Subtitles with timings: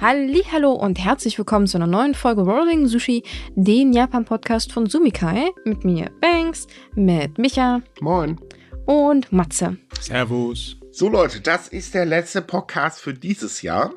[0.00, 3.24] Hallo und herzlich willkommen zu einer neuen Folge Rolling Sushi,
[3.56, 5.50] den Japan-Podcast von Sumikai.
[5.64, 7.82] Mit mir Banks, mit Micha.
[8.00, 8.40] Moin.
[8.86, 9.76] Und Matze.
[10.00, 10.76] Servus.
[10.92, 13.92] So Leute, das ist der letzte Podcast für dieses Jahr.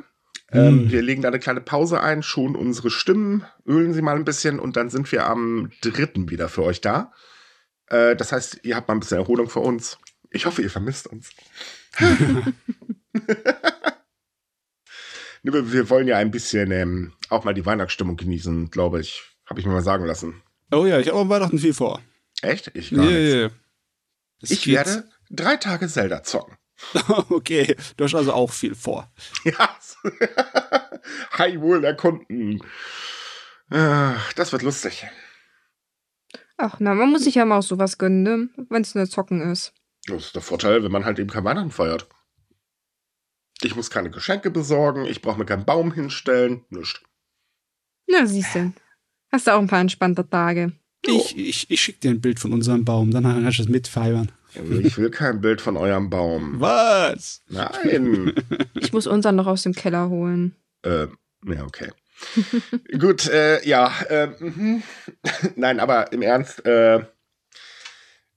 [0.52, 4.25] Ähm, wir legen da eine kleine Pause ein, schon unsere Stimmen, ölen sie mal ein
[4.25, 7.13] bisschen und dann sind wir am dritten wieder für euch da.
[7.88, 9.99] Äh, das heißt, ihr habt mal ein bisschen Erholung für uns.
[10.31, 11.30] Ich hoffe, ihr vermisst uns.
[15.44, 19.23] wir, wollen ja ein bisschen ähm, auch mal die Weihnachtsstimmung genießen, glaube ich.
[19.45, 20.41] Habe ich mir mal sagen lassen.
[20.72, 22.02] Oh ja, ich habe am Weihnachten viel vor.
[22.41, 22.72] Echt?
[22.76, 23.49] Ich gar ja.
[24.41, 26.55] Es Ich geht- werde drei Tage Zelda zocken.
[27.30, 29.12] okay, du hast also auch viel vor.
[29.44, 29.77] Ja.
[31.34, 32.62] Hi, wohl erkunden.
[33.70, 35.05] Ah, Das wird lustig.
[36.58, 38.49] Ach, na, man muss sich ja mal auch sowas gönnen, ne?
[38.70, 39.73] wenn es nur Zocken ist.
[40.08, 42.08] Das ist der Vorteil, wenn man halt eben kein Weihnachten feiert.
[43.63, 47.01] Ich muss keine Geschenke besorgen, ich brauche mir keinen Baum hinstellen, nichts.
[48.07, 48.73] Na, siehst du.
[49.31, 50.73] Hast du auch ein paar entspannte Tage.
[51.05, 54.31] Ich, ich, ich schicke dir ein Bild von unserem Baum, dann kannst du es mitfeiern.
[54.53, 56.59] Ich will kein Bild von eurem Baum.
[56.59, 57.41] Was?
[57.48, 58.34] Nein.
[58.73, 60.55] Ich muss unseren noch aus dem Keller holen.
[60.84, 61.07] äh,
[61.46, 61.90] ja, okay.
[62.99, 63.91] Gut, äh, ja.
[64.09, 64.84] Äh, mhm.
[65.56, 67.06] Nein, aber im Ernst, äh,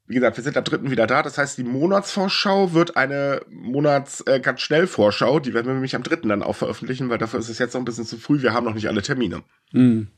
[0.07, 0.91] wie gesagt, wir sind am 3.
[0.91, 1.23] wieder da.
[1.23, 5.41] Das heißt, die Monatsvorschau wird eine Monats äh, ganz schnell Vorschau.
[5.41, 6.29] Die werden wir nämlich am 3.
[6.29, 8.43] dann auch veröffentlichen, weil dafür ist es jetzt noch ein bisschen zu früh.
[8.43, 9.43] Wir haben noch nicht alle Termine.
[9.71, 10.09] Hm.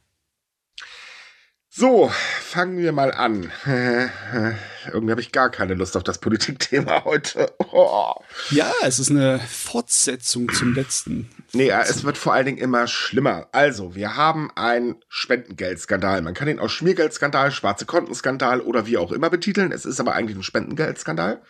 [1.79, 2.11] So,
[2.41, 3.53] fangen wir mal an.
[3.67, 7.53] Irgendwie habe ich gar keine Lust auf das Politikthema heute.
[7.71, 8.15] Oh.
[8.51, 11.29] Ja, es ist eine Fortsetzung zum letzten.
[11.53, 13.49] Nee, es wird vor allen Dingen immer schlimmer.
[13.53, 16.23] Also, wir haben einen Spendengeldskandal.
[16.23, 19.73] Man kann ihn auch Schmiergeldskandal, schwarze Kontenskandal oder wie auch immer betiteln.
[19.73, 21.43] Es ist aber eigentlich ein Spendengeldskandal.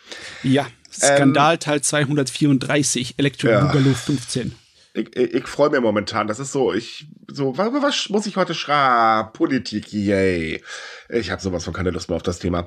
[0.43, 3.65] Ja, Skandal Teil 234, Electric Ja.
[3.65, 4.55] Boogaloo 15.
[4.97, 6.27] Ich, ich, freue mich momentan.
[6.27, 9.31] Das ist so, ich, so, was, was muss ich heute schreiben?
[9.31, 10.63] Politik, yay.
[11.09, 12.65] Ich habe sowas von keine Lust mehr auf das Thema.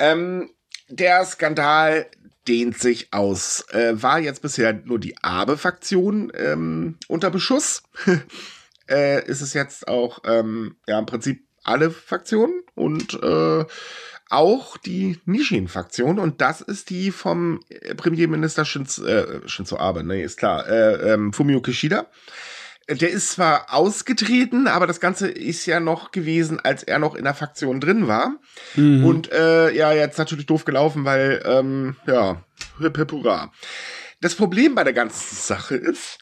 [0.00, 0.50] Ähm,
[0.88, 2.06] der Skandal
[2.48, 3.66] dehnt sich aus.
[3.70, 7.84] Äh, war jetzt bisher nur die Abe-Faktion ähm, unter Beschuss.
[8.90, 13.64] äh, ist es jetzt auch, ähm, ja, im Prinzip alle Faktionen und äh,
[14.30, 20.22] auch die Nishin-Faktion und das ist die vom äh, Premierminister Shinzo, äh, Shinzo Abe, ne,
[20.22, 22.06] ist klar, äh, ähm, Fumio Kishida.
[22.86, 27.14] Äh, Der ist zwar ausgetreten, aber das Ganze ist ja noch gewesen, als er noch
[27.14, 28.36] in der Faktion drin war.
[28.76, 29.04] Mhm.
[29.04, 32.42] Und äh, ja, jetzt natürlich doof gelaufen, weil, ähm, ja,
[32.80, 33.52] hip hip hurra.
[34.20, 36.18] Das Problem bei der ganzen Sache ist,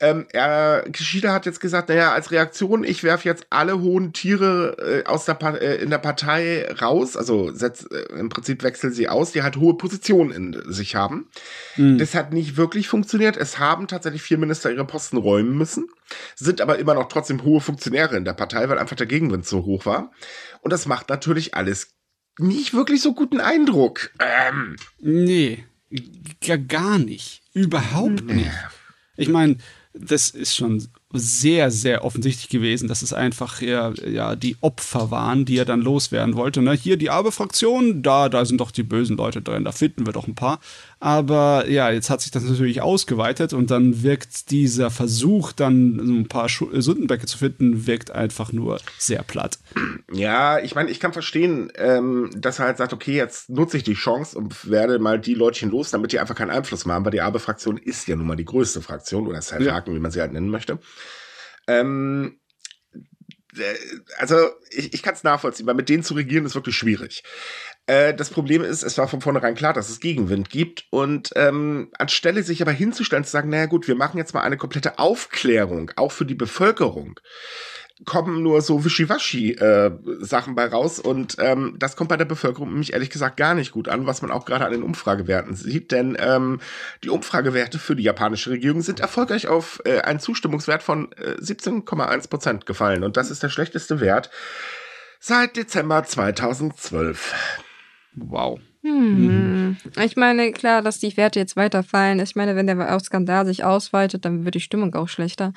[0.00, 4.76] ähm, er, Kishida hat jetzt gesagt, naja, als Reaktion, ich werfe jetzt alle hohen Tiere
[5.04, 8.92] äh, aus der Pa- äh, in der Partei raus, also setz, äh, im Prinzip wechseln
[8.92, 11.28] sie aus, die halt hohe Positionen in sich haben.
[11.76, 11.98] Mhm.
[11.98, 13.36] Das hat nicht wirklich funktioniert.
[13.36, 15.86] Es haben tatsächlich vier Minister ihre Posten räumen müssen,
[16.34, 19.64] sind aber immer noch trotzdem hohe Funktionäre in der Partei, weil einfach der Gegenwind so
[19.64, 20.10] hoch war.
[20.60, 21.94] Und das macht natürlich alles
[22.38, 24.10] nicht wirklich so guten Eindruck.
[24.18, 25.64] Ähm, Nee,
[26.44, 27.42] gar, gar nicht.
[27.52, 28.50] Überhaupt nicht.
[29.16, 29.58] Ich meine,
[29.94, 35.44] das ist schon sehr, sehr offensichtlich gewesen, dass es einfach ja, ja die Opfer waren,
[35.44, 36.60] die er dann loswerden wollte.
[36.60, 36.72] Ne?
[36.72, 40.26] Hier die Abe-Fraktion, da, da sind doch die bösen Leute drin, da finden wir doch
[40.26, 40.58] ein paar.
[41.04, 46.14] Aber ja, jetzt hat sich das natürlich ausgeweitet und dann wirkt dieser Versuch, dann so
[46.14, 49.58] ein paar Schu- äh, Sündenböcke zu finden, wirkt einfach nur sehr platt.
[50.10, 53.82] Ja, ich meine, ich kann verstehen, ähm, dass er halt sagt, okay, jetzt nutze ich
[53.82, 57.04] die Chance und werde mal die Leutchen los, damit die einfach keinen Einfluss mehr haben,
[57.04, 60.22] weil die Abe-Fraktion ist ja nun mal die größte Fraktion oder Side-Haken, wie man sie
[60.22, 60.78] halt nennen möchte.
[61.66, 62.40] Ähm,
[62.94, 63.74] äh,
[64.16, 64.36] also
[64.70, 67.24] ich, ich kann es nachvollziehen, weil mit denen zu regieren ist wirklich schwierig.
[67.86, 70.86] Äh, das Problem ist, es war von vornherein klar, dass es Gegenwind gibt.
[70.90, 74.56] Und ähm, anstelle sich aber hinzustellen, zu sagen, naja gut, wir machen jetzt mal eine
[74.56, 77.20] komplette Aufklärung, auch für die Bevölkerung,
[78.04, 80.98] kommen nur so Wischiwaschi-Sachen bei raus.
[80.98, 84.22] Und ähm, das kommt bei der Bevölkerung nämlich ehrlich gesagt gar nicht gut an, was
[84.22, 85.92] man auch gerade an den Umfragewerten sieht.
[85.92, 86.60] Denn ähm,
[87.04, 92.28] die Umfragewerte für die japanische Regierung sind erfolgreich auf äh, einen Zustimmungswert von äh, 17,1
[92.28, 93.04] Prozent gefallen.
[93.04, 94.30] Und das ist der schlechteste Wert
[95.20, 97.34] seit Dezember 2012.
[98.16, 98.60] Wow.
[98.82, 99.76] Hm.
[100.02, 102.20] Ich meine, klar, dass die Werte jetzt weiterfallen.
[102.20, 105.52] Ich meine, wenn der Skandal sich ausweitet, dann wird die Stimmung auch schlechter.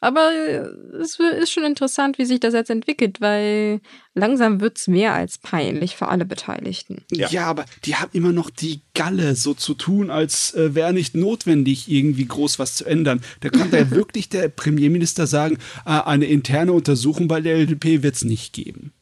[0.00, 3.80] Aber äh, es ist schon interessant, wie sich das jetzt entwickelt, weil
[4.14, 7.02] langsam wird's mehr als peinlich für alle Beteiligten.
[7.10, 7.28] Ja.
[7.30, 7.46] Ja.
[7.46, 11.90] aber die haben immer noch die Galle, so zu tun, als äh, wäre nicht notwendig,
[11.90, 13.22] irgendwie groß was zu ändern.
[13.40, 18.22] Da kann da wirklich der Premierminister sagen, äh, eine interne Untersuchung bei der LDP wird's
[18.22, 18.92] nicht geben.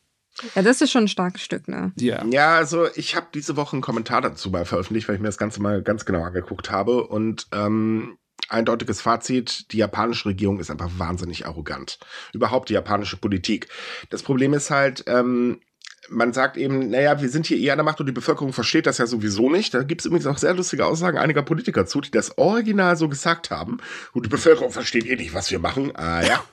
[0.55, 1.93] Ja, das ist schon ein starkes Stück, ne?
[1.97, 2.25] Ja.
[2.27, 5.39] Ja, also ich habe diese Woche einen Kommentar dazu mal veröffentlicht, weil ich mir das
[5.39, 7.07] Ganze mal ganz genau angeguckt habe.
[7.07, 8.19] Und ähm,
[8.49, 11.99] eindeutiges Fazit, die japanische Regierung ist einfach wahnsinnig arrogant.
[12.33, 13.69] Überhaupt die japanische Politik.
[14.11, 15.61] Das Problem ist halt, ähm,
[16.09, 18.87] man sagt eben, naja, wir sind hier eher an der Macht und die Bevölkerung versteht
[18.87, 19.75] das ja sowieso nicht.
[19.75, 23.09] Da gibt es übrigens auch sehr lustige Aussagen einiger Politiker zu, die das original so
[23.09, 23.79] gesagt haben.
[24.13, 25.95] Und die Bevölkerung versteht eh nicht, was wir machen.
[25.97, 26.45] Ah ja.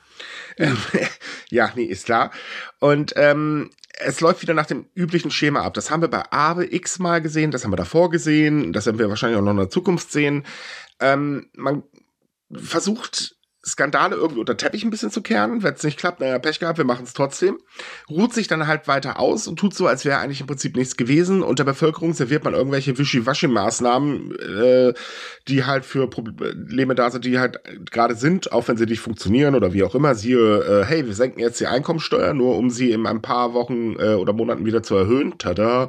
[1.50, 2.30] ja, nee, ist klar.
[2.80, 5.74] Und ähm, es läuft wieder nach dem üblichen Schema ab.
[5.74, 9.08] Das haben wir bei Abe x-mal gesehen, das haben wir davor gesehen, das werden wir
[9.08, 10.44] wahrscheinlich auch noch in der Zukunft sehen.
[11.00, 11.82] Ähm, man
[12.52, 13.36] versucht
[13.66, 15.62] Skandale irgendwie unter Teppich ein bisschen zu kehren.
[15.62, 17.58] Wenn es nicht klappt, naja, Pech gehabt, wir machen es trotzdem.
[18.10, 20.96] Ruht sich dann halt weiter aus und tut so, als wäre eigentlich im Prinzip nichts
[20.96, 21.42] gewesen.
[21.42, 24.94] Und der Bevölkerung serviert man irgendwelche Wischiwaschi-Maßnahmen, äh,
[25.48, 29.54] die halt für Probleme da sind, die halt gerade sind, auch wenn sie nicht funktionieren
[29.54, 30.14] oder wie auch immer.
[30.14, 33.96] Siehe, äh, hey, wir senken jetzt die Einkommensteuer, nur um sie in ein paar Wochen
[33.98, 35.38] äh, oder Monaten wieder zu erhöhen.
[35.38, 35.88] Tada.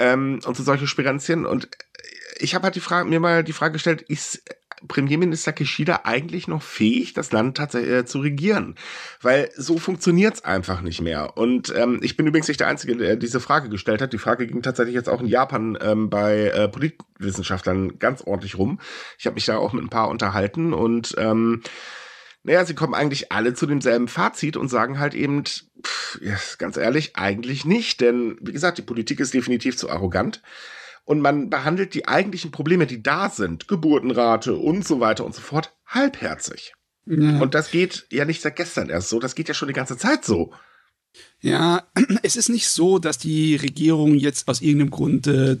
[0.00, 1.46] Ähm, und so solche Spirenzien.
[1.46, 1.68] Und
[2.38, 4.42] ich habe halt die Frage, mir mal die Frage gestellt, ist
[4.86, 8.76] Premierminister Kishida eigentlich noch fähig, das Land tatsächlich äh, zu regieren?
[9.20, 11.36] Weil so funktioniert's einfach nicht mehr.
[11.36, 14.12] Und ähm, ich bin übrigens nicht der Einzige, der diese Frage gestellt hat.
[14.12, 18.80] Die Frage ging tatsächlich jetzt auch in Japan ähm, bei äh, Politikwissenschaftlern ganz ordentlich rum.
[19.18, 21.62] Ich habe mich da auch mit ein paar unterhalten und ähm,
[22.44, 27.16] naja, sie kommen eigentlich alle zu demselben Fazit und sagen halt eben, pff, ganz ehrlich,
[27.16, 28.00] eigentlich nicht.
[28.00, 30.40] Denn, wie gesagt, die Politik ist definitiv zu arrogant
[31.08, 35.40] und man behandelt die eigentlichen Probleme, die da sind, Geburtenrate und so weiter und so
[35.40, 36.74] fort, halbherzig.
[37.06, 37.40] Ja.
[37.40, 39.96] Und das geht ja nicht seit gestern erst so, das geht ja schon die ganze
[39.96, 40.52] Zeit so.
[41.40, 41.88] Ja,
[42.22, 45.56] es ist nicht so, dass die Regierung jetzt aus irgendeinem Grund äh,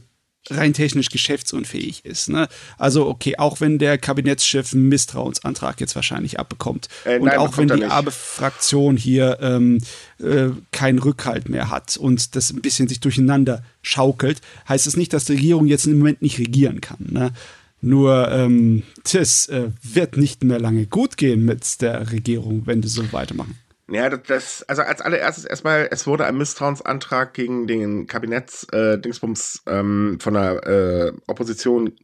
[0.50, 2.28] rein technisch geschäftsunfähig ist.
[2.28, 2.48] Ne?
[2.78, 7.68] Also okay, auch wenn der Kabinettschef einen Misstrauensantrag jetzt wahrscheinlich abbekommt äh, und auch wenn
[7.68, 9.78] die Abe-Fraktion hier ähm,
[10.20, 14.96] äh, keinen Rückhalt mehr hat und das ein bisschen sich durcheinander schaukelt, heißt es das
[14.96, 17.06] nicht, dass die Regierung jetzt im Moment nicht regieren kann.
[17.10, 17.32] Ne?
[17.80, 18.82] Nur ähm,
[19.12, 23.56] das äh, wird nicht mehr lange gut gehen mit der Regierung, wenn die so weitermachen.
[23.90, 30.18] Ja, das, also als allererstes erstmal, es wurde ein Misstrauensantrag gegen den Kabinetts-Dingsbums äh, ähm,
[30.20, 31.96] von der äh, Opposition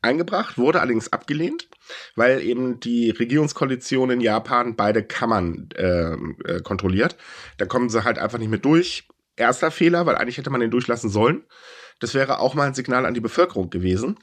[0.00, 1.68] eingebracht, wurde allerdings abgelehnt,
[2.14, 7.16] weil eben die Regierungskoalition in Japan beide Kammern äh, äh, kontrolliert.
[7.58, 9.08] Da kommen sie halt einfach nicht mehr durch.
[9.36, 11.44] Erster Fehler, weil eigentlich hätte man den durchlassen sollen.
[12.00, 14.18] Das wäre auch mal ein Signal an die Bevölkerung gewesen.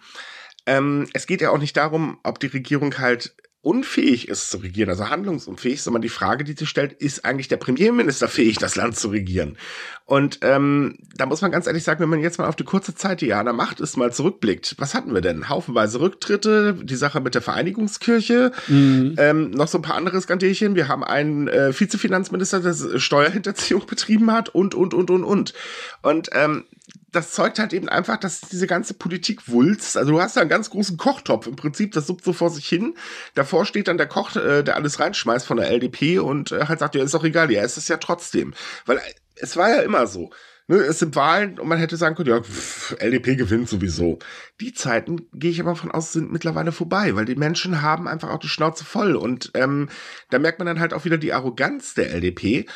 [0.65, 4.89] Ähm, es geht ja auch nicht darum, ob die Regierung halt unfähig ist zu regieren,
[4.89, 8.95] also handlungsunfähig, sondern die Frage, die sich stellt, ist eigentlich der Premierminister fähig, das Land
[8.95, 9.57] zu regieren?
[10.05, 12.95] Und ähm, da muss man ganz ehrlich sagen, wenn man jetzt mal auf die kurze
[12.95, 15.49] Zeit, die ja an der Macht ist, mal zurückblickt, was hatten wir denn?
[15.49, 19.15] Haufenweise Rücktritte, die Sache mit der Vereinigungskirche, mhm.
[19.17, 20.75] ähm, noch so ein paar andere Skandälchen.
[20.75, 25.53] Wir haben einen äh, Vizefinanzminister, der Steuerhinterziehung betrieben hat und, und, und, und, und.
[26.01, 26.63] Und ähm,
[27.11, 29.97] das zeugt halt eben einfach, dass diese ganze Politik wulst.
[29.97, 31.47] Also du hast da einen ganz großen Kochtopf.
[31.47, 32.95] Im Prinzip, das suppt so vor sich hin.
[33.35, 36.79] Davor steht dann der Koch, äh, der alles reinschmeißt von der LDP und äh, halt
[36.79, 38.53] sagt, ja, ist doch egal, ja, ist es ja trotzdem.
[38.85, 39.01] Weil äh,
[39.35, 40.29] es war ja immer so.
[40.67, 44.19] Ne, es sind Wahlen und man hätte sagen können, ja, pff, LDP gewinnt sowieso.
[44.61, 48.29] Die Zeiten, gehe ich aber von aus, sind mittlerweile vorbei, weil die Menschen haben einfach
[48.29, 49.15] auch die Schnauze voll.
[49.15, 49.89] Und ähm,
[50.29, 52.67] da merkt man dann halt auch wieder die Arroganz der LDP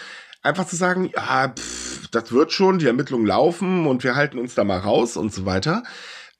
[0.44, 4.54] einfach zu sagen, ja, pff, das wird schon, die Ermittlungen laufen und wir halten uns
[4.56, 5.84] da mal raus und so weiter.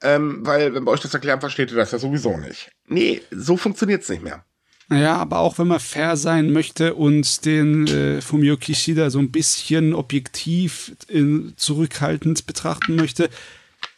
[0.02, 2.72] Ähm, weil, wenn wir euch das erklären, versteht ihr das ja sowieso nicht.
[2.88, 4.44] Nee, so funktioniert's nicht mehr.
[4.90, 9.32] Naja, aber auch wenn man fair sein möchte und den äh, Fumio Kishida so ein
[9.32, 13.30] bisschen objektiv in, zurückhaltend betrachten möchte,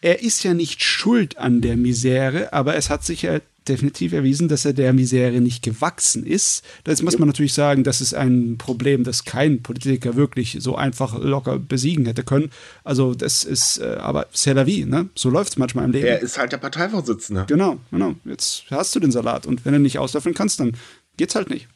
[0.02, 4.48] er ist ja nicht schuld an der Misere, aber es hat sich ja definitiv erwiesen,
[4.48, 6.64] dass er der Misere nicht gewachsen ist.
[6.84, 11.18] Das muss man natürlich sagen, das ist ein Problem, das kein Politiker wirklich so einfach
[11.20, 12.52] locker besiegen hätte können.
[12.84, 15.10] Also das ist, äh, aber c'est la vie, ne?
[15.16, 16.08] So läuft es manchmal im Leben.
[16.08, 17.46] Er ist halt der Parteivorsitzende.
[17.48, 18.16] Genau, genau.
[18.26, 20.76] Jetzt hast du den Salat und wenn du nicht auslöffeln kannst, dann
[21.18, 21.68] geht's halt nicht.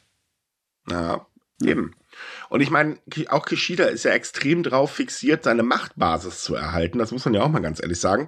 [0.90, 1.26] Ja,
[1.64, 1.94] eben.
[2.50, 2.98] Und ich meine,
[3.30, 6.98] auch Kishida ist ja extrem drauf fixiert, seine Machtbasis zu erhalten.
[7.00, 8.28] Das muss man ja auch mal ganz ehrlich sagen.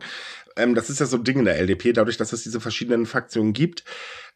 [0.55, 3.05] Ähm, das ist ja so ein Ding in der LDP, dadurch, dass es diese verschiedenen
[3.05, 3.83] Fraktionen gibt.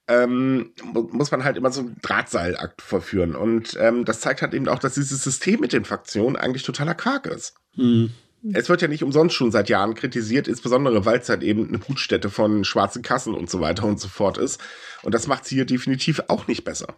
[0.07, 3.35] Ähm, muss man halt immer so einen Drahtseilakt verführen.
[3.35, 6.93] Und ähm, das zeigt halt eben auch, dass dieses System mit den Fraktionen eigentlich totaler
[6.93, 7.55] Quark ist.
[7.75, 8.11] Mhm.
[8.53, 11.79] Es wird ja nicht umsonst schon seit Jahren kritisiert, insbesondere weil es halt eben eine
[11.79, 14.61] Brutstätte von schwarzen Kassen und so weiter und so fort ist.
[15.01, 16.95] Und das macht sie hier definitiv auch nicht besser.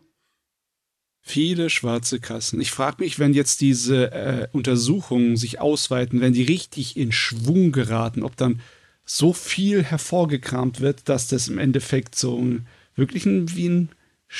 [1.21, 2.59] Viele schwarze Kassen.
[2.61, 7.71] Ich frage mich, wenn jetzt diese äh, Untersuchungen sich ausweiten, wenn die richtig in Schwung
[7.73, 8.61] geraten, ob dann
[9.07, 13.89] so viel hervorgekramt wird, dass das im Endeffekt so ein, wirklich ein, wie ein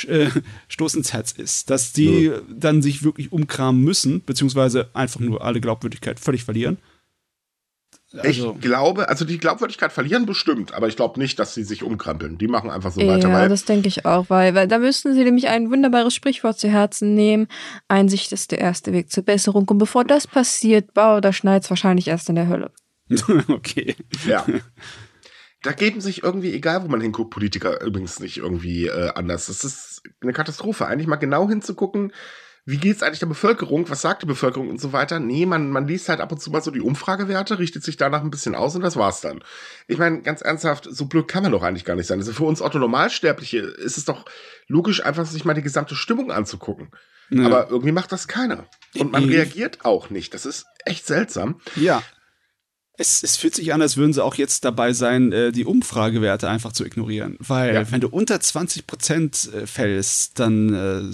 [0.07, 0.27] äh,
[0.67, 1.69] Stoß ins Herz ist.
[1.69, 2.41] Dass die ja.
[2.53, 6.77] dann sich wirklich umkramen müssen, beziehungsweise einfach nur alle Glaubwürdigkeit völlig verlieren.
[8.13, 11.83] Also ich glaube, also die Glaubwürdigkeit verlieren bestimmt, aber ich glaube nicht, dass sie sich
[11.83, 12.37] umkrempeln.
[12.37, 13.29] Die machen einfach so weiter.
[13.29, 16.69] Ja, das denke ich auch, weil, weil da müssten sie nämlich ein wunderbares Sprichwort zu
[16.69, 17.47] Herzen nehmen.
[17.89, 19.67] Einsicht ist der erste Weg zur Besserung.
[19.67, 22.71] Und bevor das passiert, bau, da schneit's wahrscheinlich erst in der Hölle.
[23.47, 23.95] okay.
[24.25, 24.45] Ja.
[25.63, 29.47] Da geben sich irgendwie, egal wo man hinguckt, Politiker übrigens nicht irgendwie äh, anders.
[29.47, 30.85] Das ist eine Katastrophe.
[30.85, 32.13] Eigentlich mal genau hinzugucken,
[32.67, 35.21] wie geht's eigentlich der Bevölkerung, was sagt die Bevölkerung und so weiter.
[35.21, 38.21] Nee, man, man liest halt ab und zu mal so die Umfragewerte, richtet sich danach
[38.21, 39.41] ein bisschen aus und das war's dann.
[39.87, 42.19] Ich meine, ganz ernsthaft, so blöd kann man doch eigentlich gar nicht sein.
[42.19, 44.25] Also für uns Otto Normalsterbliche ist es doch
[44.67, 46.89] logisch, einfach sich mal die gesamte Stimmung anzugucken.
[47.29, 47.45] Ja.
[47.45, 48.65] Aber irgendwie macht das keiner.
[48.97, 50.33] Und man reagiert auch nicht.
[50.33, 51.61] Das ist echt seltsam.
[51.77, 52.03] Ja.
[52.99, 56.49] Es, es fühlt sich an, als würden sie auch jetzt dabei sein, äh, die Umfragewerte
[56.49, 57.37] einfach zu ignorieren.
[57.39, 57.91] Weil, ja.
[57.91, 61.11] wenn du unter 20 Prozent äh, fällst, dann äh,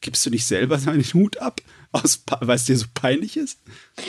[0.00, 1.60] gibst du nicht selber deinen Hut ab,
[1.92, 3.60] weil es dir so peinlich ist?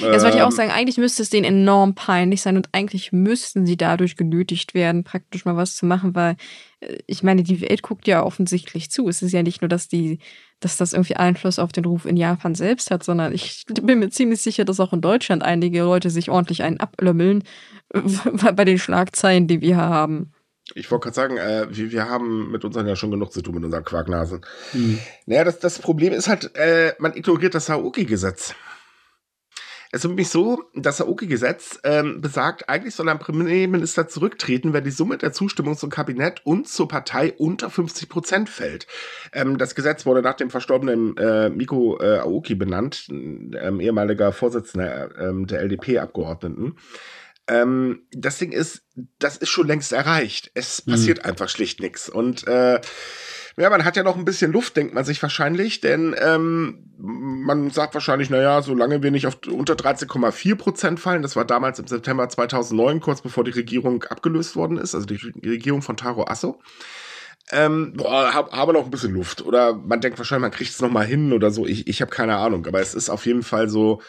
[0.01, 0.55] Das wollte ich auch ähm.
[0.55, 0.71] sagen.
[0.71, 5.45] Eigentlich müsste es denen enorm peinlich sein und eigentlich müssten sie dadurch genötigt werden, praktisch
[5.45, 6.35] mal was zu machen, weil
[6.81, 9.07] äh, ich meine, die Welt guckt ja offensichtlich zu.
[9.07, 10.19] Es ist ja nicht nur, dass die,
[10.59, 14.09] dass das irgendwie Einfluss auf den Ruf in Japan selbst hat, sondern ich bin mir
[14.09, 17.43] ziemlich sicher, dass auch in Deutschland einige Leute sich ordentlich einen ablömmeln
[18.55, 20.33] bei den Schlagzeilen, die wir hier haben.
[20.75, 23.55] Ich wollte gerade sagen, äh, wir, wir haben mit unseren ja schon genug zu tun,
[23.55, 24.41] mit unseren Quarknasen.
[24.73, 24.99] Mhm.
[25.25, 28.55] Naja, das, das Problem ist halt, äh, man ignoriert das Saoki-Gesetz.
[29.91, 34.91] Es ist nämlich so, das Saoki-Gesetz ähm, besagt, eigentlich soll ein Premierminister zurücktreten, wenn die
[34.91, 38.85] Summe der Zustimmung zum Kabinett und zur Partei unter 50 Prozent fällt.
[39.33, 45.09] Ähm, das Gesetz wurde nach dem verstorbenen äh, Miko äh, Aoki benannt, ähm, ehemaliger Vorsitzender
[45.19, 46.75] ähm, der LDP-Abgeordneten.
[47.49, 48.83] Ähm, das Ding ist,
[49.17, 50.51] das ist schon längst erreicht.
[50.53, 50.91] Es mhm.
[50.91, 52.07] passiert einfach schlicht nichts.
[52.07, 52.79] Und äh,
[53.57, 57.71] ja, man hat ja noch ein bisschen Luft, denkt man sich wahrscheinlich, denn ähm, man
[57.71, 61.87] sagt wahrscheinlich, naja, solange wir nicht auf unter 13,4 Prozent fallen, das war damals im
[61.87, 66.61] September 2009, kurz bevor die Regierung abgelöst worden ist, also die Regierung von Taro Asso,
[67.51, 69.41] ähm, boah, hab, habe noch ein bisschen Luft.
[69.41, 71.65] Oder man denkt wahrscheinlich, man kriegt es noch mal hin oder so.
[71.65, 74.01] Ich, ich habe keine Ahnung, aber es ist auf jeden Fall so,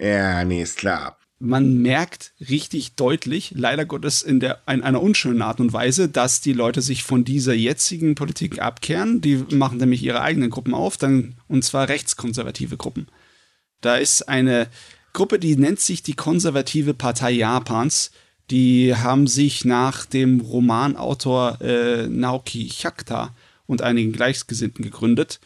[0.00, 5.42] ja, nee, ist klar man merkt richtig deutlich, leider Gottes in, der, in einer unschönen
[5.42, 9.20] Art und Weise, dass die Leute sich von dieser jetzigen Politik abkehren.
[9.20, 13.08] Die machen nämlich ihre eigenen Gruppen auf, dann, und zwar rechtskonservative Gruppen.
[13.82, 14.68] Da ist eine
[15.12, 18.12] Gruppe, die nennt sich die Konservative Partei Japans.
[18.50, 23.34] Die haben sich nach dem Romanautor äh, Naoki Hyakta
[23.66, 25.40] und einigen Gleichgesinnten gegründet.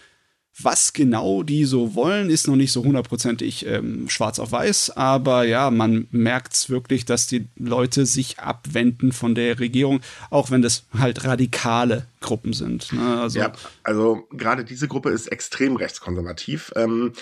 [0.59, 5.45] Was genau die so wollen, ist noch nicht so hundertprozentig ähm, schwarz auf weiß, aber
[5.45, 10.61] ja, man merkt es wirklich, dass die Leute sich abwenden von der Regierung, auch wenn
[10.61, 12.93] das halt radikale Gruppen sind.
[12.93, 13.21] Ne?
[13.21, 13.53] Also, ja,
[13.85, 16.73] also gerade diese Gruppe ist extrem rechtskonservativ.
[16.77, 17.13] Ähm,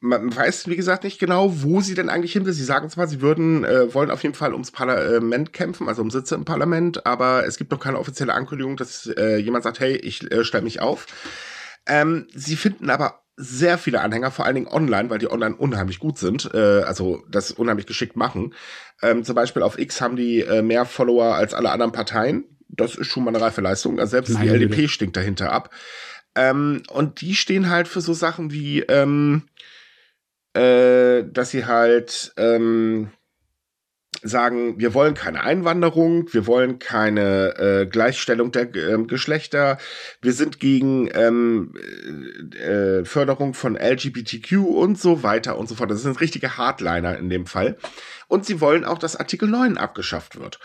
[0.00, 2.52] man weiß, wie gesagt, nicht genau, wo sie denn eigentlich hin will.
[2.52, 6.10] Sie sagen zwar, sie würden, äh, wollen auf jeden Fall ums Parlament kämpfen, also um
[6.10, 9.96] Sitze im Parlament, aber es gibt noch keine offizielle Ankündigung, dass äh, jemand sagt, hey,
[9.96, 11.06] ich äh, stelle mich auf.
[11.88, 16.00] Ähm, sie finden aber sehr viele Anhänger, vor allen Dingen online, weil die online unheimlich
[16.00, 18.54] gut sind, äh, also das unheimlich geschickt machen.
[19.00, 22.44] Ähm, zum Beispiel auf X haben die äh, mehr Follower als alle anderen Parteien.
[22.68, 24.00] Das ist schon mal eine reife Leistung.
[24.00, 24.88] Also selbst Nein, die LDP bitte.
[24.88, 25.70] stinkt dahinter ab.
[26.34, 29.44] Ähm, und die stehen halt für so Sachen wie, ähm,
[30.54, 33.10] äh, dass sie halt ähm,
[34.22, 39.78] sagen, wir wollen keine Einwanderung, wir wollen keine äh, Gleichstellung der äh, Geschlechter,
[40.20, 41.74] wir sind gegen ähm,
[42.58, 45.90] äh, Förderung von LGBTQ und so weiter und so fort.
[45.90, 47.76] Das sind richtige Hardliner in dem Fall.
[48.28, 50.58] Und sie wollen auch, dass Artikel 9 abgeschafft wird.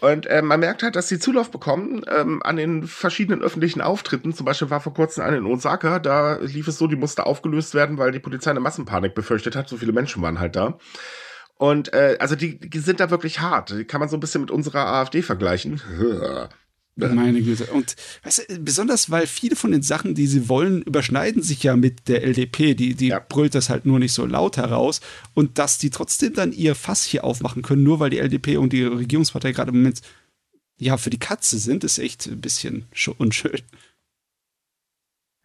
[0.00, 4.32] Und äh, man merkt halt, dass sie Zulauf bekommen ähm, an den verschiedenen öffentlichen Auftritten.
[4.32, 7.74] Zum Beispiel war vor kurzem eine in Osaka, da lief es so, die musste aufgelöst
[7.74, 9.68] werden, weil die Polizei eine Massenpanik befürchtet hat.
[9.68, 10.78] So viele Menschen waren halt da.
[11.58, 13.70] Und äh, also die, die sind da wirklich hart.
[13.70, 15.82] Die kann man so ein bisschen mit unserer AfD vergleichen.
[16.96, 17.66] Meine Güte.
[17.66, 21.76] Und weißt du, besonders weil viele von den Sachen, die sie wollen, überschneiden sich ja
[21.76, 22.74] mit der LDP.
[22.74, 23.20] Die, die ja.
[23.20, 25.00] brüllt das halt nur nicht so laut heraus.
[25.34, 28.72] Und dass die trotzdem dann ihr Fass hier aufmachen können, nur weil die LDP und
[28.72, 30.00] die Regierungspartei gerade im Moment
[30.76, 32.86] ja für die Katze sind, ist echt ein bisschen
[33.18, 33.60] unschön.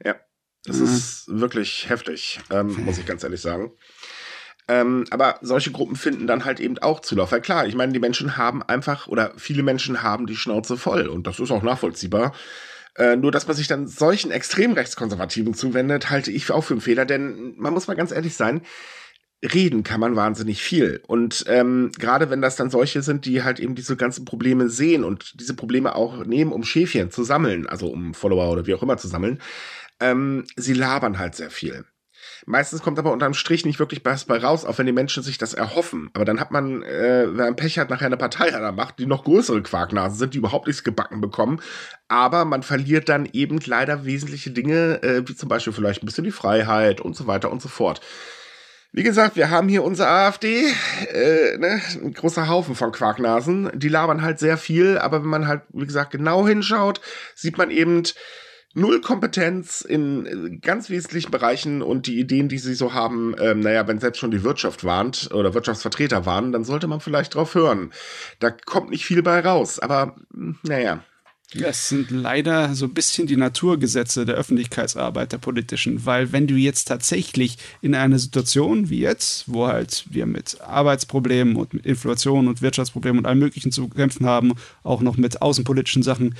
[0.03, 0.15] Ja,
[0.63, 0.85] das mhm.
[0.85, 3.71] ist wirklich heftig, ähm, muss ich ganz ehrlich sagen.
[4.67, 7.31] Ähm, aber solche Gruppen finden dann halt eben auch Zulauf.
[7.31, 11.07] Weil klar, ich meine, die Menschen haben einfach, oder viele Menschen haben die Schnauze voll
[11.07, 12.33] und das ist auch nachvollziehbar.
[12.95, 16.81] Äh, nur, dass man sich dann solchen extrem rechtskonservativen zuwendet, halte ich auch für einen
[16.81, 18.61] Fehler, denn man muss mal ganz ehrlich sein,
[19.43, 21.01] reden kann man wahnsinnig viel.
[21.07, 25.03] Und ähm, gerade wenn das dann solche sind, die halt eben diese ganzen Probleme sehen
[25.03, 28.83] und diese Probleme auch nehmen, um Schäfchen zu sammeln, also um Follower oder wie auch
[28.83, 29.41] immer zu sammeln,
[29.99, 31.85] ähm, sie labern halt sehr viel.
[32.45, 35.37] Meistens kommt aber unterm Strich nicht wirklich was bei raus, auch wenn die Menschen sich
[35.37, 36.09] das erhoffen.
[36.13, 38.99] Aber dann hat man, äh, wenn man Pech hat, nachher eine Partei an der Macht,
[38.99, 41.61] die noch größere Quarknasen sind, die überhaupt nichts gebacken bekommen.
[42.07, 46.25] Aber man verliert dann eben leider wesentliche Dinge, äh, wie zum Beispiel vielleicht ein bisschen
[46.25, 48.01] die Freiheit und so weiter und so fort.
[48.95, 50.65] Wie gesagt, wir haben hier unsere AfD,
[51.11, 53.71] äh, ne, ein großer Haufen von Quarknasen.
[53.73, 57.01] Die labern halt sehr viel, aber wenn man halt, wie gesagt, genau hinschaut,
[57.33, 58.03] sieht man eben
[58.73, 63.87] null Kompetenz in ganz wesentlichen Bereichen und die Ideen, die sie so haben, ähm, naja,
[63.87, 67.91] wenn selbst schon die Wirtschaft warnt oder Wirtschaftsvertreter warnen, dann sollte man vielleicht drauf hören.
[68.39, 70.15] Da kommt nicht viel bei raus, aber
[70.63, 71.03] naja.
[71.55, 76.55] Das sind leider so ein bisschen die Naturgesetze der Öffentlichkeitsarbeit der politischen, weil wenn du
[76.55, 82.47] jetzt tatsächlich in einer Situation wie jetzt, wo halt wir mit Arbeitsproblemen und mit Inflation
[82.47, 86.33] und Wirtschaftsproblemen und allem Möglichen zu kämpfen haben, auch noch mit außenpolitischen Sachen,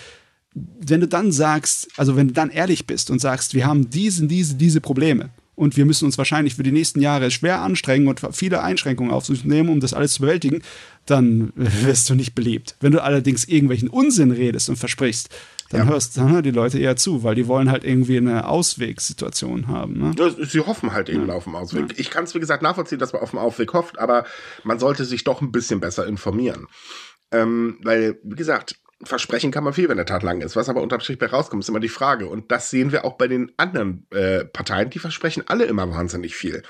[0.56, 4.28] wenn du dann sagst, also wenn du dann ehrlich bist und sagst, wir haben diese,
[4.28, 8.22] diese, diese Probleme und wir müssen uns wahrscheinlich für die nächsten Jahre schwer anstrengen und
[8.32, 10.62] viele Einschränkungen aufzunehmen, um das alles zu bewältigen,
[11.06, 12.76] dann wirst du nicht beliebt.
[12.82, 15.30] Wenn du allerdings irgendwelchen Unsinn redest und versprichst,
[15.70, 15.94] dann, ja.
[15.94, 20.00] hörst, dann hören die Leute eher zu, weil die wollen halt irgendwie eine Auswegssituation haben.
[20.00, 20.36] Ne?
[20.40, 21.34] Sie hoffen halt eben ja.
[21.34, 21.96] auf den Ausweg.
[21.98, 24.26] Ich kann es, wie gesagt, nachvollziehen, dass man auf den Ausweg hofft, aber
[24.64, 26.68] man sollte sich doch ein bisschen besser informieren.
[27.32, 30.56] Ähm, weil, wie gesagt, versprechen kann man viel, wenn der Tat lang ist.
[30.56, 32.28] Was aber unterm Strich bei rauskommt, ist immer die Frage.
[32.28, 36.36] Und das sehen wir auch bei den anderen äh, Parteien, die versprechen alle immer wahnsinnig
[36.36, 36.64] viel.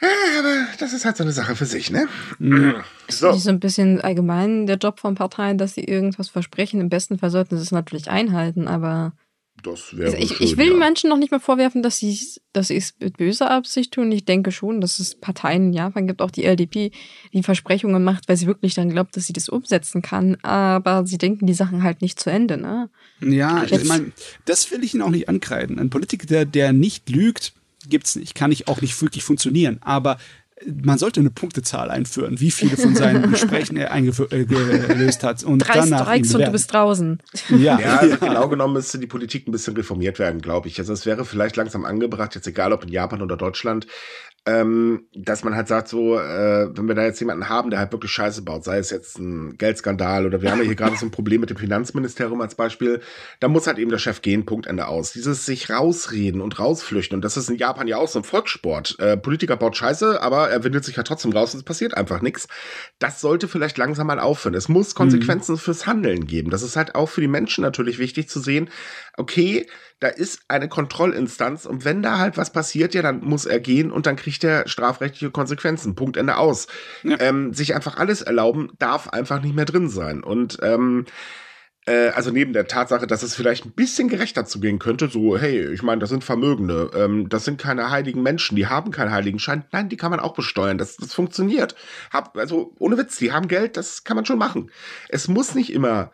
[0.00, 0.08] Ja,
[0.38, 2.06] aber das ist halt so eine Sache für sich, ne?
[2.38, 2.76] Mhm.
[3.08, 3.30] So.
[3.30, 6.80] Ist so ein bisschen allgemein der Job von Parteien, dass sie irgendwas versprechen.
[6.80, 9.12] Im besten Fall sollten sie es natürlich einhalten, aber
[9.62, 10.72] das wäre also ich, schön, ich will ja.
[10.72, 12.18] den Menschen noch nicht mal vorwerfen, dass sie
[12.52, 14.10] dass es mit böser Absicht tun.
[14.10, 16.90] Ich denke schon, dass es Parteien in Japan gibt, auch die LDP,
[17.32, 20.36] die Versprechungen macht, weil sie wirklich dann glaubt, dass sie das umsetzen kann.
[20.42, 22.90] Aber sie denken die Sachen halt nicht zu Ende, ne?
[23.20, 24.12] Ja, Jetzt, ich meine,
[24.44, 25.78] das will ich Ihnen auch nicht ankreiden.
[25.78, 27.52] Ein Politiker, der, der nicht lügt,
[27.88, 28.34] gibt's nicht.
[28.34, 29.78] Kann ich auch nicht wirklich funktionieren.
[29.80, 30.18] Aber
[30.66, 35.44] man sollte eine Punktezahl einführen, wie viele von seinen Gesprächen er eingelöst äh, hat.
[35.44, 37.18] Und Drei danach Streiks und du bist draußen.
[37.50, 40.78] Ja, ja also genau genommen müsste die Politik ein bisschen reformiert werden, glaube ich.
[40.78, 43.86] Also es wäre vielleicht langsam angebracht, jetzt egal ob in Japan oder Deutschland,
[44.48, 47.92] ähm, dass man halt sagt, so, äh, wenn wir da jetzt jemanden haben, der halt
[47.92, 51.04] wirklich Scheiße baut, sei es jetzt ein Geldskandal oder wir haben ja hier gerade so
[51.04, 53.02] ein Problem mit dem Finanzministerium als Beispiel,
[53.40, 55.12] dann muss halt eben der Chef gehen, Punkt, Ende aus.
[55.12, 58.98] Dieses sich rausreden und rausflüchten und das ist in Japan ja auch so ein Volkssport.
[59.00, 62.22] Äh, Politiker baut Scheiße, aber er windet sich ja trotzdem raus und es passiert einfach
[62.22, 62.48] nichts.
[62.98, 64.54] Das sollte vielleicht langsam mal aufhören.
[64.54, 65.58] Es muss Konsequenzen mhm.
[65.58, 66.48] fürs Handeln geben.
[66.48, 68.70] Das ist halt auch für die Menschen natürlich wichtig zu sehen,
[69.18, 69.66] okay,
[70.00, 73.90] da ist eine Kontrollinstanz und wenn da halt was passiert, ja, dann muss er gehen
[73.90, 75.94] und dann kriegt er strafrechtliche Konsequenzen.
[75.96, 76.68] Punkt Ende aus.
[77.02, 77.20] Ja.
[77.20, 80.22] Ähm, sich einfach alles erlauben, darf einfach nicht mehr drin sein.
[80.22, 81.06] Und ähm,
[81.88, 85.66] äh, also neben der Tatsache, dass es vielleicht ein bisschen gerechter zugehen könnte, so, hey,
[85.72, 89.38] ich meine, das sind Vermögende, ähm, das sind keine heiligen Menschen, die haben keinen heiligen
[89.38, 89.64] Schein.
[89.72, 90.78] Nein, die kann man auch besteuern.
[90.78, 91.74] Das, das funktioniert.
[92.12, 94.70] Hab, also ohne Witz, die haben Geld, das kann man schon machen.
[95.08, 96.12] Es muss nicht immer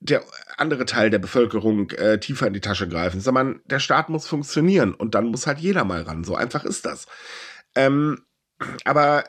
[0.00, 0.22] der
[0.56, 4.94] andere Teil der Bevölkerung äh, tiefer in die Tasche greifen, sondern der Staat muss funktionieren
[4.94, 6.24] und dann muss halt jeder mal ran.
[6.24, 7.06] So einfach ist das.
[7.74, 8.22] Ähm,
[8.84, 9.24] aber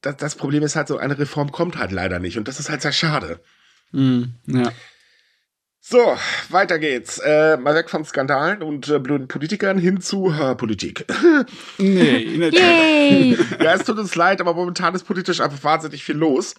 [0.00, 2.70] das, das, Problem ist halt so, eine Reform kommt halt leider nicht und das ist
[2.70, 3.40] halt sehr schade.
[3.92, 4.72] Mm, ja.
[5.84, 6.16] So,
[6.50, 7.18] weiter geht's.
[7.18, 11.04] Äh, mal weg von Skandalen und äh, blöden Politikern hin zu äh, Politik.
[11.78, 13.36] nee, Yay.
[13.60, 16.54] ja, es tut uns leid, aber momentan ist politisch einfach wahnsinnig viel los.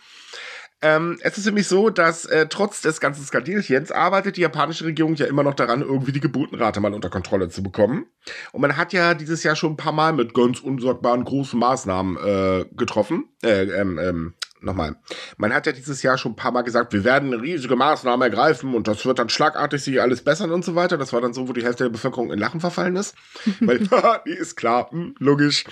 [0.84, 5.16] Ähm, es ist nämlich so, dass äh, trotz des ganzen Skandalchens arbeitet die japanische Regierung
[5.16, 8.06] ja immer noch daran, irgendwie die Geburtenrate mal unter Kontrolle zu bekommen.
[8.52, 12.18] Und man hat ja dieses Jahr schon ein paar Mal mit ganz unsagbaren großen Maßnahmen
[12.18, 13.30] äh, getroffen.
[13.42, 14.98] Äh, ähm, ähm, nochmal.
[15.38, 18.74] Man hat ja dieses Jahr schon ein paar Mal gesagt, wir werden riesige Maßnahmen ergreifen
[18.76, 20.98] und das wird dann schlagartig sich alles bessern und so weiter.
[20.98, 23.16] Das war dann so, wo die Hälfte der Bevölkerung in Lachen verfallen ist.
[23.62, 23.80] Weil,
[24.26, 25.64] die ist klar, hm, logisch.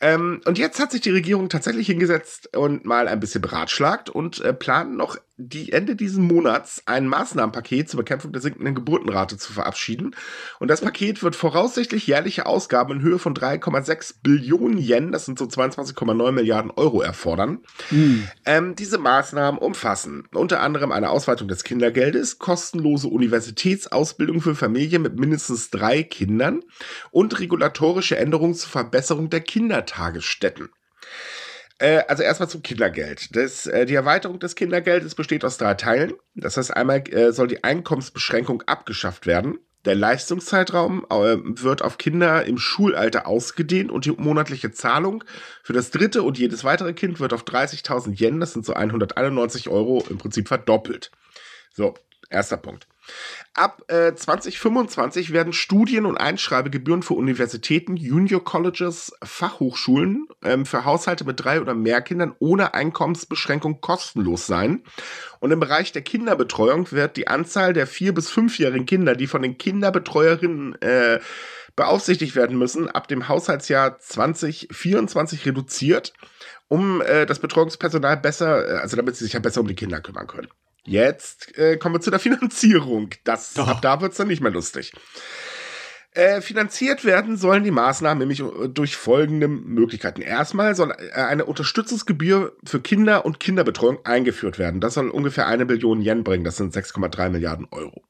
[0.00, 4.40] Ähm, und jetzt hat sich die Regierung tatsächlich hingesetzt und mal ein bisschen beratschlagt und
[4.40, 9.52] äh, plant noch die Ende dieses Monats ein Maßnahmenpaket zur Bekämpfung der sinkenden Geburtenrate zu
[9.52, 10.16] verabschieden.
[10.58, 15.38] Und das Paket wird voraussichtlich jährliche Ausgaben in Höhe von 3,6 Billionen Yen, das sind
[15.38, 17.60] so 22,9 Milliarden Euro, erfordern.
[17.90, 18.26] Mhm.
[18.44, 25.20] Ähm, diese Maßnahmen umfassen unter anderem eine Ausweitung des Kindergeldes, kostenlose Universitätsausbildung für Familien mit
[25.20, 26.62] mindestens drei Kindern
[27.12, 30.70] und regulatorische Änderungen zur Verbesserung der Kindertagesstätten.
[31.78, 33.34] Äh, also erstmal zum Kindergeld.
[33.36, 36.14] Das, äh, die Erweiterung des Kindergeldes besteht aus drei Teilen.
[36.34, 39.58] Das heißt, einmal äh, soll die Einkommensbeschränkung abgeschafft werden.
[39.84, 45.22] Der Leistungszeitraum äh, wird auf Kinder im Schulalter ausgedehnt und die monatliche Zahlung
[45.62, 49.68] für das dritte und jedes weitere Kind wird auf 30.000 Yen, das sind so 191
[49.68, 51.12] Euro, im Prinzip verdoppelt.
[51.72, 51.94] So,
[52.28, 52.88] erster Punkt.
[53.54, 61.24] Ab äh, 2025 werden Studien- und Einschreibegebühren für Universitäten, Junior Colleges, Fachhochschulen ähm, für Haushalte
[61.24, 64.84] mit drei oder mehr Kindern ohne Einkommensbeschränkung kostenlos sein.
[65.40, 69.42] Und im Bereich der Kinderbetreuung wird die Anzahl der vier- bis fünfjährigen Kinder, die von
[69.42, 71.18] den Kinderbetreuerinnen äh,
[71.78, 76.12] beaufsichtigt werden müssen, ab dem Haushaltsjahr 2024 reduziert,
[76.66, 80.00] um äh, das Betreuungspersonal besser, äh, also damit sie sich ja besser um die Kinder
[80.00, 80.48] kümmern können.
[80.88, 83.10] Jetzt äh, kommen wir zu der Finanzierung.
[83.24, 84.92] Das, ab da wird's dann nicht mehr lustig.
[86.12, 90.22] Äh, finanziert werden sollen die Maßnahmen nämlich äh, durch folgende Möglichkeiten.
[90.22, 94.80] Erstmal soll äh, eine Unterstützungsgebühr für Kinder und Kinderbetreuung eingeführt werden.
[94.80, 96.44] Das soll ungefähr eine Billion Yen bringen.
[96.44, 98.02] Das sind 6,3 Milliarden Euro.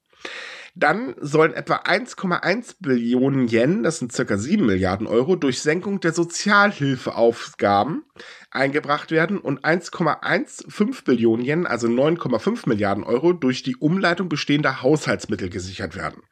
[0.79, 6.13] Dann sollen etwa 1,1 Billionen Yen, das sind circa 7 Milliarden Euro, durch Senkung der
[6.13, 8.05] Sozialhilfeaufgaben
[8.53, 15.51] eingebracht werden und 1,15 Billionen Yen, also 9,5 Milliarden Euro, durch die Umleitung bestehender Haushaltsmittel
[15.51, 16.23] gesichert werden.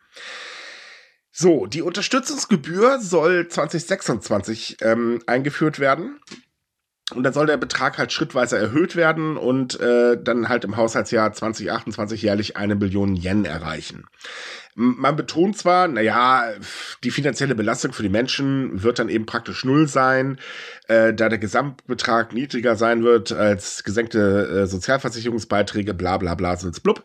[1.32, 6.20] So, die Unterstützungsgebühr soll 2026 ähm, eingeführt werden.
[7.14, 11.32] Und dann soll der Betrag halt schrittweise erhöht werden und äh, dann halt im Haushaltsjahr
[11.32, 14.06] 2028 jährlich eine Billion Yen erreichen.
[14.74, 16.52] Man betont zwar, naja,
[17.04, 20.38] die finanzielle Belastung für die Menschen wird dann eben praktisch null sein,
[20.88, 26.68] äh, da der Gesamtbetrag niedriger sein wird als gesenkte äh, Sozialversicherungsbeiträge, bla bla bla, so
[26.82, 27.04] blub.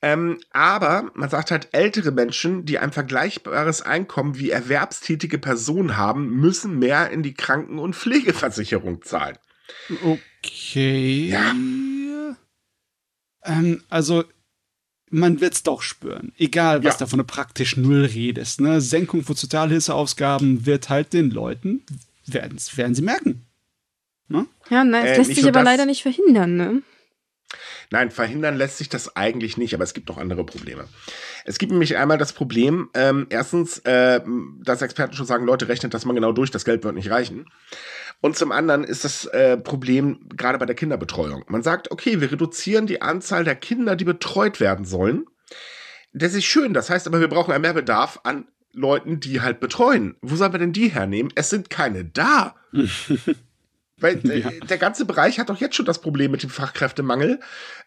[0.00, 6.30] Ähm, aber man sagt halt, ältere Menschen, die ein vergleichbares Einkommen wie erwerbstätige Personen haben,
[6.36, 9.38] müssen mehr in die Kranken- und Pflegeversicherung zahlen.
[10.04, 11.28] Okay.
[11.30, 11.52] Ja.
[13.44, 14.24] Ähm, also,
[15.10, 16.32] man wird es doch spüren.
[16.38, 16.98] Egal, was ja.
[17.00, 18.60] da von der praktisch Null redest.
[18.60, 18.80] Ne?
[18.80, 21.82] Senkung von Sozialhilfeausgaben wird halt den Leuten,
[22.26, 23.46] werden, werden sie merken.
[24.28, 24.46] Ne?
[24.70, 26.82] Ja, nein, es äh, lässt sich aber leider nicht verhindern, ne?
[27.90, 30.86] Nein, verhindern lässt sich das eigentlich nicht, aber es gibt noch andere Probleme.
[31.44, 34.20] Es gibt nämlich einmal das Problem, ähm, erstens, äh,
[34.62, 37.46] dass Experten schon sagen, Leute, rechnet das mal genau durch, das Geld wird nicht reichen.
[38.20, 41.44] Und zum anderen ist das äh, Problem gerade bei der Kinderbetreuung.
[41.48, 45.24] Man sagt, okay, wir reduzieren die Anzahl der Kinder, die betreut werden sollen.
[46.12, 50.16] Das ist schön, das heißt aber, wir brauchen einen Mehrbedarf an Leuten, die halt betreuen.
[50.20, 51.32] Wo sollen wir denn die hernehmen?
[51.36, 52.54] Es sind keine da.
[54.00, 54.50] Weil äh, ja.
[54.68, 57.40] der ganze Bereich hat doch jetzt schon das Problem mit dem Fachkräftemangel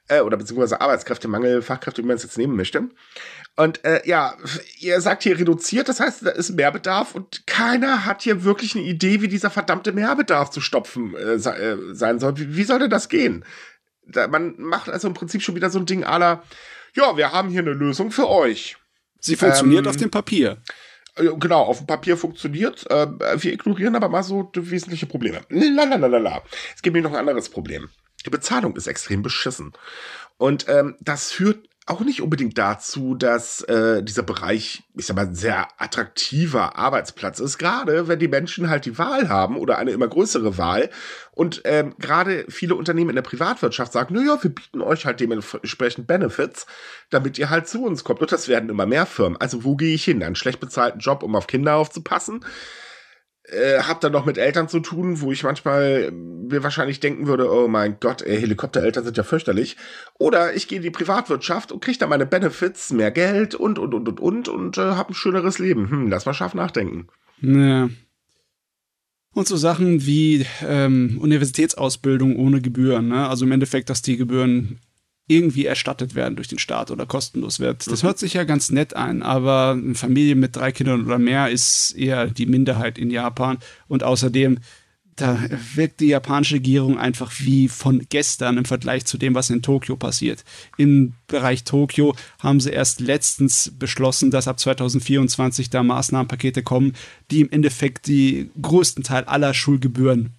[0.07, 2.89] äh, oder beziehungsweise Arbeitskräftemangel, Fachkräfte, wie man es jetzt nehmen möchte.
[3.55, 4.35] Und äh, ja,
[4.79, 8.85] ihr sagt hier reduziert, das heißt, da ist Mehrbedarf und keiner hat hier wirklich eine
[8.85, 12.37] Idee, wie dieser verdammte Mehrbedarf zu stopfen äh, äh sein soll.
[12.37, 13.45] Wie, wie soll denn das gehen?
[14.07, 16.43] Da, man macht also im Prinzip schon wieder so ein Ding aller,
[16.93, 18.77] ja, wir haben hier eine Lösung für euch.
[19.19, 20.57] Sie funktioniert ähm, auf dem Papier.
[21.15, 22.89] Äh, genau, auf dem Papier funktioniert.
[22.89, 23.07] Äh,
[23.41, 25.41] wir ignorieren aber mal so wesentliche Probleme.
[25.49, 26.41] Lalalala.
[26.75, 27.89] Es gibt mir noch ein anderes Problem.
[28.25, 29.73] Die Bezahlung ist extrem beschissen.
[30.37, 35.25] Und ähm, das führt auch nicht unbedingt dazu, dass äh, dieser Bereich, ich sag mal,
[35.25, 39.91] ein sehr attraktiver Arbeitsplatz ist, gerade wenn die Menschen halt die Wahl haben oder eine
[39.91, 40.91] immer größere Wahl.
[41.31, 46.05] Und ähm, gerade viele Unternehmen in der Privatwirtschaft sagen, naja, wir bieten euch halt dementsprechend
[46.05, 46.67] Benefits,
[47.09, 48.21] damit ihr halt zu uns kommt.
[48.21, 49.41] Und das werden immer mehr Firmen.
[49.41, 50.21] Also wo gehe ich hin?
[50.21, 52.45] Einen schlecht bezahlten Job, um auf Kinder aufzupassen?
[53.45, 57.51] Äh, habe dann noch mit Eltern zu tun, wo ich manchmal mir wahrscheinlich denken würde,
[57.51, 59.77] oh mein Gott, ey, Helikoptereltern sind ja fürchterlich.
[60.19, 63.93] Oder ich gehe in die Privatwirtschaft und kriege da meine Benefits, mehr Geld und, und,
[63.93, 65.89] und, und, und, und äh, habe ein schöneres Leben.
[65.89, 67.07] Hm, lass mal scharf nachdenken.
[67.41, 67.89] Ja.
[69.33, 73.07] Und so Sachen wie ähm, Universitätsausbildung ohne Gebühren.
[73.07, 73.27] Ne?
[73.27, 74.79] Also im Endeffekt, dass die Gebühren
[75.31, 77.87] irgendwie erstattet werden durch den Staat oder kostenlos wird.
[77.87, 78.07] Das mhm.
[78.07, 81.93] hört sich ja ganz nett an, aber eine Familie mit drei Kindern oder mehr ist
[81.93, 84.59] eher die Minderheit in Japan und außerdem
[85.15, 85.39] da
[85.75, 89.95] wirkt die japanische Regierung einfach wie von gestern im Vergleich zu dem, was in Tokio
[89.95, 90.43] passiert.
[90.77, 96.93] Im Bereich Tokio haben sie erst letztens beschlossen, dass ab 2024 da Maßnahmenpakete kommen,
[97.29, 100.31] die im Endeffekt die größten Teil aller Schulgebühren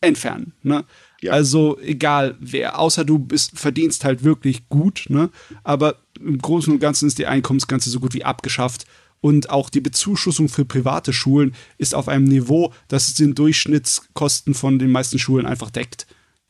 [0.00, 0.54] entfernen.
[0.62, 0.84] Ne?
[1.22, 1.32] Ja.
[1.32, 5.30] Also egal wer, außer du bist, verdienst halt wirklich gut, ne?
[5.62, 8.86] Aber im Großen und Ganzen ist die Einkommensgrenze so gut wie abgeschafft.
[9.20, 14.80] Und auch die Bezuschussung für private Schulen ist auf einem Niveau, das den Durchschnittskosten von
[14.80, 16.08] den meisten Schulen einfach deckt.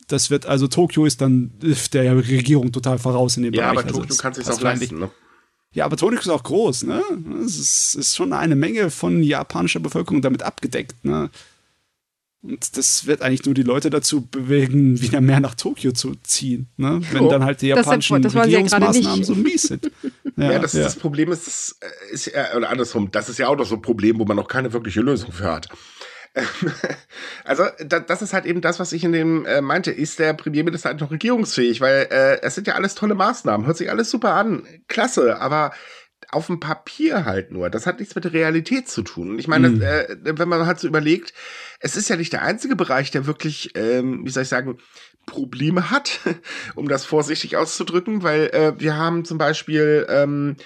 [0.08, 1.52] Das wird, also Tokio ist dann
[1.92, 3.74] der Regierung total voraus in dem ja, Bereich.
[3.74, 5.10] Ja, aber also Tokio kann sich auch leisten, ne?
[5.74, 7.02] Ja, aber Tokio ist auch groß, ne?
[7.44, 11.28] Es ist, ist, schon eine Menge von japanischer Bevölkerung damit abgedeckt, ne?
[12.42, 16.68] Und das wird eigentlich nur die Leute dazu bewegen, wieder mehr nach Tokio zu ziehen,
[16.76, 17.00] ne?
[17.12, 19.90] wenn oh, dann halt die japanischen das, das Regierungsmaßnahmen ja so mies sind.
[20.36, 20.84] Ja, ja das, ja.
[20.84, 21.76] das Problem ist, das
[22.10, 24.48] ist ja, oder andersrum, das ist ja auch noch so ein Problem, wo man noch
[24.48, 25.68] keine wirkliche Lösung für hat.
[27.44, 29.90] also das ist halt eben das, was ich in dem äh, meinte.
[29.90, 31.82] Ist der Premierminister halt noch regierungsfähig?
[31.82, 35.72] Weil äh, es sind ja alles tolle Maßnahmen, hört sich alles super an, klasse, aber
[36.32, 37.70] auf dem Papier halt nur.
[37.70, 39.38] Das hat nichts mit der Realität zu tun.
[39.38, 39.82] Ich meine, mhm.
[39.82, 41.34] äh, wenn man halt so überlegt,
[41.78, 44.78] es ist ja nicht der einzige Bereich, der wirklich, ähm, wie soll ich sagen,
[45.26, 46.20] Probleme hat,
[46.74, 50.56] um das vorsichtig auszudrücken, weil äh, wir haben zum Beispiel ähm,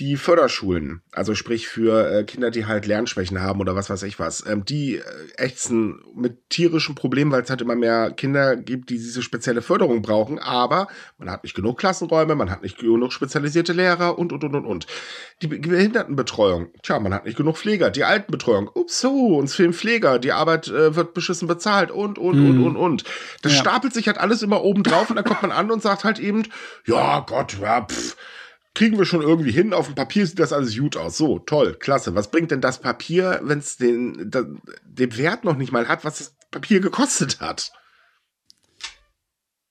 [0.00, 4.18] die Förderschulen, also sprich für äh, Kinder, die halt Lernschwächen haben oder was weiß ich
[4.18, 5.02] was, ähm, die äh,
[5.36, 10.00] ächzen mit tierischen Problemen, weil es halt immer mehr Kinder gibt, die diese spezielle Förderung
[10.00, 14.42] brauchen, aber man hat nicht genug Klassenräume, man hat nicht genug spezialisierte Lehrer und, und,
[14.42, 14.86] und, und, und.
[15.42, 20.18] Die Behindertenbetreuung, tja, man hat nicht genug Pfleger, die Altenbetreuung, ups, so, uns fehlen Pfleger,
[20.18, 22.50] die Arbeit äh, wird beschissen bezahlt und, und, hm.
[22.50, 23.04] und, und, und.
[23.42, 23.58] Das ja.
[23.58, 26.18] stapelt sich halt alles immer oben drauf und dann kommt man an und sagt halt
[26.18, 26.44] eben,
[26.86, 28.16] ja Gott, ja, pff,
[28.74, 29.72] kriegen wir schon irgendwie hin.
[29.72, 31.16] Auf dem Papier sieht das alles gut aus.
[31.16, 32.14] So, toll, klasse.
[32.14, 36.18] Was bringt denn das Papier, wenn es den, den Wert noch nicht mal hat, was
[36.18, 37.72] das Papier gekostet hat?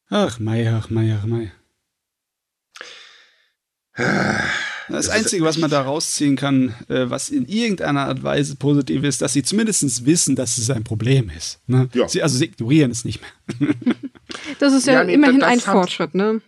[0.10, 1.52] Ach, Mei, ach, Mei, ach, Mei.
[3.96, 8.56] Das, das Einzige, was man da rausziehen kann, äh, was in irgendeiner Art und Weise
[8.56, 11.60] positiv ist, dass sie zumindest wissen, dass es ein Problem ist.
[11.68, 11.90] Ne?
[11.94, 12.08] Ja.
[12.08, 13.76] Sie, also sie ignorieren es nicht mehr.
[14.60, 16.42] Das ist ja, ja nee, immerhin ein Fortschritt, ne?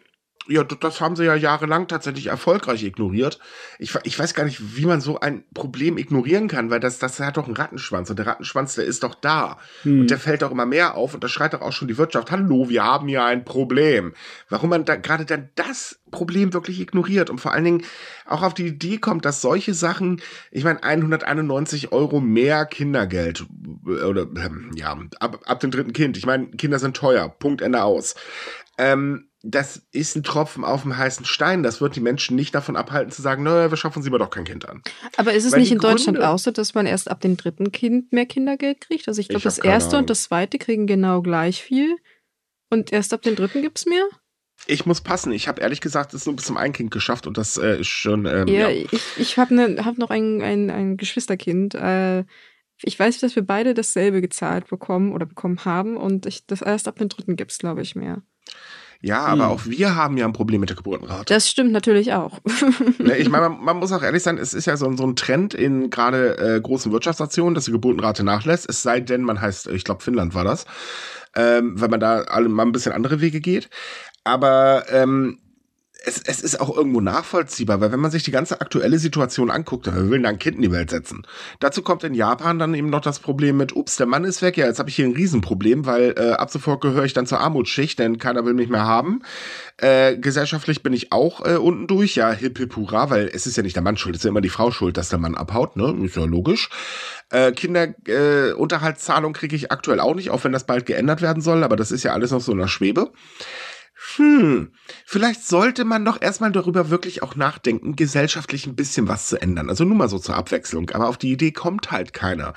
[0.47, 3.39] Ja, das haben sie ja jahrelang tatsächlich erfolgreich ignoriert.
[3.77, 7.19] Ich, ich weiß gar nicht, wie man so ein Problem ignorieren kann, weil das, das
[7.19, 9.58] hat doch einen Rattenschwanz und der Rattenschwanz, der ist doch da.
[9.84, 10.01] Hm.
[10.01, 12.32] Und der fällt doch immer mehr auf und da schreit doch auch schon die Wirtschaft,
[12.32, 14.13] hallo, wir haben hier ein Problem.
[14.49, 17.84] Warum man da gerade dann das Problem wirklich ignoriert und vor allen Dingen
[18.25, 23.45] auch auf die Idee kommt, dass solche Sachen, ich meine, 191 Euro mehr Kindergeld
[23.86, 26.17] oder ähm, ja, ab, ab dem dritten Kind.
[26.17, 28.15] Ich meine, Kinder sind teuer, Punkt, Ende aus.
[28.77, 31.63] Ähm, das ist ein Tropfen auf dem heißen Stein.
[31.63, 34.30] Das wird die Menschen nicht davon abhalten zu sagen, naja, wir schaffen sie mal doch
[34.30, 34.84] kein Kind an.
[35.17, 37.38] Aber ist es Weil nicht in Gründe, Deutschland auch so, dass man erst ab dem
[37.38, 39.08] dritten Kind mehr Kindergeld kriegt?
[39.08, 40.04] Also ich glaube, das erste Ahnung.
[40.04, 41.95] und das zweite kriegen genau gleich viel.
[42.69, 44.08] Und erst ab dem dritten gibt es mehr?
[44.67, 45.32] Ich muss passen.
[45.32, 48.27] Ich habe ehrlich gesagt es nur bis zum Einkind geschafft und das äh, ist schon.
[48.27, 51.73] Ähm, ja, ja, ich, ich habe ne, hab noch ein, ein, ein Geschwisterkind.
[51.73, 52.25] Äh,
[52.84, 56.88] ich weiß, dass wir beide dasselbe gezahlt bekommen oder bekommen haben und ich, das erst
[56.88, 58.21] ab dem dritten gibt es, glaube ich, mehr.
[59.03, 59.51] Ja, aber hm.
[59.51, 61.25] auch wir haben ja ein Problem mit der Geburtenrate.
[61.33, 62.39] Das stimmt natürlich auch.
[62.99, 65.15] Ne, ich meine, man, man, muss auch ehrlich sein, es ist ja so, so ein
[65.15, 68.69] Trend in gerade äh, großen Wirtschaftsnationen, dass die Geburtenrate nachlässt.
[68.69, 70.65] Es sei denn, man heißt, ich glaube, Finnland war das,
[71.35, 73.69] ähm, weil man da alle mal ein bisschen andere Wege geht.
[74.23, 75.39] Aber ähm,
[76.03, 79.85] es, es ist auch irgendwo nachvollziehbar, weil wenn man sich die ganze aktuelle Situation anguckt,
[79.85, 81.21] wir will da ein Kind in die Welt setzen.
[81.59, 84.57] Dazu kommt in Japan dann eben noch das Problem mit, ups, der Mann ist weg,
[84.57, 87.39] ja, jetzt habe ich hier ein Riesenproblem, weil äh, ab sofort gehöre ich dann zur
[87.39, 89.21] Armutsschicht, denn keiner will mich mehr haben.
[89.77, 93.55] Äh, gesellschaftlich bin ich auch äh, unten durch, ja, hip hip hurra, weil es ist
[93.57, 95.35] ja nicht der Mann schuld, es ist ja immer die Frau schuld, dass der Mann
[95.35, 96.69] abhaut, ne, ist ja logisch.
[97.29, 101.63] Äh, Kinderunterhaltszahlung äh, kriege ich aktuell auch nicht, auch wenn das bald geändert werden soll,
[101.63, 103.11] aber das ist ja alles noch so in der Schwebe
[104.15, 104.71] hm,
[105.05, 109.69] vielleicht sollte man doch erstmal darüber wirklich auch nachdenken, gesellschaftlich ein bisschen was zu ändern.
[109.69, 110.89] Also nur mal so zur Abwechslung.
[110.89, 112.53] Aber auf die Idee kommt halt keiner.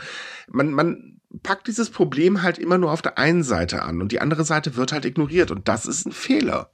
[0.49, 4.21] Man, man packt dieses Problem halt immer nur auf der einen Seite an und die
[4.21, 5.51] andere Seite wird halt ignoriert.
[5.51, 6.73] Und das ist ein Fehler.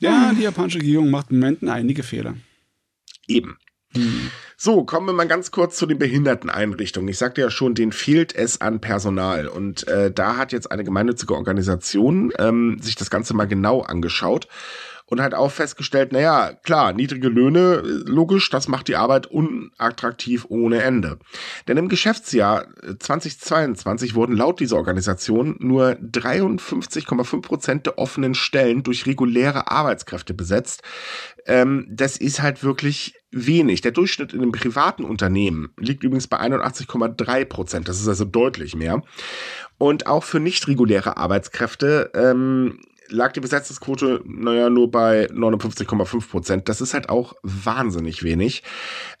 [0.00, 2.34] Ja, die japanische Regierung macht im Moment einige Fehler.
[3.28, 3.56] Eben.
[3.94, 4.30] Hm.
[4.56, 7.08] So, kommen wir mal ganz kurz zu den Behinderteneinrichtungen.
[7.08, 9.48] Ich sagte ja schon, denen fehlt es an Personal.
[9.48, 14.48] Und äh, da hat jetzt eine gemeinnützige Organisation ähm, sich das Ganze mal genau angeschaut
[15.10, 20.82] und hat auch festgestellt, naja, klar, niedrige Löhne, logisch, das macht die Arbeit unattraktiv ohne
[20.82, 21.18] Ende.
[21.68, 22.68] Denn im Geschäftsjahr
[22.98, 30.82] 2022 wurden laut dieser Organisation nur 53,5 Prozent der offenen Stellen durch reguläre Arbeitskräfte besetzt.
[31.44, 33.80] Ähm, das ist halt wirklich wenig.
[33.80, 37.88] Der Durchschnitt in einem privaten Unternehmen liegt übrigens bei 81,3 Prozent.
[37.88, 39.02] Das ist also deutlich mehr.
[39.78, 46.68] Und auch für nicht reguläre Arbeitskräfte ähm, lag die Besetzungsquote, naja, nur bei 59,5 Prozent.
[46.68, 48.62] Das ist halt auch wahnsinnig wenig.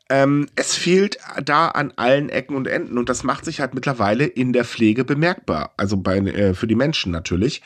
[0.08, 4.24] Ähm, es fehlt da an allen Ecken und Enden und das macht sich halt mittlerweile
[4.24, 5.72] in der Pflege bemerkbar.
[5.76, 7.62] Also bei, äh, für die Menschen natürlich.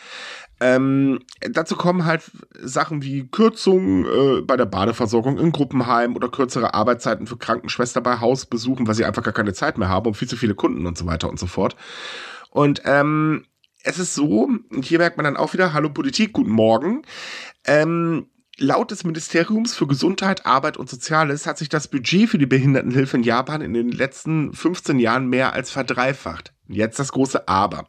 [0.60, 2.22] Ähm, dazu kommen halt
[2.60, 8.20] Sachen wie Kürzungen äh, bei der Badeversorgung in Gruppenheim oder kürzere Arbeitszeiten für Krankenschwester bei
[8.20, 10.96] Hausbesuchen, weil sie einfach gar keine Zeit mehr haben und viel zu viele Kunden und
[10.96, 11.76] so weiter und so fort.
[12.50, 13.46] Und ähm,
[13.84, 17.02] es ist so, und hier merkt man dann auch wieder, hallo Politik, guten Morgen.
[17.66, 18.26] Ähm,
[18.58, 23.18] laut des Ministeriums für Gesundheit, Arbeit und Soziales hat sich das Budget für die Behindertenhilfe
[23.18, 26.53] in Japan in den letzten 15 Jahren mehr als verdreifacht.
[26.66, 27.87] Jetzt das große Aber.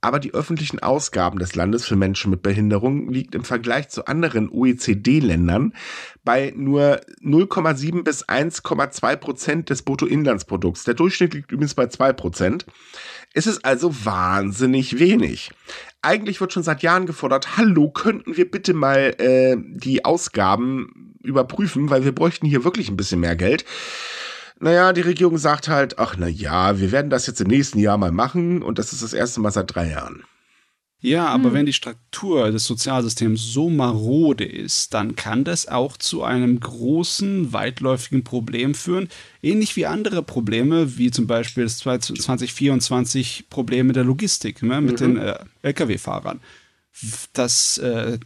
[0.00, 4.48] Aber die öffentlichen Ausgaben des Landes für Menschen mit Behinderung liegt im Vergleich zu anderen
[4.48, 5.74] OECD-Ländern
[6.24, 10.84] bei nur 0,7 bis 1,2 Prozent des Bruttoinlandsprodukts.
[10.84, 12.66] Der Durchschnitt liegt übrigens bei 2 Prozent.
[13.34, 15.50] Es ist also wahnsinnig wenig.
[16.00, 21.90] Eigentlich wird schon seit Jahren gefordert, hallo, könnten wir bitte mal äh, die Ausgaben überprüfen,
[21.90, 23.66] weil wir bräuchten hier wirklich ein bisschen mehr Geld.
[24.58, 27.98] Naja, die Regierung sagt halt, ach na ja, wir werden das jetzt im nächsten Jahr
[27.98, 30.24] mal machen und das ist das erste Mal seit drei Jahren.
[30.98, 31.52] Ja, aber hm.
[31.52, 37.52] wenn die Struktur des Sozialsystems so marode ist, dann kann das auch zu einem großen,
[37.52, 39.08] weitläufigen Problem führen,
[39.42, 45.00] ähnlich wie andere Probleme, wie zum Beispiel das 2024 Problem mit der Logistik, ne, mit
[45.00, 45.14] mhm.
[45.14, 46.40] den äh, Lkw-Fahrern.
[47.34, 48.18] Das äh,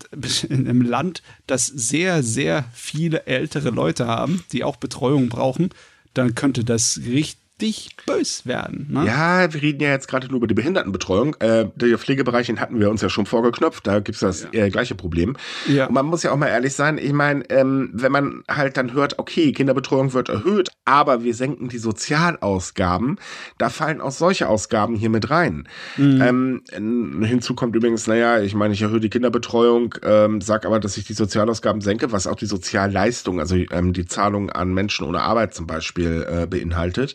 [0.48, 5.70] in einem Land, das sehr, sehr viele ältere Leute haben, die auch Betreuung brauchen,
[6.14, 8.86] dann könnte das richtig richtig bös werden.
[8.90, 9.06] Ne?
[9.06, 11.36] Ja, wir reden ja jetzt gerade nur über die Behindertenbetreuung.
[11.40, 14.64] Äh, der Pflegebereich, den hatten wir uns ja schon vorgeknöpft, da gibt es das ja.
[14.64, 15.36] äh, gleiche Problem.
[15.66, 15.86] Ja.
[15.86, 18.92] Und man muss ja auch mal ehrlich sein, ich meine, ähm, wenn man halt dann
[18.92, 23.18] hört, okay, Kinderbetreuung wird erhöht, aber wir senken die Sozialausgaben,
[23.58, 25.68] da fallen auch solche Ausgaben hier mit rein.
[25.96, 26.62] Mhm.
[26.72, 30.96] Ähm, hinzu kommt übrigens, naja, ich meine, ich erhöhe die Kinderbetreuung, ähm, sag aber, dass
[30.96, 35.22] ich die Sozialausgaben senke, was auch die Sozialleistung, also ähm, die Zahlung an Menschen ohne
[35.22, 37.14] Arbeit zum Beispiel äh, beinhaltet.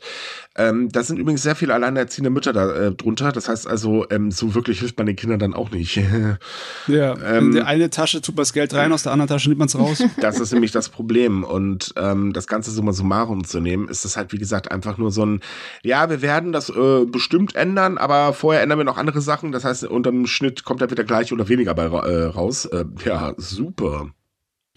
[0.57, 3.31] Ähm, da sind übrigens sehr viele alleinerziehende Mütter da äh, drunter.
[3.31, 5.95] Das heißt also, ähm, so wirklich hilft man den Kindern dann auch nicht.
[6.87, 9.49] ja, ähm, in die eine Tasche tut man das Geld rein, aus der anderen Tasche
[9.49, 10.03] nimmt man es raus.
[10.21, 11.43] Das ist nämlich das Problem.
[11.43, 15.11] Und ähm, das Ganze summa summarum zu nehmen, ist das halt, wie gesagt, einfach nur
[15.11, 15.41] so ein,
[15.83, 19.51] ja, wir werden das äh, bestimmt ändern, aber vorher ändern wir noch andere Sachen.
[19.51, 22.65] Das heißt, unterm Schnitt kommt er wieder gleich oder weniger bei äh, raus.
[22.65, 24.09] Äh, ja, super.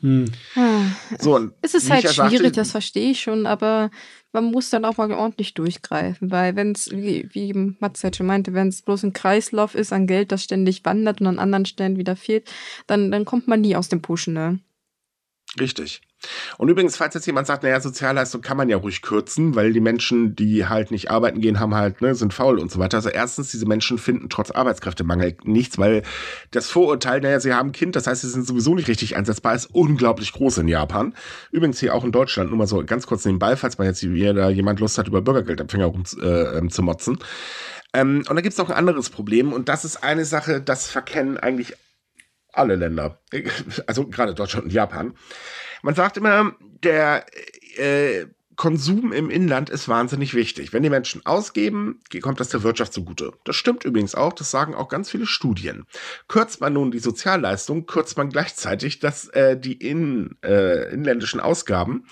[0.01, 0.27] Hm.
[1.19, 3.91] So, es ist halt schwierig, sagte, das verstehe ich schon, aber
[4.33, 8.27] man muss dann auch mal ordentlich durchgreifen, weil wenn es, wie, wie Mats halt schon
[8.27, 11.65] meinte, wenn es bloß ein Kreislauf ist an Geld, das ständig wandert und an anderen
[11.65, 12.51] Stellen wieder fehlt,
[12.87, 14.61] dann, dann kommt man nie aus dem Pushen, ne?
[15.59, 16.03] Richtig.
[16.57, 19.81] Und übrigens, falls jetzt jemand sagt, naja, Sozialleistung kann man ja ruhig kürzen, weil die
[19.81, 22.97] Menschen, die halt nicht arbeiten gehen, haben halt, ne, sind faul und so weiter.
[22.97, 26.03] Also erstens, diese Menschen finden trotz Arbeitskräftemangel nichts, weil
[26.51, 29.55] das Vorurteil, naja, sie haben ein Kind, das heißt, sie sind sowieso nicht richtig einsetzbar,
[29.55, 31.15] ist unglaublich groß in Japan.
[31.53, 34.35] Übrigens hier auch in Deutschland, nur mal so ganz kurz nebenbei, falls man jetzt hier
[34.35, 37.19] da jemand Lust hat, über Bürgergeldempfänger rum äh, ähm, zu motzen.
[37.95, 40.89] Ähm, und da gibt es noch ein anderes Problem und das ist eine Sache, das
[40.89, 41.75] verkennen eigentlich
[42.53, 43.21] alle Länder,
[43.87, 45.15] also gerade Deutschland und Japan.
[45.83, 47.27] Man sagt immer, der
[47.77, 48.27] äh,
[48.59, 50.73] Konsum im Inland ist wahnsinnig wichtig.
[50.73, 53.33] Wenn die Menschen ausgeben, kommt das der Wirtschaft zugute.
[53.45, 55.87] Das stimmt übrigens auch, das sagen auch ganz viele Studien.
[56.27, 62.05] Kürzt man nun die Sozialleistung, kürzt man gleichzeitig das, äh, die in, äh, inländischen Ausgaben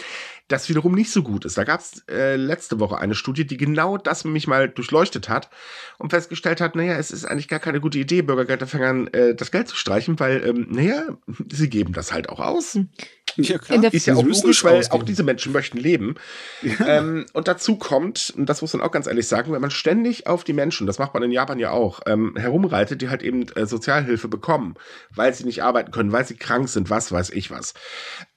[0.49, 1.59] das wiederum nicht so gut ist.
[1.59, 5.51] Da gab es äh, letzte Woche eine Studie, die genau das mich mal durchleuchtet hat
[5.99, 9.69] und festgestellt hat, naja, es ist eigentlich gar keine gute Idee, Bürgergeldempfängern äh, das Geld
[9.69, 11.03] zu streichen, weil, ähm, naja,
[11.51, 12.75] sie geben das halt auch aus.
[12.75, 12.91] Hm.
[13.37, 13.93] Ja, klar.
[13.93, 15.03] Ist ja auch logisch, weil ausgeben.
[15.03, 16.15] auch diese Menschen möchten leben.
[16.63, 16.99] Ja.
[16.99, 20.27] Ähm, und dazu kommt, und das muss man auch ganz ehrlich sagen, wenn man ständig
[20.27, 23.49] auf die Menschen, das macht man in Japan ja auch, ähm, herumreitet, die halt eben
[23.51, 24.75] äh, Sozialhilfe bekommen,
[25.15, 27.75] weil sie nicht arbeiten können, weil sie krank sind, was weiß ich was.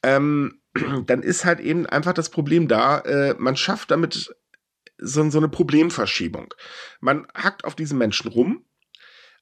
[0.02, 0.59] Ähm,
[1.06, 4.34] dann ist halt eben einfach das Problem da, äh, man schafft damit
[4.98, 6.54] so, so eine Problemverschiebung.
[7.00, 8.64] Man hackt auf diesen Menschen rum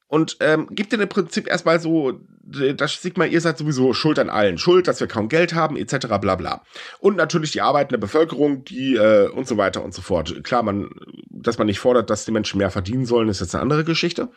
[0.07, 4.31] und ähm, gibt ihnen im Prinzip erstmal so das Sigma, ihr seid sowieso schuld an
[4.31, 6.07] allen, schuld, dass wir kaum Geld haben, etc.
[6.19, 6.63] bla bla.
[6.99, 10.43] Und natürlich die arbeitende Bevölkerung, die äh, und so weiter und so fort.
[10.43, 10.89] Klar, man,
[11.29, 14.29] dass man nicht fordert, dass die Menschen mehr verdienen sollen, ist jetzt eine andere Geschichte.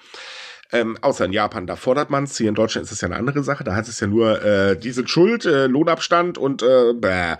[0.73, 2.39] Ähm, außer in Japan, da fordert man es.
[2.39, 3.63] Hier in Deutschland ist es ja eine andere Sache.
[3.63, 7.37] Da heißt es ja nur, äh, die sind schuld, äh, Lohnabstand und äh, bäh.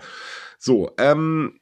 [0.59, 1.59] So, ähm,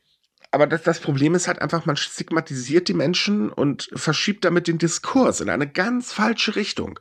[0.51, 4.77] aber das, das Problem ist halt einfach, man stigmatisiert die Menschen und verschiebt damit den
[4.77, 6.99] Diskurs in eine ganz falsche Richtung.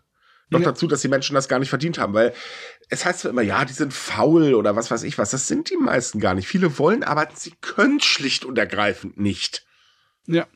[0.50, 0.66] Noch ja.
[0.66, 2.32] dazu, dass die Menschen das gar nicht verdient haben, weil
[2.88, 5.30] es heißt zwar immer, ja, die sind faul oder was weiß ich was.
[5.30, 6.48] Das sind die meisten gar nicht.
[6.48, 9.64] Viele wollen arbeiten, sie können schlicht und ergreifend nicht.
[10.32, 10.46] Ja,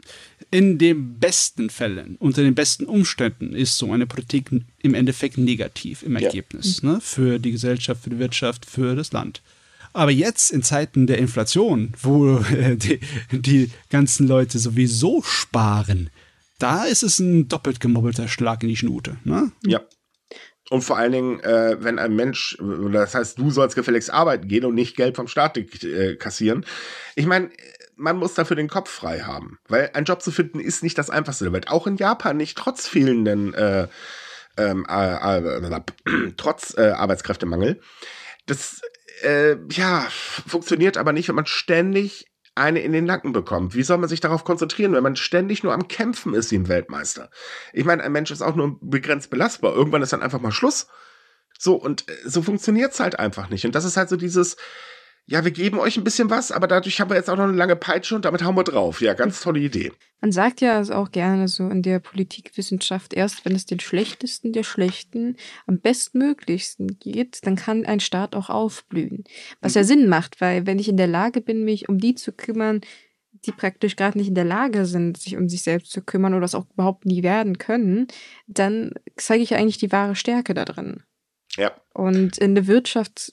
[0.50, 6.02] in den besten Fällen, unter den besten Umständen ist so eine Politik im Endeffekt negativ
[6.02, 6.92] im Ergebnis ja.
[6.92, 7.00] ne?
[7.00, 9.42] für die Gesellschaft, für die Wirtschaft, für das Land.
[9.92, 16.10] Aber jetzt in Zeiten der Inflation, wo äh, die, die ganzen Leute sowieso sparen,
[16.58, 19.16] da ist es ein doppelt gemobbelter Schlag in die Schnute.
[19.24, 19.52] Ne?
[19.64, 19.80] Ja.
[20.70, 22.56] Und vor allen Dingen, äh, wenn ein Mensch,
[22.92, 26.64] das heißt, du sollst gefälligst arbeiten gehen und nicht Geld vom Staat äh, kassieren.
[27.16, 27.50] Ich meine,
[27.96, 29.58] man muss dafür den Kopf frei haben.
[29.68, 31.68] Weil ein Job zu finden ist nicht das Einfachste der Welt.
[31.68, 33.88] Auch in Japan nicht, trotz fehlenden, äh,
[34.56, 35.80] ähm, äh, äh,
[36.36, 37.80] trotz äh, Arbeitskräftemangel.
[38.46, 38.82] Das,
[39.22, 40.06] äh, ja,
[40.46, 43.74] funktioniert aber nicht, wenn man ständig eine in den Nacken bekommt.
[43.74, 46.68] Wie soll man sich darauf konzentrieren, wenn man ständig nur am Kämpfen ist wie ein
[46.68, 47.30] Weltmeister?
[47.72, 49.74] Ich meine, ein Mensch ist auch nur begrenzt belastbar.
[49.74, 50.86] Irgendwann ist dann einfach mal Schluss.
[51.58, 53.64] So, und äh, so funktioniert's halt einfach nicht.
[53.64, 54.56] Und das ist halt so dieses,
[55.26, 57.56] ja, wir geben euch ein bisschen was, aber dadurch haben wir jetzt auch noch eine
[57.56, 59.00] lange Peitsche und damit hauen wir drauf.
[59.00, 59.90] Ja, ganz tolle Idee.
[60.20, 64.52] Man sagt ja also auch gerne so in der Politikwissenschaft, erst wenn es den Schlechtesten
[64.52, 69.24] der Schlechten am bestmöglichsten geht, dann kann ein Staat auch aufblühen.
[69.62, 69.78] Was mhm.
[69.78, 72.82] ja Sinn macht, weil wenn ich in der Lage bin, mich um die zu kümmern,
[73.46, 76.42] die praktisch gerade nicht in der Lage sind, sich um sich selbst zu kümmern oder
[76.42, 78.08] das auch überhaupt nie werden können,
[78.46, 81.02] dann zeige ich ja eigentlich die wahre Stärke da drin.
[81.56, 81.72] Ja.
[81.92, 83.32] Und in der Wirtschaft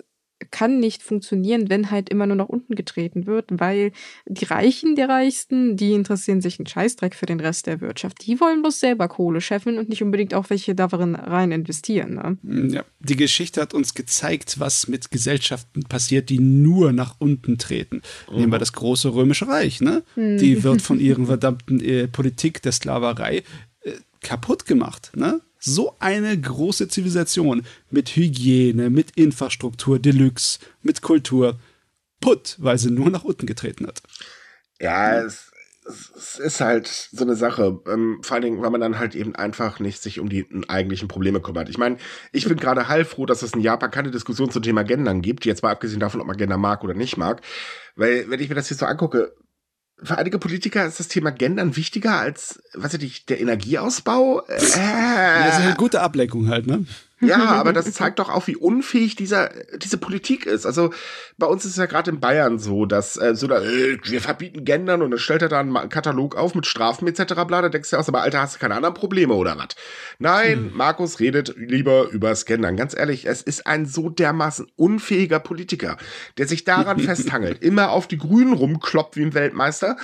[0.51, 3.91] kann nicht funktionieren, wenn halt immer nur nach unten getreten wird, weil
[4.27, 8.25] die Reichen der Reichsten, die interessieren sich einen Scheißdreck für den Rest der Wirtschaft.
[8.25, 12.15] Die wollen bloß selber Kohle scheffeln und nicht unbedingt auch welche darin rein investieren.
[12.15, 12.37] Ne?
[12.43, 17.57] Mm, ja, die Geschichte hat uns gezeigt, was mit Gesellschaften passiert, die nur nach unten
[17.57, 18.01] treten.
[18.29, 18.37] Mhm.
[18.37, 20.03] Nehmen wir das große römische Reich, ne?
[20.15, 20.37] Mhm.
[20.37, 23.43] Die wird von ihren verdammten äh, Politik der Sklaverei
[23.81, 23.91] äh,
[24.21, 25.41] kaputt gemacht, ne?
[25.61, 31.59] So eine große Zivilisation mit Hygiene, mit Infrastruktur, Deluxe, mit Kultur,
[32.19, 34.01] putt, weil sie nur nach unten getreten hat.
[34.79, 35.51] Ja, es,
[35.85, 39.35] es ist halt so eine Sache, ähm, vor allen Dingen, weil man dann halt eben
[39.35, 41.69] einfach nicht sich um die eigentlichen Probleme kümmert.
[41.69, 41.97] Ich meine,
[42.31, 45.61] ich bin gerade heilfroh, dass es in Japan keine Diskussion zum Thema Gendern gibt, jetzt
[45.61, 47.41] mal abgesehen davon, ob man Gender mag oder nicht mag,
[47.95, 49.33] weil wenn ich mir das hier so angucke,
[50.03, 54.41] für einige Politiker ist das Thema Gendern wichtiger als, was weiß ich, der Energieausbau.
[54.47, 56.85] Äh, ja, das ist eine gute Ablenkung halt, ne?
[57.21, 60.65] Ja, aber das zeigt doch auch, wie unfähig dieser, diese Politik ist.
[60.65, 60.91] Also
[61.37, 64.21] bei uns ist es ja gerade in Bayern so, dass äh, so da, äh, wir
[64.21, 67.33] verbieten Gendern und dann stellt er da einen Katalog auf mit Strafen etc.
[67.45, 69.69] bla, da denkst du aus, aber Alter, hast du keine anderen Probleme oder was?
[70.19, 70.71] Nein, hm.
[70.73, 72.75] Markus redet lieber übers Gendern.
[72.75, 75.97] Ganz ehrlich, es ist ein so dermaßen unfähiger Politiker,
[76.37, 79.97] der sich daran festhangelt, immer auf die Grünen rumkloppt wie ein Weltmeister.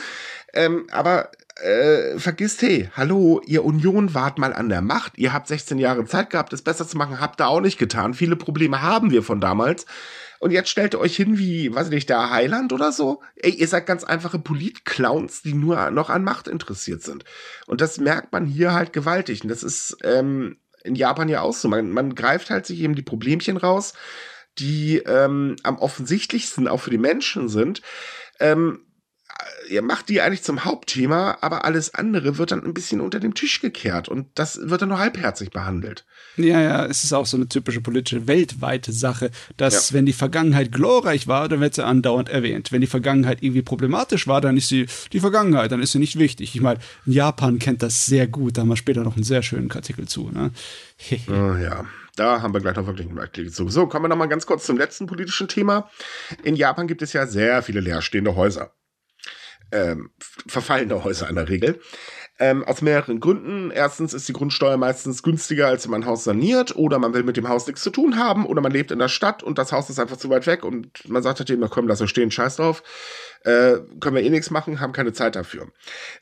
[0.53, 5.47] Ähm, aber äh, vergisst, hey, hallo, ihr Union wart mal an der Macht, ihr habt
[5.47, 8.13] 16 Jahre Zeit gehabt, es besser zu machen, habt ihr auch nicht getan.
[8.13, 9.85] Viele Probleme haben wir von damals.
[10.39, 13.21] Und jetzt stellt ihr euch hin wie, weiß ich nicht, der Heiland oder so.
[13.35, 17.23] Ey, ihr seid ganz einfache Politclowns, die nur noch an Macht interessiert sind.
[17.65, 19.41] Und das merkt man hier halt gewaltig.
[19.41, 21.67] Und das ist ähm, in Japan ja auch so.
[21.67, 23.93] Man, man greift halt sich eben die Problemchen raus,
[24.59, 27.81] die ähm, am offensichtlichsten auch für die Menschen sind.
[28.39, 28.86] Ähm,
[29.69, 33.33] ihr macht die eigentlich zum Hauptthema, aber alles andere wird dann ein bisschen unter dem
[33.33, 36.05] Tisch gekehrt und das wird dann nur halbherzig behandelt.
[36.37, 39.95] Ja, ja, es ist auch so eine typische politische weltweite Sache, dass ja.
[39.95, 42.71] wenn die Vergangenheit glorreich war, dann wird sie andauernd erwähnt.
[42.71, 46.17] Wenn die Vergangenheit irgendwie problematisch war, dann ist sie die Vergangenheit, dann ist sie nicht
[46.17, 46.55] wichtig.
[46.55, 49.71] Ich meine, Japan kennt das sehr gut, da haben wir später noch einen sehr schönen
[49.71, 50.29] Artikel zu.
[50.29, 50.51] Ne?
[51.29, 51.85] oh, ja.
[52.15, 53.69] Da haben wir gleich noch wirklich einen Artikel zu.
[53.69, 55.87] So, kommen wir noch mal ganz kurz zum letzten politischen Thema.
[56.43, 58.71] In Japan gibt es ja sehr viele leerstehende Häuser
[59.71, 60.11] ähm,
[60.47, 61.79] verfallende Häuser in der Regel.
[62.39, 63.71] Ähm, aus mehreren Gründen.
[63.71, 67.23] Erstens ist die Grundsteuer meistens günstiger, als wenn man ein Haus saniert, oder man will
[67.23, 69.71] mit dem Haus nichts zu tun haben, oder man lebt in der Stadt und das
[69.71, 72.29] Haus ist einfach zu weit weg und man sagt halt eben, komm, lass es stehen,
[72.29, 72.83] scheiß drauf.
[73.43, 75.67] Äh, können wir eh nichts machen, haben keine Zeit dafür.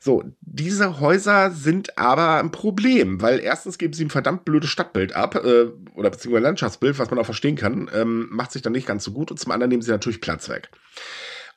[0.00, 5.14] So, diese Häuser sind aber ein Problem, weil erstens geben sie ein verdammt blödes Stadtbild
[5.14, 8.86] ab, äh, oder beziehungsweise Landschaftsbild, was man auch verstehen kann, ähm, macht sich dann nicht
[8.86, 10.70] ganz so gut und zum anderen nehmen sie natürlich Platz weg.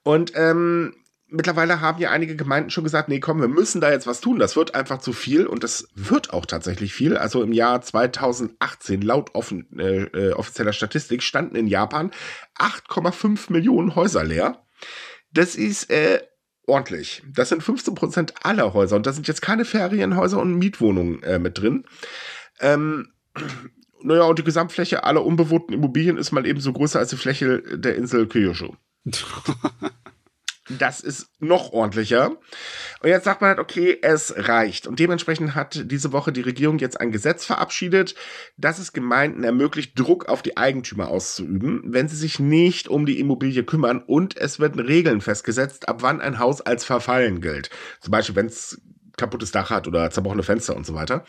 [0.03, 0.95] Und ähm,
[1.29, 4.39] mittlerweile haben ja einige Gemeinden schon gesagt, nee, komm, wir müssen da jetzt was tun.
[4.39, 7.17] Das wird einfach zu viel und das wird auch tatsächlich viel.
[7.17, 12.11] Also im Jahr 2018 laut offen, äh, äh, offizieller Statistik standen in Japan
[12.57, 14.63] 8,5 Millionen Häuser leer.
[15.31, 16.21] Das ist äh,
[16.65, 17.23] ordentlich.
[17.33, 21.39] Das sind 15 Prozent aller Häuser und da sind jetzt keine Ferienhäuser und Mietwohnungen äh,
[21.39, 21.85] mit drin.
[22.59, 23.11] Ähm,
[24.01, 27.61] naja, und die Gesamtfläche aller unbewohnten Immobilien ist mal eben so größer als die Fläche
[27.77, 28.75] der Insel Kyushu.
[30.69, 32.37] Das ist noch ordentlicher.
[33.01, 34.85] Und jetzt sagt man halt, okay, es reicht.
[34.85, 38.13] Und dementsprechend hat diese Woche die Regierung jetzt ein Gesetz verabschiedet,
[38.55, 43.19] das es Gemeinden ermöglicht, Druck auf die Eigentümer auszuüben, wenn sie sich nicht um die
[43.19, 44.03] Immobilie kümmern.
[44.05, 47.71] Und es werden Regeln festgesetzt, ab wann ein Haus als verfallen gilt.
[48.01, 48.79] Zum Beispiel, wenn es
[49.17, 51.25] kaputtes Dach hat oder zerbrochene Fenster und so weiter.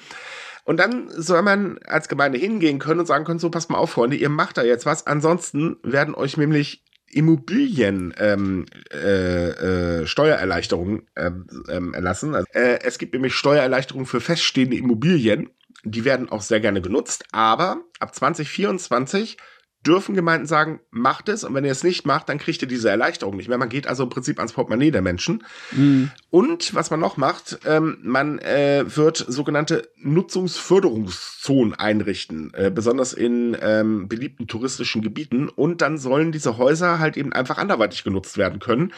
[0.64, 3.90] Und dann soll man als Gemeinde hingehen können und sagen können, so passt mal auf,
[3.90, 5.06] Freunde, ihr macht da jetzt was.
[5.06, 12.34] Ansonsten werden euch nämlich Immobilien ähm, äh, äh, Steuererleichterungen ähm, ähm, erlassen.
[12.34, 15.50] Also, äh, es gibt nämlich Steuererleichterungen für feststehende Immobilien.
[15.82, 19.38] Die werden auch sehr gerne genutzt, aber ab 2024
[19.86, 22.90] dürfen Gemeinden sagen, macht es und wenn ihr es nicht macht, dann kriegt ihr diese
[22.90, 23.56] Erleichterung nicht mehr.
[23.56, 25.44] Man geht also im Prinzip ans Portemonnaie der Menschen.
[25.72, 26.10] Mhm.
[26.28, 33.56] Und was man noch macht, ähm, man äh, wird sogenannte Nutzungsförderungszonen einrichten, äh, besonders in
[33.60, 35.48] ähm, beliebten touristischen Gebieten.
[35.48, 38.92] Und dann sollen diese Häuser halt eben einfach anderweitig genutzt werden können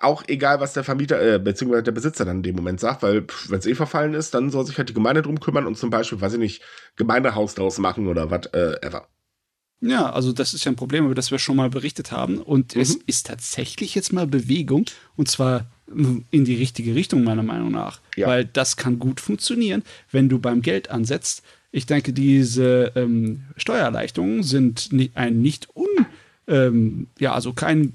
[0.00, 3.26] auch egal, was der Vermieter, äh, beziehungsweise der Besitzer dann in dem Moment sagt, weil
[3.48, 5.90] wenn es eh verfallen ist, dann soll sich halt die Gemeinde drum kümmern und zum
[5.90, 6.62] Beispiel, weiß ich nicht,
[6.96, 9.08] Gemeindehaus draus machen oder was äh, ever.
[9.80, 12.38] Ja, also das ist ja ein Problem, über das wir schon mal berichtet haben.
[12.38, 12.82] Und mhm.
[12.82, 18.00] es ist tatsächlich jetzt mal Bewegung und zwar in die richtige Richtung, meiner Meinung nach.
[18.16, 18.28] Ja.
[18.28, 21.42] Weil das kann gut funktionieren, wenn du beim Geld ansetzt.
[21.72, 26.06] Ich denke, diese ähm, Steuererleichterungen sind ein nicht un,
[26.46, 27.92] ähm, ja, also kein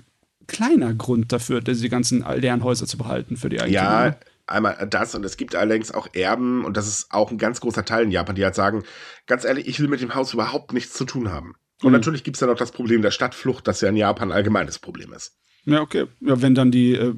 [0.48, 4.08] kleiner Grund dafür, diese ganzen leeren Häuser zu behalten für die Eigentümer.
[4.08, 4.18] Ja,
[4.48, 7.86] einmal das und es gibt allerdings auch Erben und das ist auch ein ganz großer
[7.86, 8.84] Teil in Japan, die halt sagen,
[9.26, 11.56] ganz ehrlich, ich will mit dem Haus überhaupt nichts zu tun haben.
[11.82, 11.94] Und mhm.
[11.94, 14.80] natürlich gibt es dann auch das Problem der Stadtflucht, das ja in Japan ein allgemeines
[14.80, 15.38] Problem ist.
[15.66, 16.06] Ja, okay.
[16.22, 17.16] Ja, wenn dann die, äh,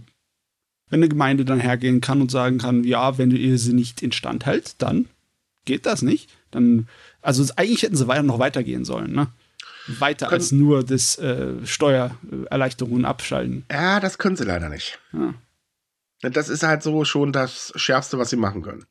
[0.89, 4.45] wenn eine Gemeinde dann hergehen kann und sagen kann, ja, wenn ihr sie nicht instand
[4.45, 5.07] hält, dann
[5.65, 6.31] geht das nicht.
[6.51, 6.87] Dann,
[7.21, 9.27] also eigentlich hätten sie weiter noch weitergehen sollen, ne?
[9.87, 13.65] weiter können, als nur das äh, Steuererleichterungen abschalten.
[13.71, 14.99] Ja, das können sie leider nicht.
[15.13, 15.33] Ja.
[16.21, 18.85] Das ist halt so schon das Schärfste, was sie machen können.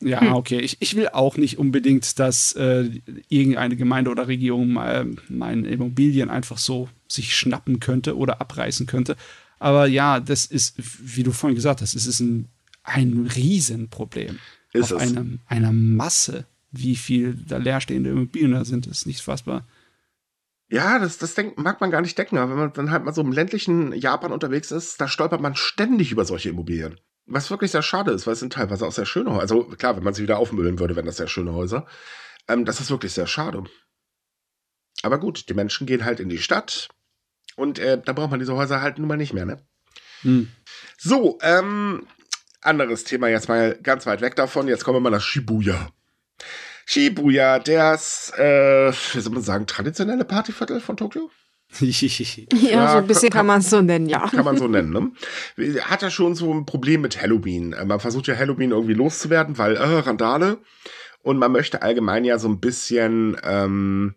[0.00, 0.32] Ja, hm.
[0.32, 0.60] okay.
[0.60, 2.90] Ich, ich will auch nicht unbedingt, dass äh,
[3.28, 9.16] irgendeine Gemeinde oder Regierung mal meine Immobilien einfach so sich schnappen könnte oder abreißen könnte.
[9.58, 12.48] Aber ja, das ist, wie du vorhin gesagt hast, es ist ein,
[12.82, 14.38] ein Riesenproblem.
[14.72, 15.10] Ist auf es.
[15.10, 19.66] Einem, einer Masse wie viel da leerstehende Immobilien da sind, ist nicht fassbar.
[20.68, 23.12] Ja, das, das denk, mag man gar nicht denken, aber wenn man dann halt mal
[23.12, 26.96] so im ländlichen Japan unterwegs ist, da stolpert man ständig über solche Immobilien.
[27.32, 29.42] Was wirklich sehr schade ist, weil es sind teilweise auch sehr schöne Häuser.
[29.42, 31.86] Also klar, wenn man sie wieder aufmüllen würde, wären das sehr schöne Häuser.
[32.48, 33.62] Ähm, das ist wirklich sehr schade.
[35.02, 36.88] Aber gut, die Menschen gehen halt in die Stadt
[37.56, 39.64] und äh, da braucht man diese Häuser halt nun mal nicht mehr, ne?
[40.22, 40.50] Hm.
[40.98, 42.06] So, ähm,
[42.60, 44.68] anderes Thema jetzt mal ganz weit weg davon.
[44.68, 45.90] Jetzt kommen wir mal nach Shibuya.
[46.84, 51.30] Shibuya, das, äh, wie soll man sagen, traditionelle Partyviertel von Tokio?
[51.78, 54.28] Ja, so ein bisschen kann, kann man es so nennen, ja.
[54.28, 54.90] Kann man so nennen,
[55.56, 55.80] ne?
[55.82, 57.72] Hat er schon so ein Problem mit Halloween.
[57.72, 60.58] Äh, man versucht ja Halloween irgendwie loszuwerden, weil, äh, Randale.
[61.22, 64.14] Und man möchte allgemein ja so ein bisschen ähm,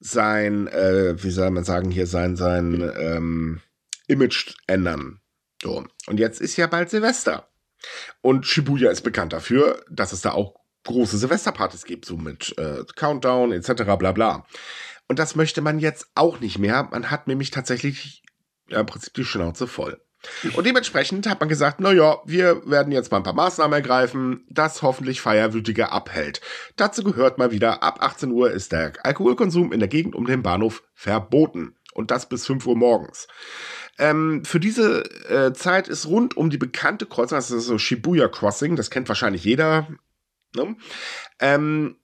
[0.00, 3.60] sein, äh, wie soll man sagen, hier sein, sein ähm,
[4.06, 5.20] Image ändern.
[5.62, 5.84] So.
[6.06, 7.48] Und jetzt ist ja bald Silvester.
[8.20, 12.84] Und Shibuya ist bekannt dafür, dass es da auch große Silvesterpartys gibt, so mit äh,
[12.94, 13.84] Countdown etc.
[13.98, 14.46] bla bla.
[15.08, 16.88] Und das möchte man jetzt auch nicht mehr.
[16.90, 18.22] Man hat nämlich tatsächlich
[18.68, 20.00] ja, im Prinzip die Schnauze voll.
[20.54, 24.46] Und dementsprechend hat man gesagt, na ja, wir werden jetzt mal ein paar Maßnahmen ergreifen,
[24.48, 26.40] das hoffentlich Feierwütige abhält.
[26.76, 30.42] Dazu gehört mal wieder, ab 18 Uhr ist der Alkoholkonsum in der Gegend um den
[30.42, 31.76] Bahnhof verboten.
[31.92, 33.28] Und das bis 5 Uhr morgens.
[33.98, 38.26] Ähm, für diese äh, Zeit ist rund um die bekannte Kreuzung, das ist so Shibuya
[38.26, 39.86] Crossing, das kennt wahrscheinlich jeder,
[40.54, 40.76] Ne?
[41.40, 41.96] Ähm,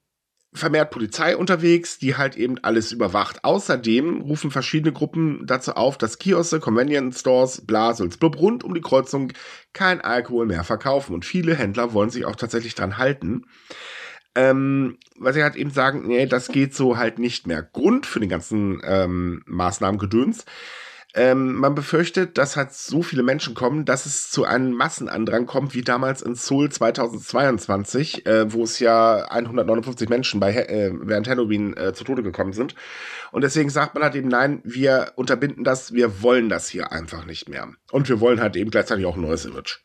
[0.52, 3.44] vermehrt Polizei unterwegs, die halt eben alles überwacht.
[3.44, 8.80] Außerdem rufen verschiedene Gruppen dazu auf, dass Kioske, Convenience Stores, Blasels, blub rund um die
[8.80, 9.32] Kreuzung
[9.72, 11.14] kein Alkohol mehr verkaufen.
[11.14, 13.46] Und viele Händler wollen sich auch tatsächlich dran halten.
[14.34, 17.62] Ähm, weil sie halt eben sagen, nee, das geht so halt nicht mehr.
[17.62, 20.44] Grund für den ganzen ähm, Maßnahmengedöns
[21.14, 25.74] ähm, man befürchtet, dass halt so viele Menschen kommen, dass es zu einem Massenandrang kommt,
[25.74, 31.76] wie damals in Seoul 2022, äh, wo es ja 159 Menschen bei, äh, während Halloween
[31.76, 32.74] äh, zu Tode gekommen sind.
[33.32, 37.26] Und deswegen sagt man halt eben, nein, wir unterbinden das, wir wollen das hier einfach
[37.26, 37.68] nicht mehr.
[37.90, 39.78] Und wir wollen halt eben gleichzeitig auch ein neues Image.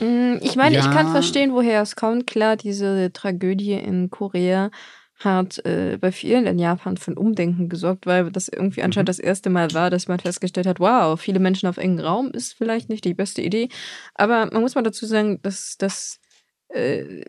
[0.00, 0.80] Mm, ich meine, ja.
[0.80, 2.26] ich kann verstehen, woher es kommt.
[2.26, 4.70] Klar, diese Tragödie in Korea
[5.18, 9.12] hat äh, bei vielen in Japan für ein Umdenken gesorgt, weil das irgendwie anscheinend mhm.
[9.12, 12.52] das erste Mal war, dass man festgestellt hat, wow, viele Menschen auf engem Raum ist
[12.52, 13.68] vielleicht nicht die beste Idee.
[14.14, 16.20] Aber man muss mal dazu sagen, dass das
[16.68, 17.24] äh,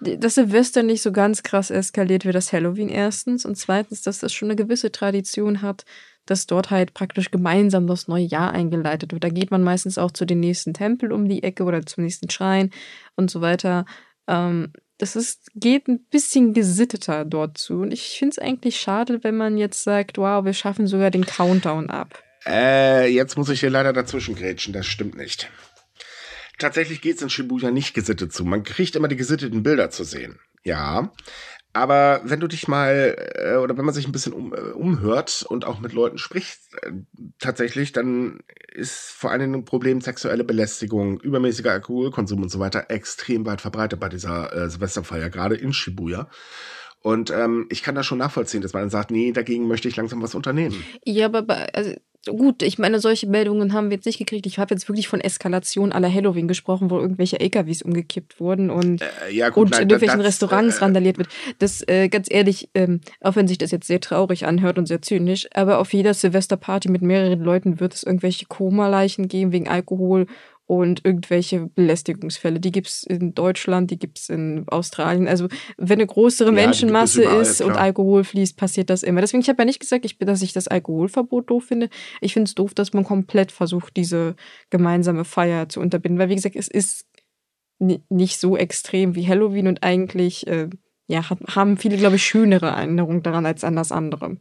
[0.00, 4.32] dass Silvester nicht so ganz krass eskaliert wie das Halloween erstens und zweitens, dass das
[4.32, 5.84] schon eine gewisse Tradition hat,
[6.26, 9.24] dass dort halt praktisch gemeinsam das neue Jahr eingeleitet wird.
[9.24, 12.30] Da geht man meistens auch zu den nächsten Tempel um die Ecke oder zum nächsten
[12.30, 12.70] Schrein
[13.16, 13.86] und so weiter.
[14.26, 17.80] Ähm, das ist, geht ein bisschen gesitteter dort zu.
[17.80, 21.24] Und ich finde es eigentlich schade, wenn man jetzt sagt, wow, wir schaffen sogar den
[21.24, 22.22] Countdown ab.
[22.46, 25.50] Äh, jetzt muss ich hier leider dazwischen grätschen, das stimmt nicht.
[26.58, 28.44] Tatsächlich geht es in Shibuya nicht gesittet zu.
[28.44, 30.40] Man kriegt immer die gesitteten Bilder zu sehen.
[30.64, 31.12] Ja.
[31.72, 35.44] Aber wenn du dich mal äh, oder wenn man sich ein bisschen um, äh, umhört
[35.48, 36.92] und auch mit Leuten spricht, äh,
[37.38, 38.40] tatsächlich, dann
[38.72, 44.00] ist vor allem ein Problem sexuelle Belästigung, übermäßiger Alkoholkonsum und so weiter extrem weit verbreitet
[44.00, 46.28] bei dieser Silvesterfeier, gerade in Shibuya.
[47.00, 49.96] Und ähm, ich kann das schon nachvollziehen, dass man dann sagt, nee, dagegen möchte ich
[49.96, 50.84] langsam was unternehmen.
[51.04, 51.94] Ja, aber also
[52.36, 54.46] gut, ich meine, solche Meldungen haben wir jetzt nicht gekriegt.
[54.46, 59.02] Ich habe jetzt wirklich von Eskalation aller Halloween gesprochen, wo irgendwelche LKWs umgekippt wurden und,
[59.02, 61.28] Äh, ja, gut, und nein, in irgendwelchen das, Restaurants äh, randaliert wird.
[61.58, 65.02] Das, äh, ganz ehrlich, ähm, auch wenn sich das jetzt sehr traurig anhört und sehr
[65.02, 70.26] zynisch, aber auf jeder Silvesterparty mit mehreren Leuten wird es irgendwelche Komaleichen geben wegen Alkohol
[70.68, 72.60] und irgendwelche Belästigungsfälle.
[72.60, 75.26] Die gibt's in Deutschland, die gibt's in Australien.
[75.26, 75.48] Also
[75.78, 77.84] wenn eine größere Ja, gibt es Menschenmasse überall, ist und klar.
[77.84, 79.22] Alkohol fließt, passiert das immer.
[79.22, 81.88] Deswegen, ich habe ja nicht gesagt, ich, dass ich das Alkoholverbot doof finde.
[82.20, 84.36] Ich finde es doof, dass man komplett versucht, diese
[84.68, 86.18] gemeinsame Feier zu unterbinden.
[86.18, 87.06] Weil, wie gesagt, es ist
[87.78, 90.68] ni- nicht so extrem wie Halloween und eigentlich äh,
[91.06, 94.36] ja, haben viele, glaube ich, schönere Erinnerungen daran als an das andere.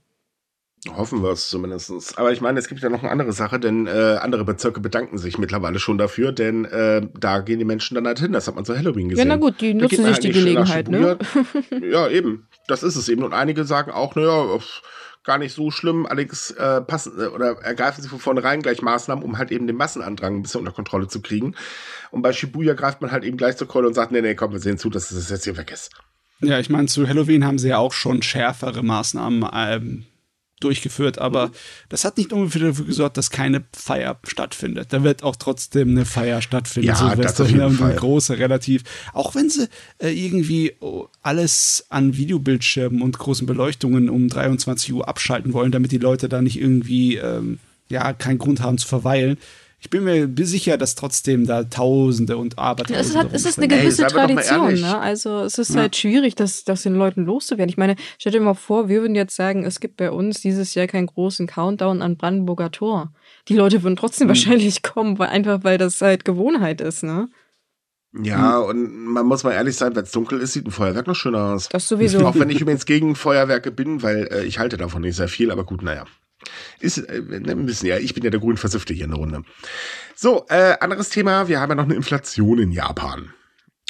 [0.95, 2.17] Hoffen wir es zumindest.
[2.17, 5.17] Aber ich meine, es gibt ja noch eine andere Sache, denn äh, andere Bezirke bedanken
[5.17, 8.31] sich mittlerweile schon dafür, denn äh, da gehen die Menschen dann halt hin.
[8.31, 9.27] Das hat man zu Halloween Ja, gesehen.
[9.27, 11.17] na gut, die Da nutzen sich die halt Gelegenheit, ne?
[11.91, 12.47] Ja, eben.
[12.67, 13.23] Das ist es eben.
[13.23, 14.59] Und einige sagen auch, naja,
[15.23, 16.05] gar nicht so schlimm.
[16.05, 19.75] Allerdings äh, passen äh, oder ergreifen sie von vornherein gleich Maßnahmen, um halt eben den
[19.75, 21.55] Massenandrang ein bisschen unter Kontrolle zu kriegen.
[22.11, 24.53] Und bei Shibuya greift man halt eben gleich zur Keule und sagt, nee, nee, komm,
[24.53, 25.91] wir sehen zu, dass das jetzt hier weg ist.
[26.39, 30.05] Ja, ich meine, zu Halloween haben sie ja auch schon schärfere Maßnahmen ähm,
[30.59, 31.51] durchgeführt, aber
[31.89, 34.91] das hat nicht unbedingt dafür gesorgt, dass keine Feier stattfindet.
[34.91, 36.87] Da wird auch trotzdem eine Feier stattfinden.
[36.89, 38.83] Ja, Silvester, das auf eine große relativ.
[39.13, 39.67] Auch wenn sie
[39.99, 45.91] äh, irgendwie oh, alles an Videobildschirmen und großen Beleuchtungen um 23 Uhr abschalten wollen, damit
[45.91, 49.37] die Leute da nicht irgendwie ähm, ja keinen Grund haben zu verweilen.
[49.87, 53.19] Ich bin mir sicher, dass trotzdem da Tausende und Abertausende.
[53.19, 53.73] Ja, es, es ist eine.
[53.73, 54.99] Ey, gewisse mal Tradition, ne?
[54.99, 57.69] Also es ist halt schwierig, das, das den Leuten loszuwerden.
[57.69, 60.75] Ich meine, stell dir mal vor, wir würden jetzt sagen, es gibt bei uns dieses
[60.75, 63.13] Jahr keinen großen Countdown an Brandenburger Tor.
[63.47, 67.29] Die Leute würden trotzdem wahrscheinlich kommen, weil einfach weil das halt Gewohnheit ist, ne?
[68.21, 71.15] Ja, und man muss mal ehrlich sein, wenn es dunkel ist, sieht ein Feuerwerk noch
[71.15, 71.69] schöner aus.
[71.69, 72.25] Das sowieso.
[72.25, 75.49] Auch wenn ich übrigens gegen Feuerwerke bin, weil äh, ich halte davon nicht sehr viel,
[75.49, 76.03] aber gut, naja.
[76.79, 79.19] Ist, äh, ne, ein bisschen, ja, ich bin ja der grün Versiffte hier in der
[79.19, 79.43] Runde.
[80.15, 83.33] So, äh, anderes Thema, wir haben ja noch eine Inflation in Japan.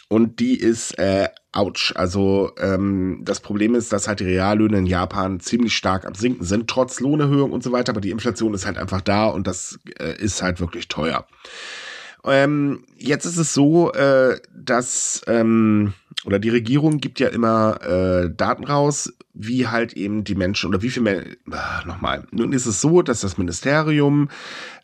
[0.10, 1.92] Und die ist, äh, ouch.
[1.96, 6.46] Also ähm, das Problem ist, dass halt die Reallöhne in Japan ziemlich stark am Sinken
[6.46, 9.80] sind, trotz Lohnerhöhung und so weiter, aber die Inflation ist halt einfach da und das
[10.00, 11.28] äh, ist halt wirklich teuer.
[12.24, 15.94] Ähm, jetzt ist es so, äh, dass ähm,
[16.26, 20.82] oder die Regierung gibt ja immer äh, Daten raus, wie halt eben die Menschen oder
[20.82, 21.24] wie viel mehr.
[21.52, 22.28] Ah, nochmal.
[22.32, 24.30] Nun ist es so, dass das Ministerium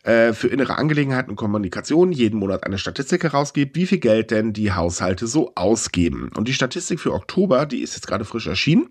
[0.04, 4.52] äh, für innere Angelegenheiten und Kommunikation jeden Monat eine Statistik herausgibt, wie viel Geld denn
[4.52, 6.30] die Haushalte so ausgeben.
[6.36, 8.90] Und die Statistik für Oktober, die ist jetzt gerade frisch erschienen,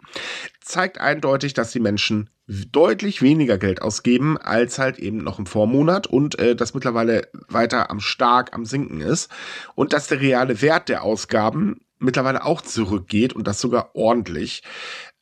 [0.59, 6.07] zeigt eindeutig, dass die Menschen deutlich weniger Geld ausgeben als halt eben noch im Vormonat
[6.07, 9.31] und äh, das mittlerweile weiter am stark am sinken ist
[9.75, 14.63] und dass der reale Wert der Ausgaben mittlerweile auch zurückgeht und das sogar ordentlich.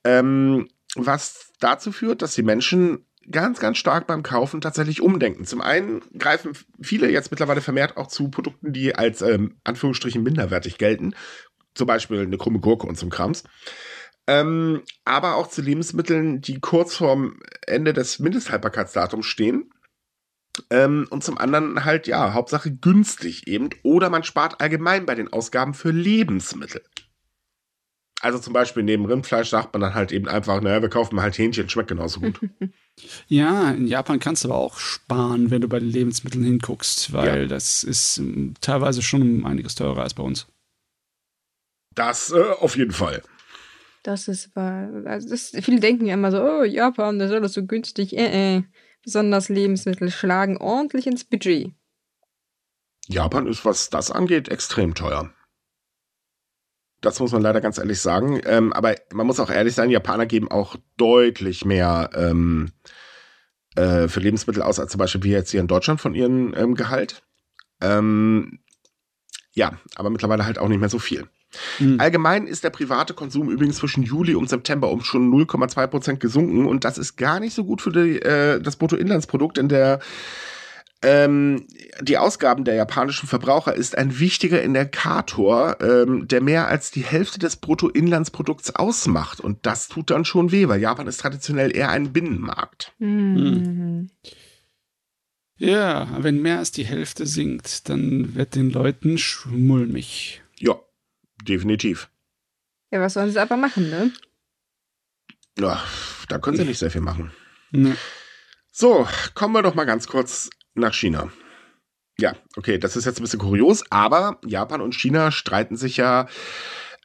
[0.04, 5.46] Ähm, was dazu führt, dass die Menschen ganz, ganz stark beim Kaufen tatsächlich umdenken.
[5.46, 10.78] Zum einen greifen viele jetzt mittlerweile vermehrt auch zu Produkten, die als ähm, Anführungsstrichen minderwertig
[10.78, 11.14] gelten.
[11.76, 13.44] Zum Beispiel eine krumme Gurke und zum Krams.
[14.28, 19.72] Ähm, aber auch zu Lebensmitteln, die kurz vorm Ende des Mindesthaltbarkeitsdatums stehen.
[20.70, 23.70] Ähm, und zum anderen halt, ja, Hauptsache günstig eben.
[23.84, 26.82] Oder man spart allgemein bei den Ausgaben für Lebensmittel.
[28.24, 31.38] Also zum Beispiel neben Rindfleisch sagt man dann halt eben einfach, naja, wir kaufen halt
[31.38, 32.40] Hähnchen, schmeckt genauso gut.
[33.28, 37.44] Ja, in Japan kannst du aber auch sparen, wenn du bei den Lebensmitteln hinguckst, weil
[37.44, 37.48] Ja.
[37.48, 40.46] das ist ähm, teilweise schon einiges teurer als bei uns.
[41.96, 43.24] Das äh, auf jeden Fall.
[44.04, 44.90] Das ist wahr.
[45.06, 48.16] Also das, viele denken ja immer so, oh, Japan, das ist alles so günstig.
[48.16, 48.64] Äh, äh.
[49.04, 51.74] Besonders Lebensmittel schlagen ordentlich ins Budget.
[53.08, 55.34] Japan ist, was das angeht, extrem teuer.
[57.02, 58.40] Das muss man leider ganz ehrlich sagen.
[58.46, 62.72] Ähm, aber man muss auch ehrlich sein, Japaner geben auch deutlich mehr ähm,
[63.76, 66.76] äh, für Lebensmittel aus, als zum Beispiel wir jetzt hier in Deutschland von ihrem ähm,
[66.76, 67.24] Gehalt.
[67.82, 68.60] Ähm,
[69.54, 71.28] ja, aber mittlerweile halt auch nicht mehr so viel.
[71.80, 72.00] Mhm.
[72.00, 76.66] Allgemein ist der private Konsum übrigens zwischen Juli und September um schon 0,2 Prozent gesunken
[76.66, 80.00] und das ist gar nicht so gut für die, äh, das Bruttoinlandsprodukt, denn der
[81.04, 81.66] ähm,
[82.02, 87.40] die Ausgaben der japanischen Verbraucher ist ein wichtiger Indikator, ähm, der mehr als die Hälfte
[87.40, 89.40] des Bruttoinlandsprodukts ausmacht.
[89.40, 92.94] Und das tut dann schon weh, weil Japan ist traditionell eher ein Binnenmarkt.
[93.00, 94.12] Mhm.
[95.58, 100.42] Ja, wenn mehr als die Hälfte sinkt, dann wird den Leuten schmulmig.
[100.60, 100.76] Ja,
[101.44, 102.10] definitiv.
[102.92, 104.12] Ja, was sollen sie aber machen, ne?
[105.58, 105.82] Ja,
[106.28, 107.32] da können sie nicht sehr viel machen.
[107.72, 107.96] Ne.
[108.72, 111.32] So, kommen wir doch mal ganz kurz nach China.
[112.20, 116.28] Ja, okay, das ist jetzt ein bisschen kurios, aber Japan und China streiten sich ja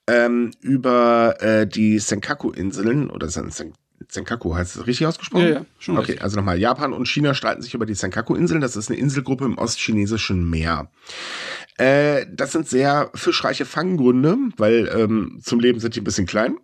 [0.09, 3.75] ähm, über äh, die Senkaku-Inseln oder Sen Sen
[4.09, 5.45] Senkaku heißt es richtig ausgesprochen?
[5.45, 5.99] Ja, ja, schon.
[5.99, 6.59] Okay, also nochmal.
[6.59, 8.61] Japan und China streiten sich über die Senkaku-Inseln.
[8.61, 10.91] Das ist eine Inselgruppe im ostchinesischen Meer.
[11.79, 16.57] Äh, das sind sehr fischreiche Fanggründe, weil ähm, zum Leben sind die ein bisschen klein.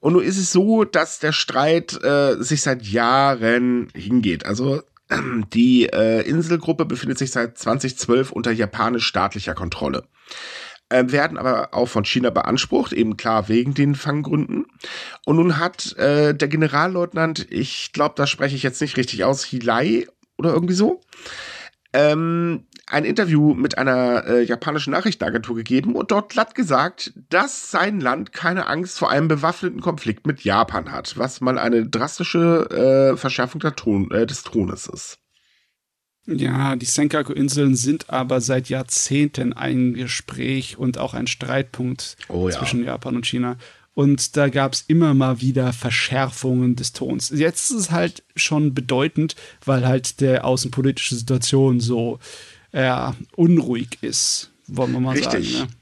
[0.00, 4.46] Und nun ist es so, dass der Streit äh, sich seit Jahren hingeht.
[4.46, 4.82] Also
[5.52, 10.04] die äh, Inselgruppe befindet sich seit 2012 unter japanisch-staatlicher Kontrolle
[10.92, 14.66] äh, werden aber auch von China beansprucht, eben klar wegen den Fanggründen.
[15.24, 19.44] Und nun hat äh, der Generalleutnant, ich glaube, da spreche ich jetzt nicht richtig aus,
[19.44, 21.00] Hilai oder irgendwie so,
[21.92, 28.00] ähm, ein Interview mit einer äh, japanischen Nachrichtenagentur gegeben und dort glatt gesagt, dass sein
[28.00, 33.16] Land keine Angst vor einem bewaffneten Konflikt mit Japan hat, was mal eine drastische äh,
[33.16, 35.21] Verschärfung Ton, äh, des Tones ist.
[36.26, 42.56] Ja, die Senkaku-Inseln sind aber seit Jahrzehnten ein Gespräch und auch ein Streitpunkt oh, ja.
[42.56, 43.56] zwischen Japan und China.
[43.94, 47.30] Und da gab es immer mal wieder Verschärfungen des Tons.
[47.30, 52.18] Jetzt ist es halt schon bedeutend, weil halt der außenpolitische Situation so
[52.70, 55.52] äh, unruhig ist, wollen wir mal Richtig.
[55.52, 55.66] sagen.
[55.66, 55.81] Ne?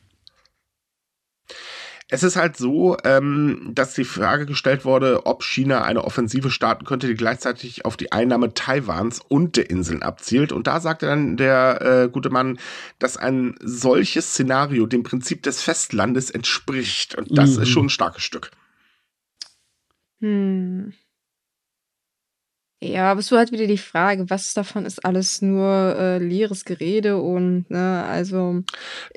[2.12, 6.84] Es ist halt so, ähm, dass die Frage gestellt wurde, ob China eine Offensive starten
[6.84, 10.50] könnte, die gleichzeitig auf die Einnahme Taiwans und der Inseln abzielt.
[10.50, 12.58] Und da sagte dann der äh, gute Mann,
[12.98, 17.14] dass ein solches Szenario dem Prinzip des Festlandes entspricht.
[17.14, 17.62] Und das mhm.
[17.62, 18.50] ist schon ein starkes Stück.
[20.20, 20.92] Hm.
[22.82, 26.64] Ja, aber es war halt wieder die Frage, was davon ist alles nur äh, leeres
[26.64, 28.62] Gerede und, ne, also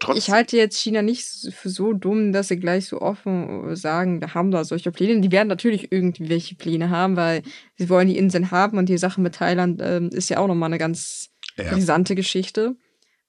[0.01, 3.75] Trotz ich halte jetzt China nicht für so dumm, dass sie gleich so offen äh,
[3.77, 5.21] sagen, wir haben da solche Pläne.
[5.21, 7.41] Die werden natürlich irgendwelche Pläne haben, weil
[7.77, 10.67] sie wollen die Inseln haben und die Sache mit Thailand ähm, ist ja auch nochmal
[10.67, 11.71] eine ganz ja.
[11.71, 12.75] brisante Geschichte.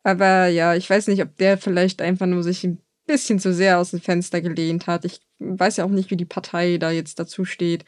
[0.02, 3.78] Aber ja, ich weiß nicht, ob der vielleicht einfach nur sich ein bisschen zu sehr
[3.78, 5.04] aus dem Fenster gelehnt hat.
[5.04, 7.84] Ich weiß ja auch nicht, wie die Partei da jetzt dazu steht.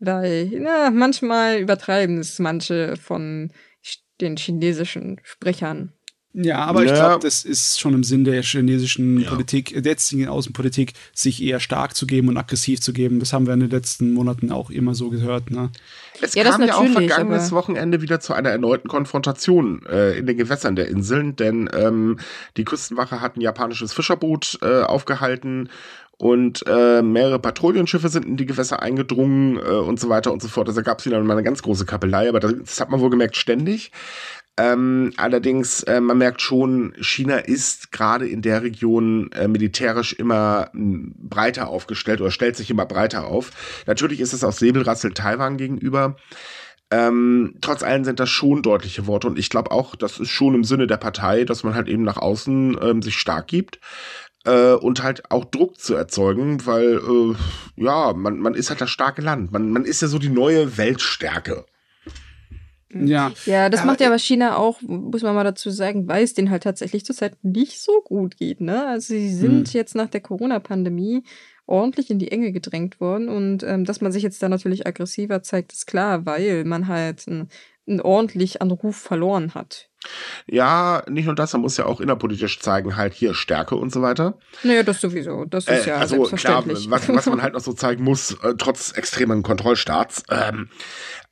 [0.00, 3.50] Weil, na, manchmal übertreiben es manche von
[4.20, 5.92] den chinesischen Sprechern.
[6.34, 6.92] Ja, aber ja.
[6.92, 9.30] ich glaube, das ist schon im Sinn der chinesischen ja.
[9.30, 13.18] Politik, der jetzigen Außenpolitik, sich eher stark zu geben und aggressiv zu geben.
[13.18, 15.50] Das haben wir in den letzten Monaten auch immer so gehört.
[15.50, 15.70] Ne?
[16.20, 20.36] Es ja, kam ja auch vergangenes Wochenende wieder zu einer erneuten Konfrontation äh, in den
[20.36, 22.18] Gewässern der Inseln, denn ähm,
[22.56, 25.70] die Küstenwache hat ein japanisches Fischerboot äh, aufgehalten
[26.18, 30.48] und äh, mehrere Patrouillenschiffe sind in die Gewässer eingedrungen äh, und so weiter und so
[30.48, 30.68] fort.
[30.68, 33.36] Also gab es wieder mal eine ganz große Kappelei, aber das hat man wohl gemerkt
[33.36, 33.92] ständig.
[34.58, 40.70] Ähm, allerdings, äh, man merkt schon, China ist gerade in der Region äh, militärisch immer
[40.74, 43.52] breiter aufgestellt oder stellt sich immer breiter auf.
[43.86, 46.16] Natürlich ist es auch Säbelrassel Taiwan gegenüber.
[46.90, 50.54] Ähm, trotz allem sind das schon deutliche Worte und ich glaube auch, das ist schon
[50.54, 53.78] im Sinne der Partei, dass man halt eben nach außen ähm, sich stark gibt
[54.44, 57.34] äh, und halt auch Druck zu erzeugen, weil äh,
[57.76, 59.52] ja, man, man ist halt das starke Land.
[59.52, 61.64] Man, man ist ja so die neue Weltstärke.
[62.90, 63.32] Ja.
[63.44, 66.34] Ja, das aber macht ja aber China auch, muss man mal dazu sagen, weil es
[66.34, 68.86] denen halt tatsächlich zurzeit nicht so gut geht, ne?
[68.86, 69.74] Also sie sind hm.
[69.74, 71.22] jetzt nach der Corona-Pandemie
[71.66, 75.42] ordentlich in die Enge gedrängt worden und ähm, dass man sich jetzt da natürlich aggressiver
[75.42, 77.50] zeigt, ist klar, weil man halt einen,
[77.86, 79.87] einen ordentlich an Ruf verloren hat.
[80.46, 84.00] Ja, nicht nur das, man muss ja auch innerpolitisch zeigen, halt hier Stärke und so
[84.00, 84.38] weiter.
[84.62, 85.44] Naja, das sowieso.
[85.44, 86.86] Das ist äh, ja also selbstverständlich.
[86.86, 90.22] Klar, was, was man halt noch so zeigen muss, äh, trotz extremen Kontrollstaats.
[90.30, 90.68] Ähm,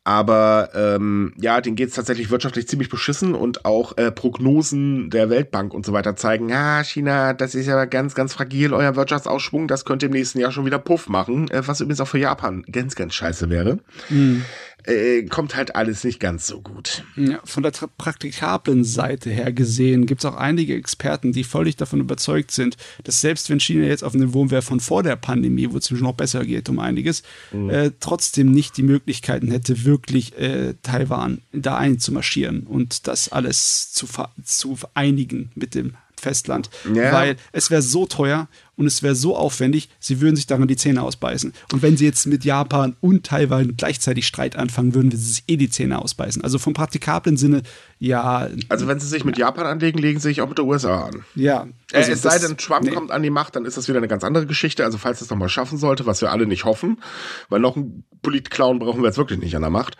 [0.06, 5.74] aber ähm, ja, denen geht's tatsächlich wirtschaftlich ziemlich beschissen und auch äh, Prognosen der Weltbank
[5.74, 9.84] und so weiter zeigen, ja, China, das ist ja ganz, ganz fragil, euer Wirtschaftsausschwung, das
[9.84, 12.94] könnte im nächsten Jahr schon wieder Puff machen, äh, was übrigens auch für Japan ganz,
[12.94, 13.80] ganz scheiße wäre.
[14.08, 14.44] Mhm
[14.86, 17.04] äh, kommt halt alles nicht ganz so gut.
[17.16, 22.00] Ja, von der praktikablen Seite her gesehen gibt es auch einige Experten, die völlig davon
[22.00, 25.68] überzeugt sind, dass selbst wenn China jetzt auf dem Niveau wäre von vor der Pandemie,
[25.70, 27.22] wo es noch besser geht um einiges,
[27.52, 27.70] mhm.
[27.70, 34.06] äh, trotzdem nicht die Möglichkeiten hätte, wirklich äh, Taiwan da einzumarschieren und das alles zu,
[34.44, 37.12] zu vereinigen mit dem Festland, ja.
[37.12, 40.76] weil es wäre so teuer und es wäre so aufwendig, sie würden sich daran die
[40.76, 41.52] Zähne ausbeißen.
[41.72, 45.56] Und wenn sie jetzt mit Japan und Taiwan gleichzeitig Streit anfangen, würden wir sich eh
[45.56, 46.42] die Zähne ausbeißen.
[46.42, 47.62] Also vom praktikablen Sinne,
[47.98, 48.48] ja.
[48.68, 51.24] Also wenn sie sich mit Japan anlegen, legen sie sich auch mit der USA an.
[51.34, 51.66] Ja.
[51.92, 52.90] Äh, also äh, es sei denn, Trump nee.
[52.90, 54.84] kommt an die Macht, dann ist das wieder eine ganz andere Geschichte.
[54.84, 57.00] Also falls es nochmal schaffen sollte, was wir alle nicht hoffen,
[57.48, 59.96] weil noch einen Politclown brauchen wir jetzt wirklich nicht an der Macht.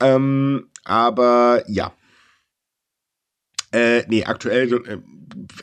[0.00, 1.92] Ähm, aber ja.
[3.72, 4.98] Äh, nee, aktuell äh,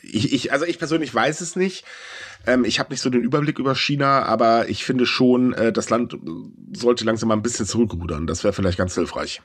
[0.01, 1.85] ich, ich, also ich persönlich weiß es nicht.
[2.45, 5.89] Ähm, ich habe nicht so den Überblick über China, aber ich finde schon, äh, das
[5.89, 6.17] Land
[6.73, 8.27] sollte langsam mal ein bisschen zurückrudern.
[8.27, 9.41] Das wäre vielleicht ganz hilfreich.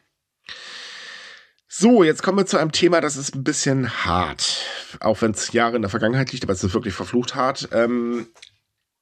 [1.69, 4.67] So, jetzt kommen wir zu einem Thema, das ist ein bisschen hart.
[4.99, 7.69] Auch wenn es Jahre in der Vergangenheit liegt, aber es ist wirklich verflucht hart.
[7.73, 8.27] Ähm,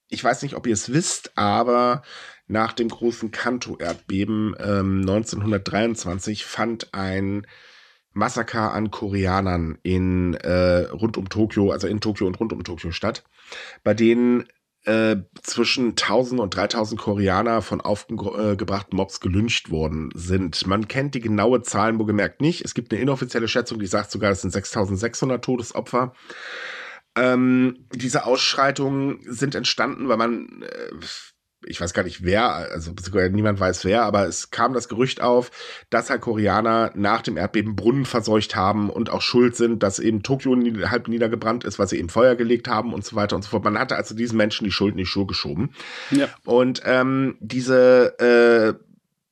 [0.07, 2.03] ich weiß nicht, ob ihr es wisst, aber
[2.47, 7.45] nach dem großen Kanto-Erdbeben ähm, 1923 fand ein
[8.13, 12.91] Massaker an Koreanern in äh, rund um Tokio, also in Tokio und rund um Tokio
[12.91, 13.23] statt,
[13.83, 14.45] bei denen
[14.85, 20.65] äh, zwischen 1000 und 3000 Koreaner von aufgebrachten Mobs gelyncht worden sind.
[20.67, 22.63] Man kennt die genaue Zahlen wohlgemerkt nicht.
[22.63, 26.13] Es gibt eine inoffizielle Schätzung, die sagt sogar, es sind 6600 Todesopfer.
[27.15, 31.05] Ähm, diese Ausschreitungen sind entstanden, weil man äh,
[31.65, 32.93] ich weiß gar nicht wer, also
[33.31, 35.51] niemand weiß wer, aber es kam das Gerücht auf,
[35.89, 40.23] dass halt Koreaner nach dem Erdbeben Brunnen verseucht haben und auch schuld sind, dass eben
[40.23, 40.55] Tokio
[40.89, 43.63] halb niedergebrannt ist, weil sie eben Feuer gelegt haben und so weiter und so fort.
[43.63, 45.73] Man hatte also diesen Menschen die Schuld in die Schuhe geschoben.
[46.11, 46.27] Ja.
[46.45, 48.83] Und ähm, diese äh,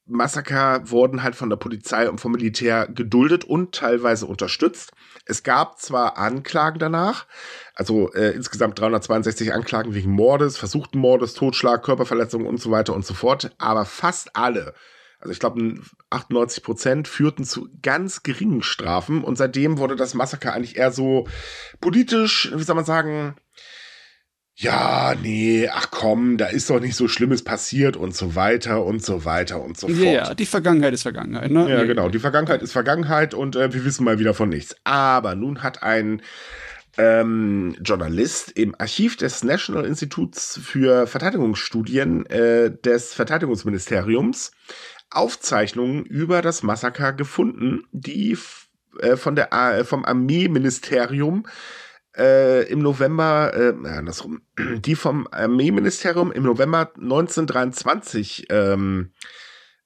[0.08, 4.92] Massaker wurden halt von der Polizei und vom Militär geduldet und teilweise unterstützt.
[5.26, 7.26] Es gab zwar Anklagen danach,
[7.78, 13.06] also äh, insgesamt 362 Anklagen wegen Mordes, versuchten Mordes, Totschlag, Körperverletzung und so weiter und
[13.06, 14.74] so fort, aber fast alle,
[15.20, 15.76] also ich glaube
[16.10, 21.28] 98 Prozent, führten zu ganz geringen Strafen und seitdem wurde das Massaker eigentlich eher so
[21.80, 23.36] politisch, wie soll man sagen,
[24.60, 29.06] ja, nee, ach komm, da ist doch nicht so Schlimmes passiert und so weiter und
[29.06, 30.00] so weiter und so fort.
[30.00, 31.70] Ja, die Vergangenheit ist Vergangenheit, ne?
[31.70, 34.76] Ja, genau, die Vergangenheit ist Vergangenheit und äh, wir wissen mal wieder von nichts.
[34.84, 36.24] Aber nun hat ein
[36.98, 44.52] ähm, Journalist im Archiv des National Instituts für Verteidigungsstudien äh, des Verteidigungsministeriums.
[45.10, 48.38] Aufzeichnungen über das Massaker gefunden, die
[49.00, 51.46] äh, von der, äh, vom Armeeministerium
[52.18, 54.42] äh, im November, äh, andersrum,
[54.80, 59.12] die vom Armeeministerium im November 1923 ähm,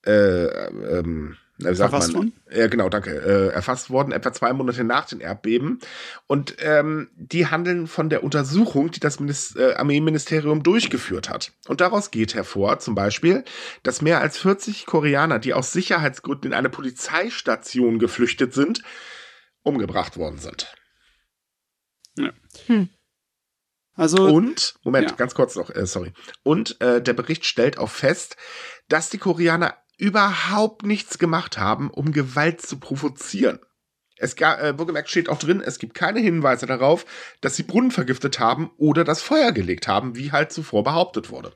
[0.05, 2.33] äh, ähm, erfasst worden?
[2.51, 3.11] Ja, genau, danke.
[3.11, 5.79] Äh, erfasst worden, etwa zwei Monate nach den Erdbeben.
[6.27, 11.53] Und ähm, die handeln von der Untersuchung, die das Minis äh, Armeeministerium durchgeführt hat.
[11.67, 13.43] Und daraus geht hervor, zum Beispiel,
[13.83, 18.81] dass mehr als 40 Koreaner, die aus Sicherheitsgründen in eine Polizeistation geflüchtet sind,
[19.63, 20.73] umgebracht worden sind.
[22.17, 22.31] Ja.
[22.67, 22.89] Hm.
[23.93, 25.15] Also, und, Moment, ja.
[25.15, 26.13] ganz kurz noch, äh, sorry.
[26.43, 28.37] Und äh, der Bericht stellt auch fest,
[28.87, 33.59] dass die Koreaner überhaupt nichts gemacht haben, um Gewalt zu provozieren.
[34.17, 37.05] Es gab, äh, wohlgemerkt steht auch drin, es gibt keine Hinweise darauf,
[37.39, 41.53] dass sie Brunnen vergiftet haben oder das Feuer gelegt haben, wie halt zuvor behauptet wurde.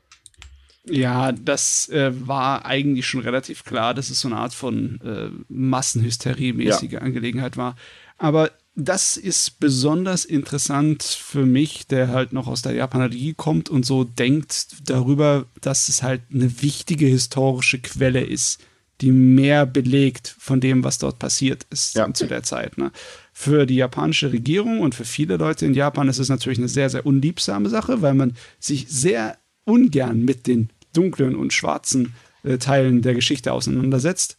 [0.84, 5.52] Ja, das äh, war eigentlich schon relativ klar, dass es so eine Art von äh,
[5.52, 7.00] Massenhysterie-mäßige ja.
[7.00, 7.74] Angelegenheit war.
[8.16, 13.86] Aber das ist besonders interessant für mich, der halt noch aus der Japanologie kommt und
[13.86, 18.60] so denkt darüber, dass es halt eine wichtige historische Quelle ist,
[19.00, 22.12] die mehr belegt von dem, was dort passiert ist ja.
[22.12, 22.76] zu der Zeit.
[22.76, 22.92] Ne?
[23.32, 26.90] Für die japanische Regierung und für viele Leute in Japan ist es natürlich eine sehr,
[26.90, 33.00] sehr unliebsame Sache, weil man sich sehr ungern mit den dunklen und schwarzen äh, Teilen
[33.00, 34.36] der Geschichte auseinandersetzt.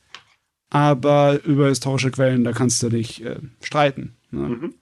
[0.69, 4.16] Aber über historische Quellen, da kannst du dich äh, streiten.
[4.31, 4.49] Ne?
[4.49, 4.73] Mhm.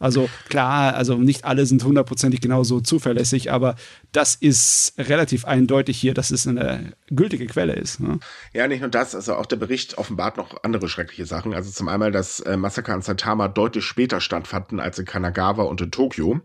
[0.00, 3.76] Also klar, also nicht alle sind hundertprozentig genauso zuverlässig, aber
[4.10, 8.00] das ist relativ eindeutig hier, dass es eine gültige Quelle ist.
[8.00, 8.18] Ne?
[8.52, 11.54] Ja, nicht nur das, also auch der Bericht offenbart noch andere schreckliche Sachen.
[11.54, 15.80] Also zum einen, dass äh, Massaker in Saitama deutlich später stattfanden als in Kanagawa und
[15.80, 16.40] in Tokio.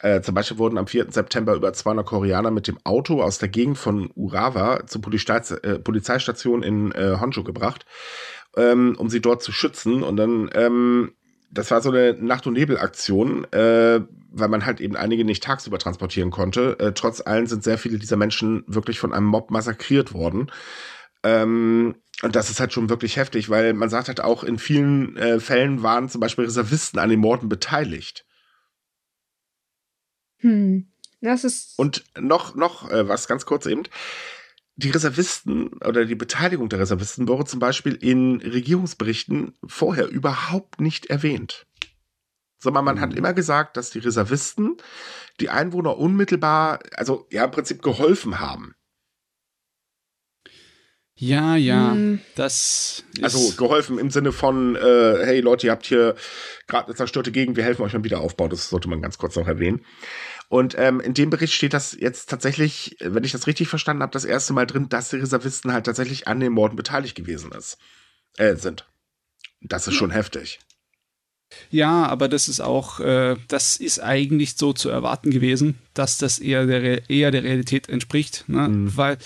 [0.00, 1.12] Äh, zum Beispiel wurden am 4.
[1.12, 5.78] September über 200 Koreaner mit dem Auto aus der Gegend von Urawa zur Polizei, äh,
[5.78, 7.84] Polizeistation in äh, Honshu gebracht,
[8.56, 10.02] ähm, um sie dort zu schützen.
[10.02, 11.12] Und dann ähm,
[11.50, 15.78] das war so eine Nacht- und Nebel-Aktion, äh, weil man halt eben einige nicht tagsüber
[15.78, 16.78] transportieren konnte.
[16.78, 20.50] Äh, trotz allem sind sehr viele dieser Menschen wirklich von einem Mob massakriert worden.
[21.22, 25.16] Ähm, und das ist halt schon wirklich heftig, weil man sagt halt auch, in vielen
[25.16, 28.26] äh, Fällen waren zum Beispiel Reservisten an den Morden beteiligt.
[30.38, 30.92] Hm.
[31.20, 31.78] Das ist.
[31.78, 33.84] Und noch, noch äh, was ganz kurz eben
[34.78, 41.06] die Reservisten oder die Beteiligung der Reservisten wurde zum Beispiel in Regierungsberichten vorher überhaupt nicht
[41.06, 41.66] erwähnt.
[42.60, 43.00] Sondern man mhm.
[43.00, 44.76] hat immer gesagt, dass die Reservisten
[45.40, 48.74] die Einwohner unmittelbar, also ja, im Prinzip geholfen haben.
[51.20, 52.20] Ja, ja, hm.
[52.36, 56.14] das Also geholfen im Sinne von, äh, hey Leute, ihr habt hier
[56.68, 58.46] gerade eine zerstörte Gegend, wir helfen euch beim Wiederaufbau.
[58.46, 59.84] Das sollte man ganz kurz noch erwähnen.
[60.48, 64.12] Und ähm, in dem Bericht steht das jetzt tatsächlich, wenn ich das richtig verstanden habe,
[64.12, 67.76] das erste Mal drin, dass die Reservisten halt tatsächlich an den Morden beteiligt gewesen ist,
[68.38, 68.86] äh, sind.
[69.60, 70.60] Das ist schon heftig.
[71.70, 76.38] Ja, aber das ist auch, äh, das ist eigentlich so zu erwarten gewesen, dass das
[76.38, 78.68] eher der, eher der Realität entspricht, ne?
[78.68, 78.96] Mhm.
[78.96, 79.18] weil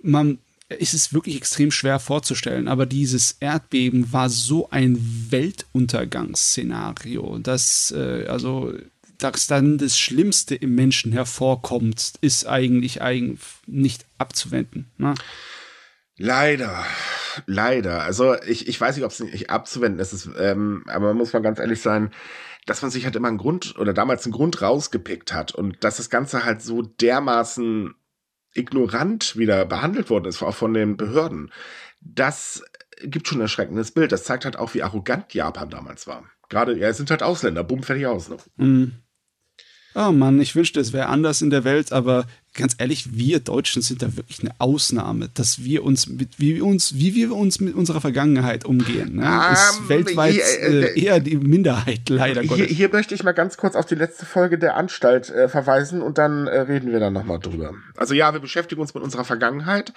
[0.00, 0.38] man
[0.78, 8.24] es ist wirklich extrem schwer vorzustellen, aber dieses Erdbeben war so ein Weltuntergangsszenario, dass äh,
[8.26, 8.72] also
[9.22, 14.90] dass dann das Schlimmste im Menschen hervorkommt, ist eigentlich, eigentlich nicht abzuwenden.
[14.98, 15.14] Ne?
[16.16, 16.84] Leider,
[17.46, 18.02] leider.
[18.02, 21.42] Also ich, ich weiß nicht, ob es nicht abzuwenden ist, ähm, aber man muss mal
[21.42, 22.10] ganz ehrlich sein,
[22.66, 25.96] dass man sich halt immer einen Grund oder damals einen Grund rausgepickt hat und dass
[25.96, 27.94] das Ganze halt so dermaßen
[28.54, 31.50] ignorant wieder behandelt worden ist, auch von den Behörden.
[32.00, 32.62] Das
[33.02, 34.12] gibt schon ein erschreckendes Bild.
[34.12, 36.24] Das zeigt halt auch, wie arrogant Japan damals war.
[36.48, 38.28] Gerade, ja, es sind halt Ausländer, bumm, fertig aus.
[38.28, 38.36] Ne?
[38.56, 39.01] Mhm.
[39.94, 43.82] Oh Mann, ich wünschte, es wäre anders in der Welt, aber ganz ehrlich, wir Deutschen
[43.82, 47.60] sind da wirklich eine Ausnahme, dass wir uns mit, wie wir uns, wie wir uns
[47.60, 49.22] mit unserer Vergangenheit umgehen, ne?
[49.22, 52.66] um, ist ähm, weltweit hier, äh, äh, eher die Minderheit, leider hier, Gottes.
[52.68, 56.18] Hier möchte ich mal ganz kurz auf die letzte Folge der Anstalt äh, verweisen und
[56.18, 57.72] dann äh, reden wir dann nochmal drüber.
[57.96, 59.92] Also ja, wir beschäftigen uns mit unserer Vergangenheit.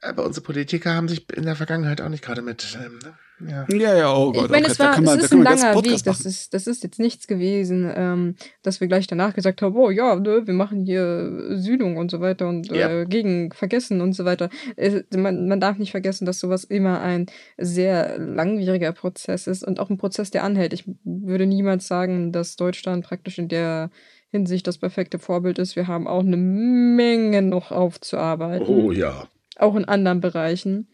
[0.00, 2.78] Aber unsere Politiker haben sich in der Vergangenheit auch nicht gerade mit.
[2.80, 3.14] Ähm, ne?
[3.46, 3.66] Ja.
[3.68, 4.46] ja, ja, oh Gott.
[4.46, 6.02] Ich meine, okay, es, war, da man, es ist ein langer Weg.
[6.04, 9.90] Das ist, das ist jetzt nichts gewesen, ähm, dass wir gleich danach gesagt haben, oh
[9.90, 12.88] ja, ne, wir machen hier Sühnung und so weiter und ja.
[12.90, 14.48] äh, gegen Vergessen und so weiter.
[14.76, 17.26] Es, man, man darf nicht vergessen, dass sowas immer ein
[17.56, 20.72] sehr langwieriger Prozess ist und auch ein Prozess, der anhält.
[20.72, 23.90] Ich würde niemals sagen, dass Deutschland praktisch in der
[24.30, 25.76] Hinsicht das perfekte Vorbild ist.
[25.76, 28.66] Wir haben auch eine Menge noch aufzuarbeiten.
[28.66, 29.28] Oh ja.
[29.56, 30.88] Auch in anderen Bereichen.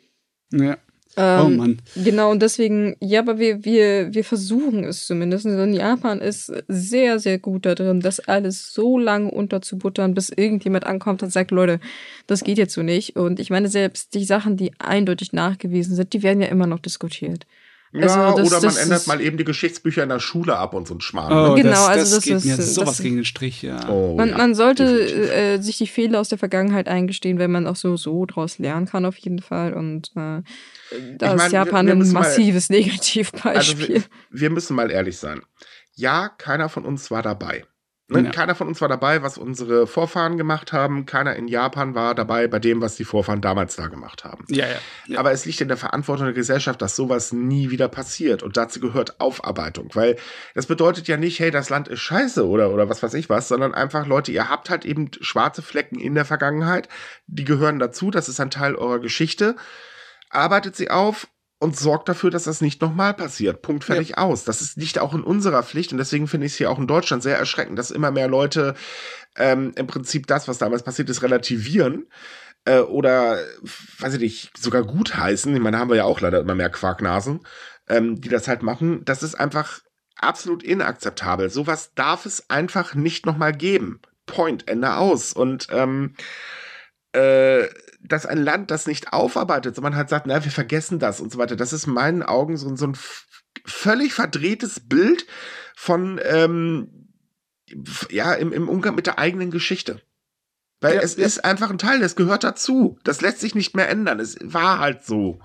[0.53, 0.77] Ja.
[1.17, 1.79] Ähm, oh Mann.
[1.95, 5.47] Genau, und deswegen, ja, aber wir, wir, wir versuchen es zumindest.
[5.47, 10.87] Und Japan ist sehr, sehr gut da drin, das alles so lange unterzubuttern, bis irgendjemand
[10.87, 11.81] ankommt und sagt, Leute,
[12.27, 13.17] das geht jetzt so nicht.
[13.17, 16.81] Und ich meine, selbst die Sachen, die eindeutig nachgewiesen sind, die werden ja immer noch
[16.81, 17.47] diskutiert.
[17.95, 20.89] Also ja, das, oder man ändert mal eben die Geschichtsbücher in der Schule ab und
[20.89, 21.53] so ein Schmarrn.
[21.53, 23.89] Oh, genau, das, also das, das geht ist, mir sowas gegen den Strich, ja.
[23.89, 27.69] Oh, man, ja, man, sollte äh, sich die Fehler aus der Vergangenheit eingestehen, wenn man
[27.69, 29.75] auch so, so draus lernen kann, auf jeden Fall.
[29.75, 30.43] Und äh,
[31.17, 33.55] da ich ist Japan wir, wir ein massives mal, Negativbeispiel.
[33.57, 35.43] Also wir, wir müssen mal ehrlich sein.
[35.95, 37.65] Ja, keiner von uns war dabei.
[38.09, 38.25] Ne?
[38.25, 38.31] Ja.
[38.33, 41.07] Keiner von uns war dabei, was unsere Vorfahren gemacht haben.
[41.07, 44.45] Keiner in Japan war dabei bei dem, was die Vorfahren damals da gemacht haben.
[44.49, 44.77] Ja, ja,
[45.07, 45.19] ja.
[45.19, 48.43] Aber es liegt in der Verantwortung der Gesellschaft, dass sowas nie wieder passiert.
[48.43, 49.89] Und dazu gehört Aufarbeitung.
[49.95, 50.17] Weil
[50.55, 53.49] das bedeutet ja nicht, hey, das Land ist scheiße oder, oder was weiß ich was,
[53.49, 56.91] sondern einfach, Leute, ihr habt halt eben schwarze Flecken in der Vergangenheit.
[57.27, 58.11] Die gehören dazu.
[58.11, 59.57] Das ist ein Teil eurer Geschichte.
[60.35, 61.29] Arbeitet sie auf
[61.59, 63.63] und sorgt dafür, dass das nicht nochmal passiert.
[63.63, 64.19] Punkt fertig ja.
[64.19, 64.45] aus.
[64.45, 66.87] Das ist nicht auch in unserer Pflicht und deswegen finde ich es hier auch in
[66.87, 68.75] Deutschland sehr erschreckend, dass immer mehr Leute
[69.37, 72.07] ähm, im Prinzip das, was damals passiert ist, relativieren
[72.65, 73.39] äh, oder,
[73.99, 75.55] weiß ich nicht, sogar gutheißen.
[75.55, 77.41] Ich meine, da haben wir ja auch leider immer mehr Quarknasen,
[77.89, 79.05] ähm, die das halt machen.
[79.05, 79.81] Das ist einfach
[80.17, 81.51] absolut inakzeptabel.
[81.51, 84.01] Sowas darf es einfach nicht nochmal geben.
[84.27, 85.33] Point, Ende aus.
[85.33, 86.15] Und ähm,
[87.15, 87.69] äh,
[88.01, 91.39] dass ein Land das nicht aufarbeitet, sondern halt sagt, na, wir vergessen das und so
[91.39, 91.57] weiter.
[91.57, 92.97] Das ist in meinen Augen so, so ein
[93.65, 95.27] völlig verdrehtes Bild
[95.75, 97.09] von, ähm,
[98.11, 100.03] ja, im, im Umgang mit der eigenen Geschichte.
[100.81, 101.25] Weil ja, es ja.
[101.25, 102.99] ist einfach ein Teil, das gehört dazu.
[103.05, 104.21] Das lässt sich nicht mehr ändern.
[104.21, 105.41] Es war halt so.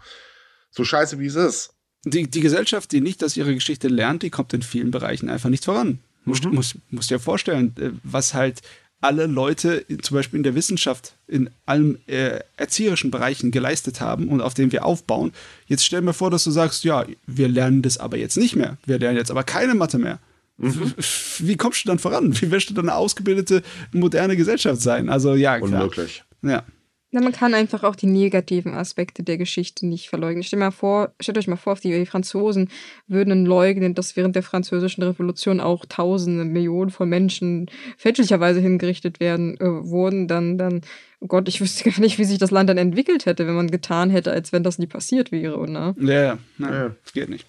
[0.69, 1.73] So scheiße, wie es ist.
[2.03, 5.49] Die, die Gesellschaft, die nicht aus ihrer Geschichte lernt, die kommt in vielen Bereichen einfach
[5.49, 5.87] nicht voran.
[5.87, 5.99] Mhm.
[6.25, 8.61] Muss, muss, muss dir vorstellen, äh, was halt
[9.01, 14.41] alle Leute, zum Beispiel in der Wissenschaft, in allen äh, erzieherischen Bereichen geleistet haben und
[14.41, 15.31] auf denen wir aufbauen.
[15.67, 18.77] Jetzt stell mir vor, dass du sagst, ja, wir lernen das aber jetzt nicht mehr.
[18.85, 20.19] Wir lernen jetzt aber keine Mathe mehr.
[20.57, 20.93] Mhm.
[21.39, 22.39] Wie kommst du dann voran?
[22.41, 25.09] Wie wirst du dann eine ausgebildete, moderne Gesellschaft sein?
[25.09, 25.83] Also ja, klar.
[25.83, 26.23] Unmöglich.
[26.41, 26.63] Ja.
[27.11, 30.43] Na, man kann einfach auch die negativen Aspekte der Geschichte nicht verleugnen.
[30.43, 32.69] Stellt, mal vor, stellt euch mal vor, die Franzosen
[33.07, 39.59] würden leugnen, dass während der französischen Revolution auch tausende, Millionen von Menschen fälschlicherweise hingerichtet werden,
[39.59, 40.81] äh, wurden, dann, dann,
[41.19, 43.71] oh Gott, ich wüsste gar nicht, wie sich das Land dann entwickelt hätte, wenn man
[43.71, 45.95] getan hätte, als wenn das nie passiert wäre, ne?
[45.99, 47.47] Ja, ja, ja, das geht nicht.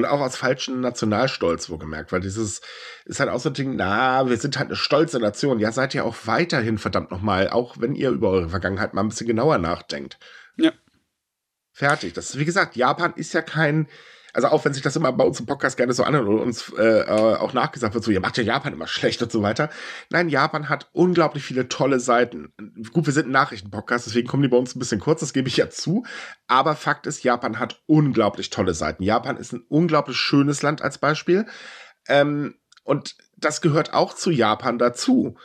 [0.00, 2.62] Und auch aus falschem Nationalstolz, wohlgemerkt, weil dieses
[3.04, 5.58] ist halt auch so ein Ding, na, wir sind halt eine stolze Nation.
[5.58, 9.08] Ja, seid ihr auch weiterhin, verdammt nochmal, auch wenn ihr über eure Vergangenheit mal ein
[9.08, 10.18] bisschen genauer nachdenkt.
[10.56, 10.72] Ja.
[11.72, 12.14] Fertig.
[12.14, 13.88] Das ist, wie gesagt, Japan ist ja kein,
[14.32, 16.72] also auch wenn sich das immer bei uns im Podcast gerne so anhört und uns
[16.78, 19.70] äh, äh, auch nachgesagt wird, so, ihr macht ja Japan immer schlecht und so weiter.
[20.10, 22.52] Nein, Japan hat unglaublich viele tolle Seiten.
[22.92, 25.48] Gut, wir sind ein Nachrichtenpodcast, deswegen kommen die bei uns ein bisschen kurz, das gebe
[25.48, 26.04] ich ja zu.
[26.46, 29.02] Aber Fakt ist, Japan hat unglaublich tolle Seiten.
[29.02, 31.46] Japan ist ein unglaublich schönes Land als Beispiel.
[32.08, 32.54] Ähm,
[32.84, 35.36] und das gehört auch zu Japan dazu.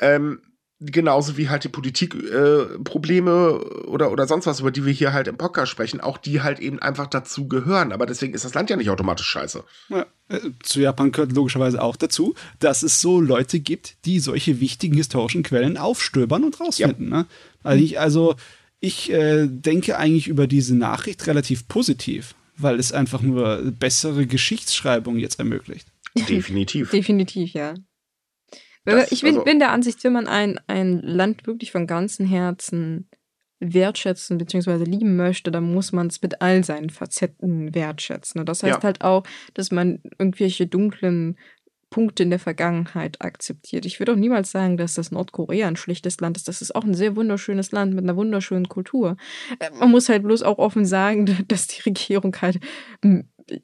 [0.00, 0.42] Ähm,
[0.80, 5.26] genauso wie halt die Politikprobleme äh, oder, oder sonst was, über die wir hier halt
[5.26, 7.92] im Podcast sprechen, auch die halt eben einfach dazu gehören.
[7.92, 9.64] Aber deswegen ist das Land ja nicht automatisch scheiße.
[9.88, 14.60] Ja, äh, zu Japan gehört logischerweise auch dazu, dass es so Leute gibt, die solche
[14.60, 17.10] wichtigen historischen Quellen aufstöbern und rausfinden.
[17.10, 17.18] Ja.
[17.18, 17.26] Ne?
[17.64, 18.36] Also ich, also
[18.80, 25.18] ich äh, denke eigentlich über diese Nachricht relativ positiv, weil es einfach nur bessere Geschichtsschreibung
[25.18, 25.88] jetzt ermöglicht.
[26.28, 26.90] Definitiv.
[26.90, 27.74] Definitiv, ja.
[28.96, 32.26] Das, ich bin, also, bin der Ansicht, wenn man ein, ein Land wirklich von ganzem
[32.26, 33.08] Herzen
[33.60, 34.84] wertschätzen bzw.
[34.84, 38.40] lieben möchte, dann muss man es mit all seinen Facetten wertschätzen.
[38.40, 38.82] Und das heißt ja.
[38.82, 39.24] halt auch,
[39.54, 41.36] dass man irgendwelche dunklen
[41.90, 43.86] Punkte in der Vergangenheit akzeptiert.
[43.86, 46.46] Ich würde auch niemals sagen, dass das Nordkorea ein schlechtes Land ist.
[46.46, 49.16] Das ist auch ein sehr wunderschönes Land mit einer wunderschönen Kultur.
[49.58, 52.60] Äh, man muss halt bloß auch offen sagen, dass die Regierung halt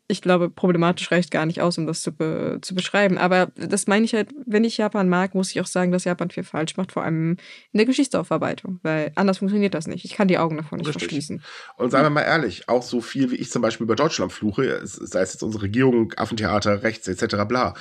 [0.07, 3.19] ich glaube, problematisch reicht gar nicht aus, um das zu, be zu beschreiben.
[3.19, 6.31] Aber das meine ich halt, wenn ich Japan mag, muss ich auch sagen, dass Japan
[6.31, 7.37] viel falsch macht, vor allem
[7.73, 10.05] in der Geschichtsaufarbeitung, weil anders funktioniert das nicht.
[10.05, 11.05] Ich kann die Augen davon nicht Richtig.
[11.05, 11.43] verschließen.
[11.77, 14.81] Und seien wir mal ehrlich, auch so viel wie ich zum Beispiel über Deutschland fluche,
[14.85, 17.45] sei es jetzt unsere Regierung, Affentheater, Rechts etc.
[17.47, 17.75] bla,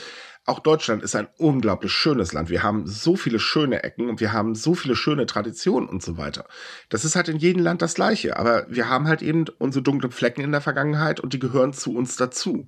[0.45, 2.49] auch Deutschland ist ein unglaublich schönes Land.
[2.49, 6.17] Wir haben so viele schöne Ecken und wir haben so viele schöne Traditionen und so
[6.17, 6.45] weiter.
[6.89, 8.37] Das ist halt in jedem Land das Gleiche.
[8.37, 11.95] Aber wir haben halt eben unsere dunklen Flecken in der Vergangenheit und die gehören zu
[11.95, 12.67] uns dazu.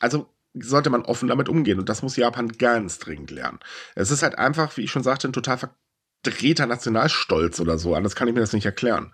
[0.00, 3.60] Also sollte man offen damit umgehen und das muss Japan ganz dringend lernen.
[3.94, 5.58] Es ist halt einfach, wie ich schon sagte, ein total
[6.22, 7.94] verdrehter Nationalstolz oder so.
[7.94, 9.12] Anders kann ich mir das nicht erklären.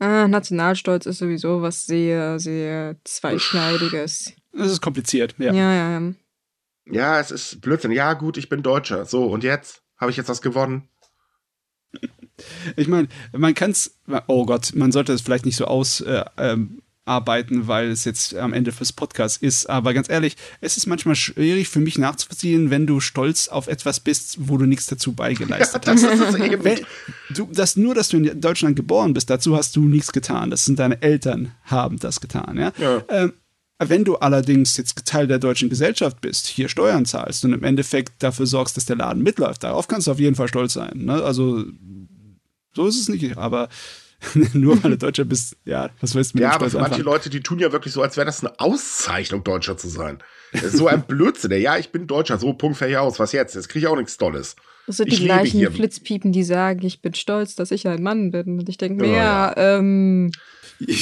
[0.00, 4.32] Ah, Nationalstolz ist sowieso was sehr, sehr zweischneidiges.
[4.52, 5.52] Es ist kompliziert, ja.
[5.52, 6.12] Ja, ja, ja.
[6.86, 7.92] Ja, es ist Blödsinn.
[7.92, 9.04] Ja, gut, ich bin Deutscher.
[9.04, 9.82] So, und jetzt?
[9.96, 10.88] Habe ich jetzt was gewonnen?
[12.76, 17.60] Ich meine, man kann es, oh Gott, man sollte es vielleicht nicht so ausarbeiten, äh,
[17.60, 19.68] ähm, weil es jetzt am Ende fürs Podcast ist.
[19.68, 24.00] Aber ganz ehrlich, es ist manchmal schwierig für mich nachzuvollziehen, wenn du stolz auf etwas
[24.00, 26.34] bist, wo du nichts dazu beigeleistet ja, das hast.
[26.34, 26.64] Ist eben.
[26.64, 26.80] Wenn,
[27.30, 30.50] du, das, nur, dass du in Deutschland geboren bist, dazu hast du nichts getan.
[30.50, 32.58] Das sind deine Eltern haben das getan.
[32.58, 32.72] Ja.
[32.78, 33.04] ja.
[33.08, 33.34] Ähm,
[33.88, 38.22] wenn du allerdings jetzt Teil der deutschen Gesellschaft bist, hier Steuern zahlst und im Endeffekt
[38.22, 40.92] dafür sorgst, dass der Laden mitläuft, darauf kannst du auf jeden Fall stolz sein.
[40.94, 41.22] Ne?
[41.22, 41.64] Also
[42.74, 43.68] so ist es nicht, aber
[44.52, 47.04] nur weil du Deutscher bist, ja, was weißt du mit Ja, aber für manche anfangen?
[47.04, 50.22] Leute, die tun ja wirklich so, als wäre das eine Auszeichnung, Deutscher zu sein.
[50.52, 51.50] So ein Blödsinn.
[51.60, 53.18] Ja, ich bin Deutscher, so Punkt fertig aus.
[53.18, 53.54] Was jetzt?
[53.54, 54.54] Jetzt kriege ich auch nichts Tolles.
[54.86, 58.30] Das sind ich die gleichen Flitzpiepen, die sagen, ich bin stolz, dass ich ein Mann
[58.30, 58.58] bin.
[58.58, 60.32] Und ich denke mir, ja, ja, ähm,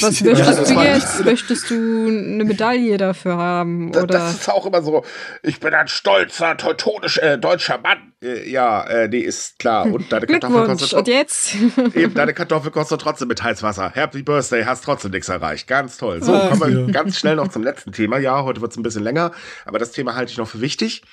[0.01, 1.25] was möchtest ja, du jetzt?
[1.25, 3.89] Möchtest du eine Medaille dafür haben?
[3.89, 4.05] Oder?
[4.05, 5.03] Das ist auch immer so.
[5.43, 8.13] Ich bin ein stolzer, teutonisch äh, deutscher Mann.
[8.21, 9.85] Äh, ja, äh, nee, ist klar.
[9.85, 11.55] Und deine Kartoffel kostet Und jetzt?
[11.95, 13.91] eben, deine Kartoffel kostet trotzdem mit Heißwasser.
[13.93, 15.67] Happy Birthday, hast trotzdem nichts erreicht.
[15.67, 16.21] Ganz toll.
[16.21, 16.91] So, kommen wir ja.
[16.91, 18.19] ganz schnell noch zum letzten Thema.
[18.19, 19.31] Ja, heute wird es ein bisschen länger,
[19.65, 21.03] aber das Thema halte ich noch für wichtig.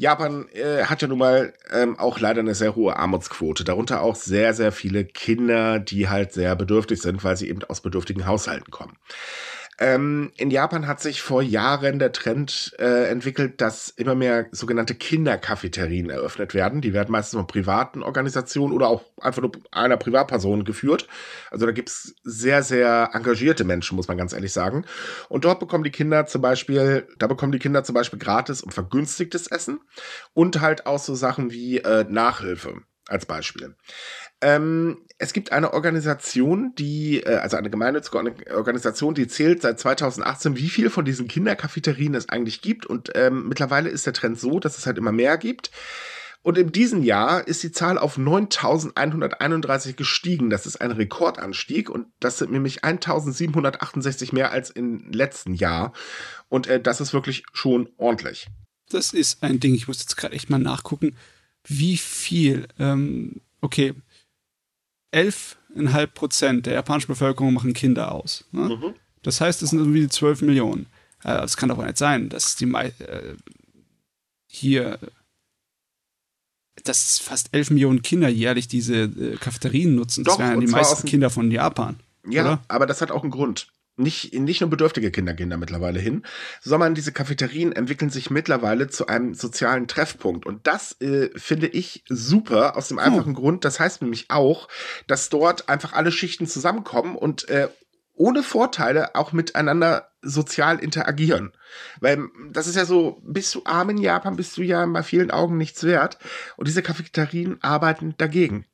[0.00, 3.64] Japan äh, hat ja nun mal ähm, auch leider eine sehr hohe Armutsquote.
[3.64, 7.82] Darunter auch sehr, sehr viele Kinder, die halt sehr bedürftig sind, weil sie eben aus
[7.82, 8.96] bedürftigen Haushalten kommen.
[9.82, 14.94] Ähm, in Japan hat sich vor Jahren der Trend äh, entwickelt, dass immer mehr sogenannte
[14.94, 16.82] Kindercafeterien eröffnet werden.
[16.82, 21.08] Die werden meistens von privaten Organisationen oder auch einfach nur einer Privatperson geführt.
[21.50, 24.84] Also da gibt's sehr, sehr engagierte Menschen, muss man ganz ehrlich sagen.
[25.30, 28.74] Und dort bekommen die Kinder zum Beispiel, da bekommen die Kinder zum Beispiel gratis und
[28.74, 29.80] vergünstigtes Essen
[30.34, 33.74] und halt auch so Sachen wie äh, Nachhilfe als Beispiel.
[34.42, 38.18] Ähm, es gibt eine Organisation, die, äh, also eine gemeinnützige
[38.54, 42.86] Organisation, die zählt seit 2018, wie viel von diesen Kindercafeterien es eigentlich gibt.
[42.86, 45.70] Und ähm, mittlerweile ist der Trend so, dass es halt immer mehr gibt.
[46.42, 50.48] Und in diesem Jahr ist die Zahl auf 9131 gestiegen.
[50.48, 55.92] Das ist ein Rekordanstieg und das sind nämlich 1768 mehr als im letzten Jahr.
[56.48, 58.46] Und äh, das ist wirklich schon ordentlich.
[58.88, 61.14] Das ist ein Ding, ich muss jetzt gerade echt mal nachgucken,
[61.64, 63.94] wie viel, ähm, okay,
[65.12, 68.44] 11,5 Prozent der japanischen Bevölkerung machen Kinder aus.
[68.52, 68.76] Ne?
[68.76, 68.94] Mhm.
[69.22, 70.86] Das heißt, es sind irgendwie 12 Millionen.
[71.22, 72.92] Äh, das kann doch nicht sein, dass die äh,
[74.46, 74.98] hier
[76.84, 80.24] dass fast 11 Millionen Kinder jährlich diese äh, Cafeterien nutzen.
[80.24, 82.00] Das wären die meisten Kinder von Japan.
[82.28, 82.64] Ja, oder?
[82.68, 83.68] aber das hat auch einen Grund
[84.00, 86.24] nicht, nicht nur bedürftige Kinder gehen da mittlerweile hin,
[86.60, 90.46] sondern diese Cafeterien entwickeln sich mittlerweile zu einem sozialen Treffpunkt.
[90.46, 93.04] Und das äh, finde ich super aus dem hm.
[93.04, 93.40] einfachen oh.
[93.40, 93.64] Grund.
[93.64, 94.68] Das heißt nämlich auch,
[95.06, 97.68] dass dort einfach alle Schichten zusammenkommen und äh,
[98.14, 101.52] ohne Vorteile auch miteinander sozial interagieren.
[102.00, 105.30] Weil das ist ja so, bist du arm in Japan, bist du ja bei vielen
[105.30, 106.18] Augen nichts wert.
[106.56, 108.66] Und diese Cafeterien arbeiten dagegen.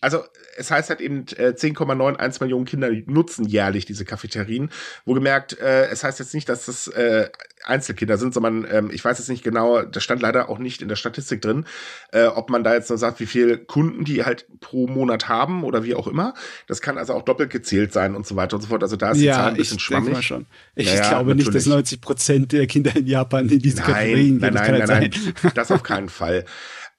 [0.00, 0.24] Also
[0.56, 4.70] es heißt halt eben, äh, 10,91 Millionen Kinder nutzen jährlich diese Cafeterien.
[5.04, 7.28] Wo gemerkt, äh, es heißt jetzt nicht, dass das äh,
[7.64, 10.88] Einzelkinder sind, sondern ähm, ich weiß jetzt nicht genau, das stand leider auch nicht in
[10.88, 11.66] der Statistik drin,
[12.12, 15.64] äh, ob man da jetzt nur sagt, wie viele Kunden die halt pro Monat haben
[15.64, 16.34] oder wie auch immer.
[16.66, 18.82] Das kann also auch doppelt gezählt sein und so weiter und so fort.
[18.82, 20.12] Also da ist ja, die Zahl ein bisschen ich schwammig.
[20.14, 20.46] Mal schon.
[20.74, 21.46] Ich naja, glaube natürlich.
[21.46, 24.38] nicht, dass 90 Prozent der Kinder in Japan in diese nein, Kategorien gehen.
[24.38, 25.10] Nein, nein, nein, nein,
[25.42, 26.46] nein, das auf keinen Fall.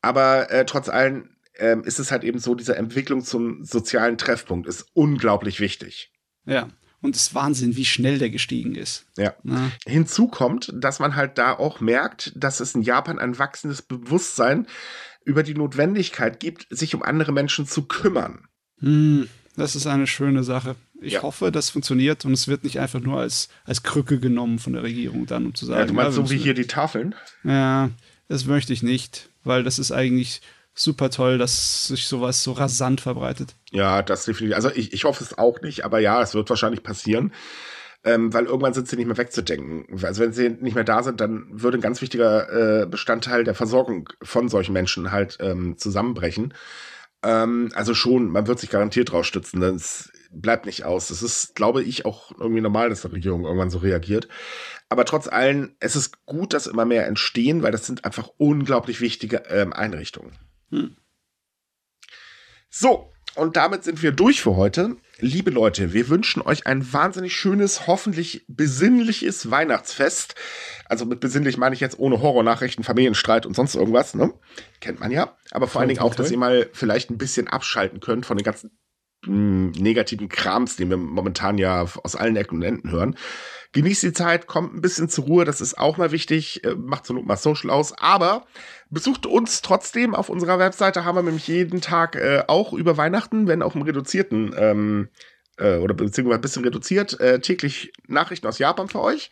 [0.02, 4.68] Aber äh, trotz allem ähm, ist es halt eben so, diese Entwicklung zum sozialen Treffpunkt
[4.68, 6.12] ist unglaublich wichtig.
[6.46, 6.70] Ja.
[7.02, 9.06] Und es ist Wahnsinn, wie schnell der gestiegen ist.
[9.18, 9.34] Ja.
[9.44, 9.72] Ja.
[9.88, 14.68] Hinzu kommt, dass man halt da auch merkt, dass es in Japan ein wachsendes Bewusstsein
[15.26, 18.48] über die Notwendigkeit gibt, sich um andere Menschen zu kümmern.
[18.80, 20.76] Hm, das ist eine schöne Sache.
[21.00, 21.24] Ich Ja.
[21.24, 24.84] hoffe, das funktioniert und es wird nicht einfach nur als, als Krücke genommen von der
[24.84, 27.16] Regierung dann, um zu sagen, Ja, du meinst wir so wie hier die Tafeln?
[27.44, 27.90] Ja,
[28.28, 30.42] das möchte ich nicht, weil das ist eigentlich
[30.74, 33.56] super toll, dass sich sowas so rasant verbreitet.
[33.72, 34.56] Ja, das definitiv.
[34.56, 37.34] Also ich, ich hoffe es auch nicht, aber ja, es wird wahrscheinlich passieren.
[38.04, 39.86] Ähm, weil irgendwann sind sie nicht mehr wegzudenken.
[40.04, 43.54] Also wenn sie nicht mehr da sind, dann würde ein ganz wichtiger äh, Bestandteil der
[43.54, 46.56] Versorgung von solchen Menschen halt ähm, zusammenbrechen.
[47.24, 49.62] Ähm, also schon, man wird sich garantiert drauf stützen.
[49.62, 51.10] Das bleibt nicht aus.
[51.10, 54.28] Das ist, glaube ich, auch irgendwie normal, dass die Regierung irgendwann so reagiert.
[54.90, 59.00] Aber trotz allem, es ist gut, dass immer mehr entstehen, weil das sind einfach unglaublich
[59.02, 60.32] wichtige ähm, Einrichtungen.
[60.72, 60.96] Hm.
[62.70, 64.98] So, und damit sind wir durch für heute.
[65.20, 70.36] Liebe Leute, wir wünschen euch ein wahnsinnig schönes, hoffentlich besinnliches Weihnachtsfest.
[70.86, 74.34] Also mit besinnlich meine ich jetzt ohne Horrornachrichten, Familienstreit und sonst irgendwas, ne?
[74.82, 75.38] Kennt man ja.
[75.52, 78.44] Aber vor allen Dingen auch, dass ihr mal vielleicht ein bisschen abschalten könnt von den
[78.44, 78.72] ganzen
[79.26, 83.16] mh, negativen Krams, den wir momentan ja aus allen Ecken und Enden hören.
[83.74, 87.06] Genießt die Zeit, kommt ein bisschen zur Ruhe, das ist auch mal wichtig, äh, macht
[87.06, 88.46] so mal Social aus, aber
[88.90, 93.48] besucht uns trotzdem auf unserer Webseite, haben wir nämlich jeden Tag äh, auch über Weihnachten,
[93.48, 95.10] wenn auch im reduzierten ähm,
[95.58, 99.30] äh, oder beziehungsweise ein bisschen reduziert, äh, täglich Nachrichten aus Japan für euch.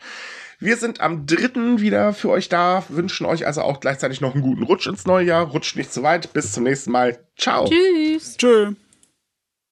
[0.58, 1.80] Wir sind am 3.
[1.80, 5.24] wieder für euch da, wünschen euch also auch gleichzeitig noch einen guten Rutsch ins neue
[5.24, 5.46] Jahr.
[5.46, 6.34] Rutscht nicht zu weit.
[6.34, 7.18] Bis zum nächsten Mal.
[7.36, 7.64] Ciao.
[7.66, 8.36] Tschüss.
[8.36, 8.72] Tschö.